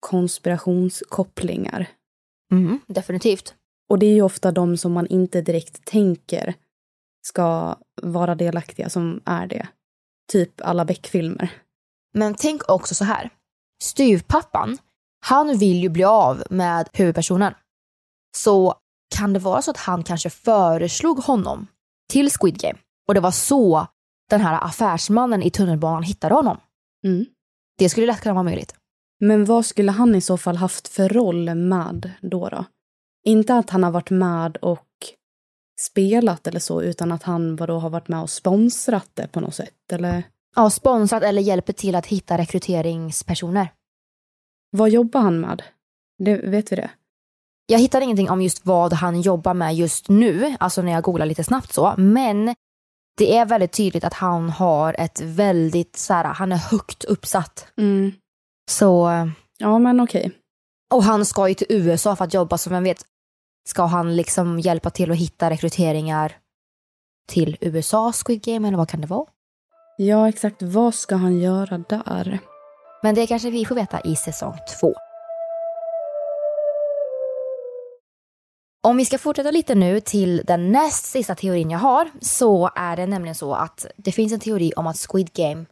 konspirationskopplingar. 0.00 1.86
Mm, 2.52 2.80
definitivt. 2.86 3.54
Och 3.88 3.98
det 3.98 4.06
är 4.06 4.14
ju 4.14 4.22
ofta 4.22 4.52
de 4.52 4.76
som 4.76 4.92
man 4.92 5.06
inte 5.06 5.42
direkt 5.42 5.84
tänker 5.84 6.54
ska 7.26 7.76
vara 8.02 8.34
delaktiga 8.34 8.88
som 8.88 9.20
är 9.24 9.46
det. 9.46 9.68
Typ 10.32 10.60
alla 10.60 10.84
Beck-filmer. 10.84 11.52
Men 12.14 12.34
tänk 12.34 12.68
också 12.68 12.94
så 12.94 13.04
här. 13.04 13.30
Styvpappan, 13.82 14.78
han 15.24 15.58
vill 15.58 15.82
ju 15.82 15.88
bli 15.88 16.04
av 16.04 16.42
med 16.50 16.88
huvudpersonen. 16.92 17.54
Så 18.36 18.74
kan 19.16 19.32
det 19.32 19.38
vara 19.38 19.62
så 19.62 19.70
att 19.70 19.76
han 19.76 20.04
kanske 20.04 20.30
föreslog 20.30 21.18
honom 21.18 21.66
till 22.12 22.30
Squid 22.30 22.58
Game. 22.58 22.78
Och 23.08 23.14
det 23.14 23.20
var 23.20 23.30
så 23.30 23.86
den 24.30 24.40
här 24.40 24.64
affärsmannen 24.64 25.42
i 25.42 25.50
tunnelbanan 25.50 26.02
hittade 26.02 26.34
honom. 26.34 26.56
Mm. 27.04 27.26
Det 27.78 27.88
skulle 27.88 28.06
lätt 28.06 28.20
kunna 28.20 28.34
vara 28.34 28.42
möjligt. 28.42 28.74
Men 29.20 29.44
vad 29.44 29.66
skulle 29.66 29.92
han 29.92 30.14
i 30.14 30.20
så 30.20 30.36
fall 30.38 30.56
haft 30.56 30.88
för 30.88 31.08
roll 31.08 31.54
med 31.54 32.10
då? 32.20 32.48
då? 32.48 32.64
Inte 33.24 33.54
att 33.54 33.70
han 33.70 33.82
har 33.82 33.90
varit 33.90 34.10
med 34.10 34.56
och 34.56 34.88
spelat 35.80 36.46
eller 36.46 36.60
så, 36.60 36.82
utan 36.82 37.12
att 37.12 37.22
han 37.22 37.56
vadå, 37.56 37.78
har 37.78 37.90
varit 37.90 38.08
med 38.08 38.22
och 38.22 38.30
sponsrat 38.30 39.10
det 39.14 39.28
på 39.28 39.40
något 39.40 39.54
sätt, 39.54 39.92
eller? 39.92 40.22
Ja, 40.56 40.70
sponsrat 40.70 41.22
eller 41.22 41.42
hjälper 41.42 41.72
till 41.72 41.94
att 41.94 42.06
hitta 42.06 42.38
rekryteringspersoner. 42.38 43.68
Vad 44.76 44.90
jobbar 44.90 45.20
han 45.20 45.40
med? 45.40 45.62
Det, 46.18 46.36
vet 46.36 46.72
vi 46.72 46.76
det? 46.76 46.90
Jag 47.66 47.78
hittar 47.78 48.00
ingenting 48.00 48.30
om 48.30 48.42
just 48.42 48.66
vad 48.66 48.92
han 48.92 49.20
jobbar 49.20 49.54
med 49.54 49.74
just 49.74 50.08
nu, 50.08 50.56
alltså 50.60 50.82
när 50.82 50.92
jag 50.92 51.02
googlar 51.02 51.26
lite 51.26 51.44
snabbt 51.44 51.72
så, 51.72 51.94
men 51.96 52.54
det 53.18 53.36
är 53.36 53.46
väldigt 53.46 53.72
tydligt 53.72 54.04
att 54.04 54.14
han 54.14 54.50
har 54.50 54.96
ett 54.98 55.20
väldigt, 55.20 55.96
så 55.96 56.14
här, 56.14 56.24
han 56.24 56.52
är 56.52 56.56
högt 56.56 57.04
uppsatt. 57.04 57.66
Mm. 57.76 58.12
Så... 58.70 59.08
Ja, 59.58 59.78
men 59.78 60.00
okej. 60.00 60.32
Och 60.94 61.04
han 61.04 61.24
ska 61.24 61.48
ju 61.48 61.54
till 61.54 61.66
USA 61.70 62.16
för 62.16 62.24
att 62.24 62.34
jobba, 62.34 62.58
så 62.58 62.70
vem 62.70 62.84
vet, 62.84 63.04
ska 63.68 63.84
han 63.84 64.16
liksom 64.16 64.60
hjälpa 64.60 64.90
till 64.90 65.10
att 65.10 65.16
hitta 65.16 65.50
rekryteringar 65.50 66.36
till 67.28 67.56
USA 67.60 68.12
Squid 68.12 68.42
Game, 68.42 68.68
eller 68.68 68.78
vad 68.78 68.88
kan 68.88 69.00
det 69.00 69.06
vara? 69.06 69.26
Ja, 69.96 70.28
exakt. 70.28 70.62
Vad 70.62 70.94
ska 70.94 71.16
han 71.16 71.40
göra 71.40 71.78
där? 71.78 72.40
Men 73.02 73.14
det 73.14 73.26
kanske 73.26 73.50
vi 73.50 73.64
får 73.64 73.74
veta 73.74 74.00
i 74.00 74.16
säsong 74.16 74.58
två. 74.80 74.94
Om 78.86 78.96
vi 78.96 79.04
ska 79.04 79.18
fortsätta 79.18 79.50
lite 79.50 79.74
nu 79.74 80.00
till 80.00 80.42
den 80.46 80.72
näst 80.72 81.04
sista 81.04 81.34
teorin 81.34 81.70
jag 81.70 81.78
har 81.78 82.10
så 82.20 82.70
är 82.76 82.96
det 82.96 83.06
nämligen 83.06 83.34
så 83.34 83.54
att 83.54 83.86
det 83.96 84.12
finns 84.12 84.32
en 84.32 84.40
teori 84.40 84.72
om 84.76 84.86
att 84.86 84.96
Squid 84.96 85.32
Game 85.32 85.64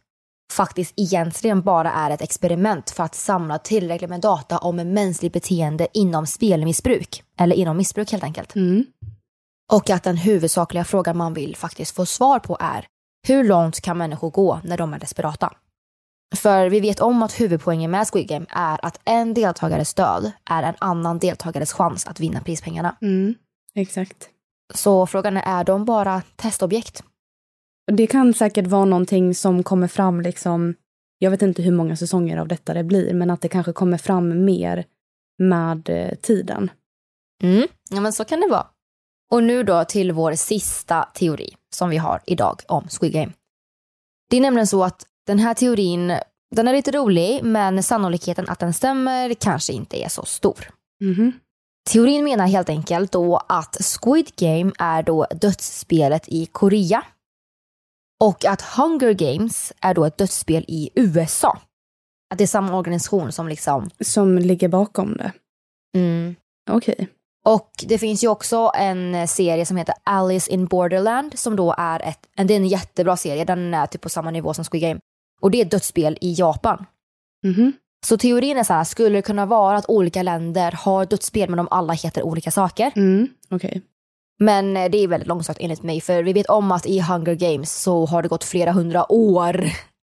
faktiskt 0.53 0.93
egentligen 0.97 1.61
bara 1.61 1.91
är 1.91 2.11
ett 2.11 2.21
experiment 2.21 2.89
för 2.89 3.03
att 3.03 3.15
samla 3.15 3.57
tillräckligt 3.57 4.09
med 4.09 4.21
data 4.21 4.57
om 4.57 4.75
mänskligt 4.75 5.33
beteende 5.33 5.87
inom 5.93 6.27
spelmissbruk. 6.27 7.23
Eller 7.39 7.55
inom 7.55 7.77
missbruk 7.77 8.11
helt 8.11 8.23
enkelt. 8.23 8.55
Mm. 8.55 8.85
Och 9.73 9.89
att 9.89 10.03
den 10.03 10.17
huvudsakliga 10.17 10.83
frågan 10.83 11.17
man 11.17 11.33
vill 11.33 11.55
faktiskt 11.55 11.95
få 11.95 12.05
svar 12.05 12.39
på 12.39 12.57
är 12.59 12.85
hur 13.27 13.43
långt 13.43 13.81
kan 13.81 13.97
människor 13.97 14.29
gå 14.29 14.59
när 14.63 14.77
de 14.77 14.93
är 14.93 14.99
desperata? 14.99 15.53
För 16.35 16.69
vi 16.69 16.79
vet 16.79 16.99
om 16.99 17.23
att 17.23 17.41
huvudpoängen 17.41 17.91
med 17.91 18.07
Squid 18.07 18.27
Game 18.27 18.45
är 18.49 18.85
att 18.85 18.99
en 19.05 19.33
deltagares 19.33 19.93
död 19.93 20.31
är 20.49 20.63
en 20.63 20.75
annan 20.79 21.19
deltagares 21.19 21.73
chans 21.73 22.07
att 22.07 22.19
vinna 22.19 22.41
prispengärna. 22.41 22.95
Mm, 23.01 23.35
exakt. 23.75 24.29
Så 24.73 25.07
frågan 25.07 25.37
är, 25.37 25.43
är 25.59 25.63
de 25.63 25.85
bara 25.85 26.21
testobjekt? 26.35 27.03
Det 27.91 28.07
kan 28.07 28.33
säkert 28.33 28.67
vara 28.67 28.85
någonting 28.85 29.35
som 29.35 29.63
kommer 29.63 29.87
fram 29.87 30.21
liksom, 30.21 30.75
jag 31.17 31.31
vet 31.31 31.41
inte 31.41 31.61
hur 31.61 31.71
många 31.71 31.95
säsonger 31.95 32.37
av 32.37 32.47
detta 32.47 32.73
det 32.73 32.83
blir, 32.83 33.13
men 33.13 33.29
att 33.29 33.41
det 33.41 33.49
kanske 33.49 33.73
kommer 33.73 33.97
fram 33.97 34.45
mer 34.45 34.85
med 35.37 35.89
eh, 35.89 36.15
tiden. 36.15 36.71
Mm, 37.43 37.67
ja 37.89 38.01
men 38.01 38.13
så 38.13 38.25
kan 38.25 38.39
det 38.39 38.47
vara. 38.47 38.67
Och 39.31 39.43
nu 39.43 39.63
då 39.63 39.85
till 39.85 40.11
vår 40.11 40.33
sista 40.33 41.03
teori 41.03 41.55
som 41.73 41.89
vi 41.89 41.97
har 41.97 42.21
idag 42.25 42.61
om 42.67 42.87
Squid 42.89 43.13
Game. 43.13 43.31
Det 44.29 44.37
är 44.37 44.41
nämligen 44.41 44.67
så 44.67 44.83
att 44.83 45.05
den 45.27 45.39
här 45.39 45.53
teorin, 45.53 46.17
den 46.55 46.67
är 46.67 46.73
lite 46.73 46.91
rolig, 46.91 47.43
men 47.43 47.83
sannolikheten 47.83 48.49
att 48.49 48.59
den 48.59 48.73
stämmer 48.73 49.33
kanske 49.33 49.73
inte 49.73 50.03
är 50.03 50.09
så 50.09 50.25
stor. 50.25 50.69
Mhm. 51.03 51.31
Teorin 51.89 52.23
menar 52.23 52.47
helt 52.47 52.69
enkelt 52.69 53.11
då 53.11 53.37
att 53.49 53.77
Squid 53.81 54.31
Game 54.35 54.71
är 54.79 55.03
då 55.03 55.27
dödsspelet 55.31 56.23
i 56.27 56.45
Korea. 56.45 57.03
Och 58.23 58.45
att 58.45 58.61
Hunger 58.61 59.13
Games 59.13 59.73
är 59.81 59.93
då 59.93 60.05
ett 60.05 60.17
dödsspel 60.17 60.65
i 60.67 60.89
USA. 60.95 61.59
Att 62.31 62.37
det 62.37 62.43
är 62.43 62.47
samma 62.47 62.77
organisation 62.77 63.31
som 63.31 63.47
liksom... 63.47 63.89
Som 63.99 64.39
ligger 64.39 64.67
bakom 64.67 65.17
det? 65.17 65.31
Mm. 65.97 66.35
Okej. 66.69 67.07
Och 67.45 67.71
det 67.87 67.97
finns 67.97 68.23
ju 68.23 68.27
också 68.27 68.71
en 68.75 69.27
serie 69.27 69.65
som 69.65 69.77
heter 69.77 69.95
Alice 70.03 70.51
in 70.51 70.65
Borderland 70.65 71.39
som 71.39 71.55
då 71.55 71.75
är 71.77 71.99
ett, 71.99 72.27
det 72.35 72.53
är 72.53 72.57
en 72.57 72.67
jättebra 72.67 73.17
serie, 73.17 73.45
den 73.45 73.73
är 73.73 73.87
typ 73.87 74.01
på 74.01 74.09
samma 74.09 74.31
nivå 74.31 74.53
som 74.53 74.65
Squid 74.65 74.81
Game. 74.81 74.99
Och 75.41 75.51
det 75.51 75.61
är 75.61 75.65
ett 75.65 75.71
dödsspel 75.71 76.17
i 76.21 76.33
Japan. 76.33 76.85
Mhm. 77.43 77.73
Så 78.05 78.17
teorin 78.17 78.57
är 78.57 78.63
så 78.63 78.73
här, 78.73 78.83
skulle 78.83 79.17
det 79.17 79.21
kunna 79.21 79.45
vara 79.45 79.77
att 79.77 79.89
olika 79.89 80.23
länder 80.23 80.71
har 80.71 81.05
dödsspel 81.05 81.49
men 81.49 81.57
de 81.57 81.67
alla 81.71 81.93
heter 81.93 82.23
olika 82.23 82.51
saker? 82.51 82.91
Mm, 82.95 83.27
okej. 83.49 83.81
Men 84.39 84.77
eh, 84.77 84.89
det 84.89 84.97
är 84.97 85.07
väldigt 85.07 85.27
långsökt 85.27 85.59
enligt 85.61 85.83
mig 85.83 86.01
för 86.01 86.23
vi 86.23 86.33
vet 86.33 86.45
om 86.45 86.71
att 86.71 86.85
i 86.85 86.99
Hunger 86.99 87.35
Games 87.35 87.81
så 87.81 88.05
har 88.05 88.21
det 88.21 88.27
gått 88.27 88.43
flera 88.43 88.71
hundra 88.71 89.11
år 89.11 89.65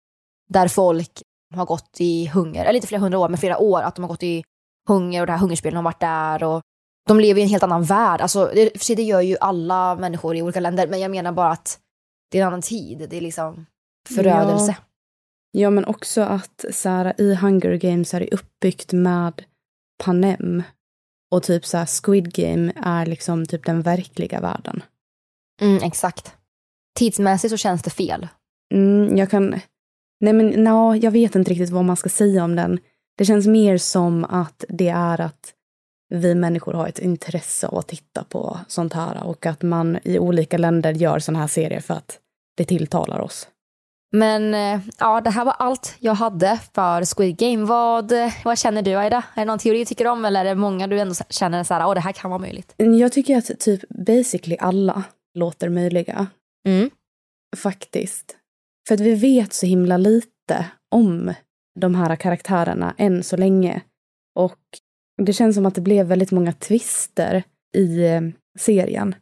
där 0.48 0.68
folk 0.68 1.22
har 1.54 1.66
gått 1.66 1.96
i 1.98 2.26
hunger, 2.26 2.64
eller 2.64 2.74
inte 2.74 2.86
flera 2.86 3.00
hundra 3.00 3.18
år 3.18 3.28
men 3.28 3.38
flera 3.38 3.58
år 3.58 3.82
att 3.82 3.94
de 3.94 4.02
har 4.02 4.08
gått 4.08 4.22
i 4.22 4.42
hunger 4.88 5.20
och 5.20 5.26
det 5.26 5.32
här 5.32 5.38
hungerspelen 5.38 5.76
har 5.76 5.82
varit 5.82 6.00
där 6.00 6.42
och 6.42 6.62
de 7.08 7.20
lever 7.20 7.40
i 7.40 7.42
en 7.42 7.48
helt 7.48 7.62
annan 7.62 7.84
värld. 7.84 8.20
Alltså, 8.20 8.50
det, 8.54 8.70
för 8.78 8.84
sig, 8.84 8.96
det 8.96 9.02
gör 9.02 9.20
ju 9.20 9.36
alla 9.40 9.94
människor 9.94 10.36
i 10.36 10.42
olika 10.42 10.60
länder 10.60 10.86
men 10.86 11.00
jag 11.00 11.10
menar 11.10 11.32
bara 11.32 11.50
att 11.50 11.78
det 12.30 12.38
är 12.38 12.42
en 12.42 12.48
annan 12.48 12.62
tid. 12.62 13.06
Det 13.10 13.16
är 13.16 13.20
liksom 13.20 13.66
förödelse. 14.08 14.74
Ja. 14.78 14.84
Ja, 15.52 15.70
men 15.70 15.84
också 15.84 16.22
att 16.22 16.64
så 16.70 16.88
här, 16.88 17.20
i 17.20 17.34
Hunger 17.34 17.74
Games 17.74 18.14
är 18.14 18.20
det 18.20 18.34
uppbyggt 18.34 18.92
med 18.92 19.44
Panem. 20.04 20.62
Och 21.30 21.42
typ 21.42 21.66
så 21.66 21.78
här, 21.78 21.86
Squid 22.02 22.32
Game 22.34 22.72
är 22.76 23.06
liksom 23.06 23.46
typ 23.46 23.64
den 23.64 23.82
verkliga 23.82 24.40
världen. 24.40 24.82
Mm, 25.62 25.82
exakt. 25.82 26.34
Tidsmässigt 26.98 27.50
så 27.50 27.56
känns 27.56 27.82
det 27.82 27.90
fel. 27.90 28.28
Mm, 28.74 29.16
jag 29.16 29.30
kan... 29.30 29.60
Nej, 30.20 30.32
men 30.32 30.46
no, 30.48 30.94
jag 30.94 31.10
vet 31.10 31.34
inte 31.34 31.50
riktigt 31.50 31.70
vad 31.70 31.84
man 31.84 31.96
ska 31.96 32.08
säga 32.08 32.44
om 32.44 32.56
den. 32.56 32.78
Det 33.18 33.24
känns 33.24 33.46
mer 33.46 33.78
som 33.78 34.24
att 34.24 34.64
det 34.68 34.88
är 34.88 35.20
att 35.20 35.54
vi 36.14 36.34
människor 36.34 36.72
har 36.72 36.88
ett 36.88 36.98
intresse 36.98 37.66
av 37.66 37.78
att 37.78 37.88
titta 37.88 38.24
på 38.24 38.58
sånt 38.68 38.92
här 38.92 39.22
och 39.22 39.46
att 39.46 39.62
man 39.62 39.98
i 40.04 40.18
olika 40.18 40.58
länder 40.58 40.92
gör 40.92 41.18
såna 41.18 41.38
här 41.38 41.46
serier 41.46 41.80
för 41.80 41.94
att 41.94 42.18
det 42.56 42.64
tilltalar 42.64 43.20
oss. 43.20 43.48
Men 44.12 44.54
eh, 44.54 44.80
ja, 44.98 45.20
det 45.20 45.30
här 45.30 45.44
var 45.44 45.52
allt 45.52 45.96
jag 45.98 46.14
hade 46.14 46.60
för 46.74 47.14
Squid 47.14 47.36
Game. 47.36 47.64
Vad, 47.64 48.12
vad 48.44 48.58
känner 48.58 48.82
du 48.82 48.94
Aida? 48.94 49.24
Är 49.34 49.40
det 49.40 49.44
någon 49.44 49.58
teori 49.58 49.78
du 49.78 49.84
tycker 49.84 50.06
om 50.06 50.24
eller 50.24 50.40
är 50.40 50.44
det 50.44 50.54
många 50.54 50.86
du 50.86 51.00
ändå 51.00 51.14
känner 51.28 51.64
så 51.64 51.74
här, 51.74 51.86
åh 51.86 51.94
det 51.94 52.00
här 52.00 52.12
kan 52.12 52.30
vara 52.30 52.40
möjligt? 52.40 52.74
Jag 52.76 53.12
tycker 53.12 53.36
att 53.36 53.60
typ 53.60 53.88
basically 53.88 54.56
alla 54.56 55.02
låter 55.34 55.68
möjliga. 55.68 56.26
Mm. 56.68 56.90
Faktiskt. 57.56 58.36
För 58.88 58.94
att 58.94 59.00
vi 59.00 59.14
vet 59.14 59.52
så 59.52 59.66
himla 59.66 59.96
lite 59.96 60.66
om 60.90 61.34
de 61.80 61.94
här 61.94 62.16
karaktärerna 62.16 62.94
än 62.98 63.22
så 63.22 63.36
länge. 63.36 63.80
Och 64.34 64.58
det 65.22 65.32
känns 65.32 65.56
som 65.56 65.66
att 65.66 65.74
det 65.74 65.80
blev 65.80 66.06
väldigt 66.06 66.30
många 66.30 66.52
twister 66.52 67.42
i 67.76 68.06
eh, 68.06 68.20
serien 68.58 69.14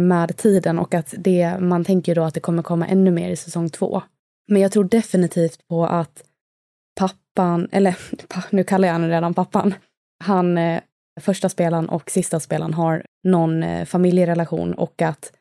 med 0.00 0.36
tiden 0.36 0.78
och 0.78 0.94
att 0.94 1.14
det, 1.18 1.58
man 1.60 1.84
tänker 1.84 2.14
då 2.14 2.22
att 2.22 2.34
det 2.34 2.40
kommer 2.40 2.62
komma 2.62 2.86
ännu 2.86 3.10
mer 3.10 3.30
i 3.30 3.36
säsong 3.36 3.70
två. 3.70 4.02
Men 4.48 4.62
jag 4.62 4.72
tror 4.72 4.84
definitivt 4.84 5.68
på 5.68 5.86
att 5.86 6.24
pappan, 7.00 7.68
eller 7.72 7.96
nu 8.50 8.64
kallar 8.64 8.88
jag 8.88 8.94
honom 8.94 9.10
redan 9.10 9.34
pappan, 9.34 9.74
han, 10.24 10.58
eh, 10.58 10.80
första 11.20 11.48
spelaren 11.48 11.88
och 11.88 12.10
sista 12.10 12.40
spelaren 12.40 12.74
har 12.74 13.06
någon 13.24 13.62
eh, 13.62 13.84
familjerelation 13.84 14.74
och 14.74 15.02
att, 15.02 15.32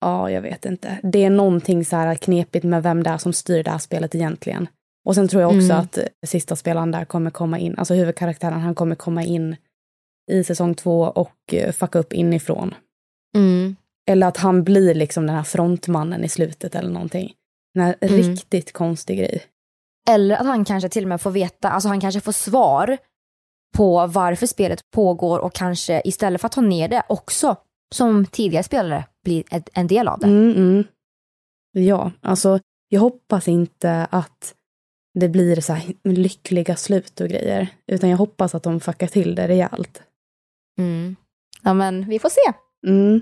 ja, 0.00 0.30
jag 0.30 0.42
vet 0.42 0.64
inte, 0.64 0.98
det 1.02 1.24
är 1.24 1.30
någonting 1.30 1.84
så 1.84 1.96
här 1.96 2.14
knepigt 2.14 2.64
med 2.64 2.82
vem 2.82 3.02
det 3.02 3.10
är 3.10 3.18
som 3.18 3.32
styr 3.32 3.62
det 3.62 3.70
här 3.70 3.78
spelet 3.78 4.14
egentligen. 4.14 4.68
Och 5.04 5.14
sen 5.14 5.28
tror 5.28 5.42
jag 5.42 5.50
också 5.50 5.72
Mm. 5.72 5.76
att 5.78 5.98
eh, 5.98 6.04
sista 6.26 6.56
spelaren 6.56 6.90
där 6.90 7.04
kommer 7.04 7.30
komma 7.30 7.58
in, 7.58 7.78
alltså 7.78 7.94
huvudkaraktären, 7.94 8.60
han 8.60 8.74
kommer 8.74 8.94
komma 8.94 9.22
in 9.22 9.56
i 10.30 10.44
säsong 10.44 10.74
två 10.74 11.00
och 11.00 11.54
fucka 11.72 11.98
upp 11.98 12.12
inifrån. 12.12 12.74
Mm. 13.36 13.76
Eller 14.10 14.26
att 14.26 14.36
han 14.36 14.64
blir 14.64 14.94
liksom 14.94 15.26
den 15.26 15.36
här 15.36 15.42
frontmannen 15.42 16.24
i 16.24 16.28
slutet 16.28 16.74
eller 16.74 16.90
någonting. 16.90 17.34
Här 17.80 17.96
Mm. 18.00 18.16
riktigt 18.16 18.72
konstig 18.72 19.18
grej. 19.18 19.42
Eller 20.10 20.36
att 20.36 20.46
han 20.46 20.64
kanske 20.64 20.88
till 20.88 21.04
och 21.04 21.08
med 21.08 21.20
får 21.20 21.30
veta, 21.30 21.70
alltså 21.70 21.88
han 21.88 22.00
kanske 22.00 22.20
får 22.20 22.32
svar 22.32 22.98
på 23.76 24.06
varför 24.06 24.46
spelet 24.46 24.90
pågår 24.90 25.38
och 25.38 25.52
kanske 25.54 26.02
istället 26.04 26.40
för 26.40 26.46
att 26.46 26.52
ta 26.52 26.60
ner 26.60 26.88
det 26.88 27.02
också 27.08 27.56
som 27.94 28.26
tidigare 28.26 28.62
spelare 28.64 29.04
blir 29.24 29.44
ett, 29.50 29.68
en 29.72 29.86
del 29.86 30.08
av 30.08 30.18
det. 30.18 30.26
Mm, 30.26 30.56
mm. 30.56 30.84
Ja, 31.72 32.12
alltså 32.20 32.58
jag 32.88 33.00
hoppas 33.00 33.48
inte 33.48 34.06
att 34.10 34.54
det 35.14 35.28
blir 35.28 35.60
så 35.60 35.72
här 35.72 35.94
lyckliga 36.04 36.76
slut 36.76 37.20
och 37.20 37.28
grejer. 37.28 37.68
Utan 37.86 38.10
jag 38.10 38.16
hoppas 38.16 38.54
att 38.54 38.62
de 38.62 38.80
fuckar 38.80 39.06
till 39.06 39.34
det 39.34 39.48
rejält. 39.48 40.02
Mm. 40.78 41.16
Ja 41.62 41.74
men 41.74 42.08
vi 42.08 42.18
får 42.18 42.28
se. 42.28 42.52
Mm. 42.86 43.20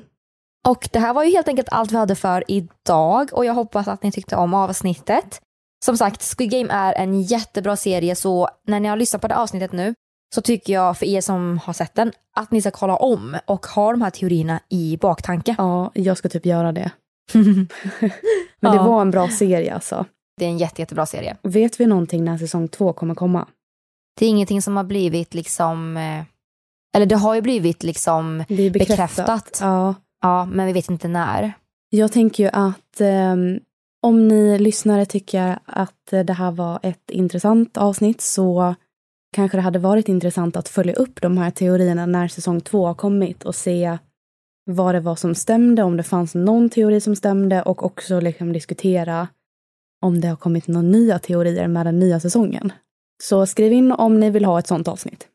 Och 0.68 0.88
det 0.92 0.98
här 0.98 1.14
var 1.14 1.24
ju 1.24 1.30
helt 1.30 1.48
enkelt 1.48 1.68
allt 1.70 1.92
vi 1.92 1.96
hade 1.96 2.14
för 2.14 2.44
idag 2.48 3.28
och 3.32 3.44
jag 3.44 3.54
hoppas 3.54 3.88
att 3.88 4.02
ni 4.02 4.12
tyckte 4.12 4.36
om 4.36 4.54
avsnittet. 4.54 5.40
Som 5.84 5.96
sagt, 5.96 6.22
Squid 6.36 6.50
Game 6.50 6.72
är 6.72 6.92
en 6.94 7.22
jättebra 7.22 7.76
serie 7.76 8.16
så 8.16 8.48
när 8.66 8.80
ni 8.80 8.88
har 8.88 8.96
lyssnat 8.96 9.22
på 9.22 9.28
det 9.28 9.36
avsnittet 9.36 9.72
nu 9.72 9.94
så 10.34 10.40
tycker 10.40 10.72
jag 10.72 10.98
för 10.98 11.06
er 11.06 11.20
som 11.20 11.58
har 11.64 11.72
sett 11.72 11.94
den 11.94 12.12
att 12.36 12.50
ni 12.50 12.60
ska 12.60 12.70
kolla 12.70 12.96
om 12.96 13.36
och 13.46 13.66
ha 13.66 13.90
de 13.90 14.02
här 14.02 14.10
teorierna 14.10 14.60
i 14.68 14.96
baktanke. 15.00 15.54
Ja, 15.58 15.90
jag 15.94 16.18
ska 16.18 16.28
typ 16.28 16.46
göra 16.46 16.72
det. 16.72 16.90
Men 17.32 17.68
det 18.72 18.76
Ja. 18.76 18.82
var 18.88 19.00
en 19.02 19.10
bra 19.10 19.28
serie 19.28 19.74
alltså. 19.74 20.04
Det 20.36 20.44
är 20.44 20.48
en 20.48 20.58
jätte, 20.58 20.82
jättebra 20.82 21.06
serie. 21.06 21.36
Vet 21.42 21.80
vi 21.80 21.86
någonting 21.86 22.24
när 22.24 22.38
säsong 22.38 22.68
två 22.68 22.92
kommer 22.92 23.14
komma? 23.14 23.48
Det 24.18 24.26
är 24.26 24.30
ingenting 24.30 24.62
som 24.62 24.76
har 24.76 24.84
blivit 24.84 25.34
liksom, 25.34 25.96
eh, 25.96 26.22
eller 26.96 27.06
det 27.06 27.16
har 27.16 27.34
ju 27.34 27.40
blivit 27.40 27.82
liksom 27.82 28.44
Det 28.48 28.70
bekräftat. 28.70 28.96
bekräftat. 29.26 29.58
Ja. 29.62 29.94
Ja, 30.24 30.44
men 30.44 30.66
vi 30.66 30.72
vet 30.72 30.90
inte 30.90 31.08
när. 31.08 31.52
Jag 31.90 32.12
tänker 32.12 32.44
ju 32.44 32.50
att 32.52 33.00
eh, 33.00 33.34
om 34.02 34.28
ni 34.28 34.58
lyssnare 34.58 35.06
tycker 35.06 35.58
att 35.64 36.10
det 36.10 36.32
här 36.32 36.50
var 36.50 36.78
ett 36.82 37.10
intressant 37.10 37.76
avsnitt 37.76 38.20
så 38.20 38.74
kanske 39.36 39.58
det 39.58 39.62
hade 39.62 39.78
varit 39.78 40.08
intressant 40.08 40.56
att 40.56 40.68
följa 40.68 40.94
upp 40.94 41.22
de 41.22 41.38
här 41.38 41.50
teorierna 41.50 42.06
när 42.06 42.28
säsong 42.28 42.60
två 42.60 42.86
har 42.86 42.94
kommit 42.94 43.44
och 43.44 43.54
se 43.54 43.98
vad 44.70 44.94
det 44.94 45.00
var 45.00 45.16
som 45.16 45.34
stämde, 45.34 45.82
om 45.82 45.96
det 45.96 46.02
fanns 46.02 46.34
någon 46.34 46.70
teori 46.70 47.00
som 47.00 47.16
stämde 47.16 47.62
och 47.62 47.84
också 47.84 48.20
liksom 48.20 48.52
diskutera 48.52 49.28
om 50.02 50.20
det 50.20 50.28
har 50.28 50.36
kommit 50.36 50.68
några 50.68 50.88
nya 50.88 51.18
teorier 51.18 51.68
med 51.68 51.86
den 51.86 51.98
nya 51.98 52.20
säsongen. 52.20 52.72
Så 53.22 53.46
skriv 53.46 53.72
in 53.72 53.92
om 53.92 54.20
ni 54.20 54.30
vill 54.30 54.44
ha 54.44 54.58
ett 54.58 54.66
sånt 54.66 54.88
avsnitt. 54.88 55.28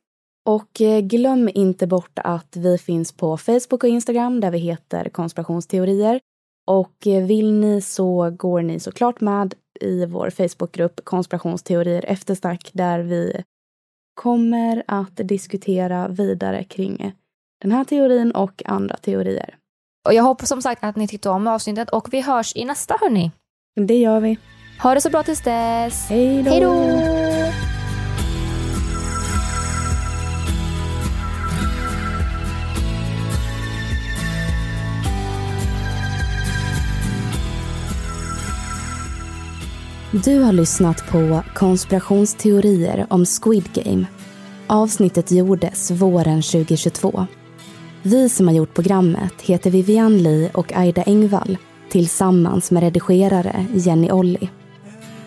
Och 0.50 0.82
eh, 0.82 1.00
glöm 1.00 1.50
inte 1.54 1.88
bort 1.88 2.20
att 2.24 2.56
vi 2.56 2.78
finns 2.78 3.12
på 3.12 3.38
Facebook 3.38 3.84
och 3.84 3.90
Instagram 3.90 4.40
där 4.40 4.52
vi 4.52 4.58
heter 4.58 5.10
konspirationsteorier. 5.10 6.20
Och 6.68 7.08
eh, 7.08 7.26
vill 7.26 7.54
ni 7.54 7.82
så 7.82 8.30
går 8.30 8.62
ni 8.62 8.80
såklart 8.80 9.22
med 9.22 9.54
i 9.82 10.06
vår 10.06 10.30
Facebookgrupp 10.30 11.06
konspirationsteorier 11.06 12.06
eftersnack 12.08 12.70
där 12.74 13.00
vi 13.00 13.44
kommer 14.14 14.84
att 14.88 15.16
diskutera 15.16 16.08
vidare 16.08 16.64
kring 16.64 17.14
den 17.62 17.72
här 17.72 17.84
teorin 17.84 18.32
och 18.32 18.64
andra 18.66 18.98
teorier. 18.98 19.56
Och 20.08 20.14
jag 20.14 20.24
hoppas 20.24 20.50
som 20.50 20.62
sagt 20.62 20.84
att 20.84 20.96
ni 20.96 21.08
tyckte 21.08 21.30
om 21.30 21.48
avsnittet 21.48 21.90
och 21.90 22.14
vi 22.14 22.22
hörs 22.22 22.56
i 22.56 22.66
nästa 22.66 22.98
hörni. 23.02 23.32
Det 23.76 23.98
gör 23.98 24.20
vi. 24.20 24.38
Ha 24.84 24.94
det 24.94 25.02
så 25.02 25.10
bra 25.10 25.24
tills 25.24 25.42
dess. 25.42 26.10
Hej 26.10 26.44
då! 26.44 26.50
Hej 26.50 26.62
då! 26.62 27.19
Du 40.12 40.40
har 40.40 40.52
lyssnat 40.52 41.12
på 41.12 41.42
konspirationsteorier 41.54 43.06
om 43.10 43.26
Squid 43.26 43.74
Game. 43.74 44.06
Avsnittet 44.68 45.32
gjordes 45.32 45.92
våren 45.92 46.42
2022. 46.42 47.28
Vi 48.04 48.30
som 48.30 48.48
har 48.48 48.56
gjort 48.56 48.74
programmet 48.74 49.42
heter 49.42 49.72
Vivian 49.72 50.18
Lee 50.18 50.50
och 50.54 50.74
Aida 50.74 51.04
Engvall 51.04 51.58
tillsammans 51.90 52.72
med 52.72 52.84
redigerare 52.84 53.66
Jenny 53.74 54.12
Olli. 54.12 54.50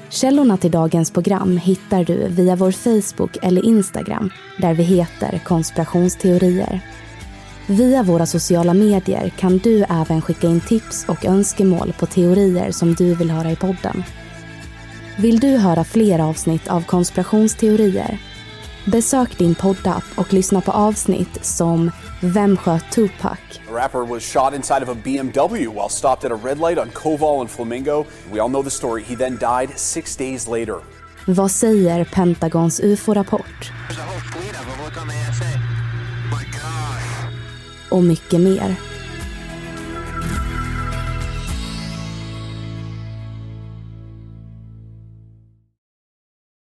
Källorna 0.09 0.57
till 0.57 0.71
dagens 0.71 1.11
program 1.11 1.57
hittar 1.57 2.05
du 2.05 2.29
via 2.29 2.57
vår 2.57 2.71
Facebook 2.71 3.37
eller 3.43 3.65
Instagram 3.65 4.31
där 4.59 4.75
vi 4.75 4.83
heter 4.83 5.41
konspirationsteorier. 5.45 6.81
Via 7.67 8.03
våra 8.03 8.27
sociala 8.27 8.75
medier 8.75 9.29
kan 9.29 9.59
du 9.59 9.85
även 9.89 10.23
skicka 10.23 10.47
in 10.47 10.61
tips 10.61 11.05
och 11.09 11.25
önskemål 11.25 11.93
på 11.99 12.07
teorier 12.07 12.71
som 12.71 12.95
du 12.95 13.15
vill 13.15 13.31
höra 13.31 13.51
i 13.51 13.57
podden. 13.57 14.05
Vill 15.17 15.41
du 15.41 15.57
höra 15.57 15.85
fler 15.85 16.19
avsnitt 16.19 16.69
av 16.69 16.85
konspirationsteorier? 16.85 18.19
Besök 18.85 19.39
din 19.39 19.55
poddapp 19.55 20.05
och 20.15 20.33
lyssna 20.33 20.61
på 20.61 20.73
avsnitt 20.73 21.45
som 21.45 21.91
Vem 22.21 22.57
sköt 22.57 22.93
Tupac? 22.93 23.39
The 23.69 23.75
rapper 23.75 24.07
was 24.07 24.23
shot 24.23 24.55
inside 24.55 24.83
of 24.83 24.89
a 24.89 24.97
BMW 25.05 25.59
while 25.69 25.89
stopped 25.89 26.33
at 26.33 26.39
a 26.39 26.49
red 26.49 26.59
light 26.59 26.79
on 26.79 26.91
Koval 26.91 27.41
and 27.41 27.51
Flamingo. 27.51 28.05
We 28.33 28.41
all 28.41 28.49
know 28.49 28.63
the 28.63 28.71
story. 28.71 29.03
He 29.03 29.17
then 29.17 29.39
died 29.39 29.79
six 29.79 30.17
days 30.17 30.49
later. 30.49 30.77
Vad 31.27 31.51
säger 31.51 32.05
Pentagons 32.05 32.81
UFO-rapport? 32.81 33.73
Och 37.89 38.05
mycket 38.05 38.41
mer. 38.41 38.92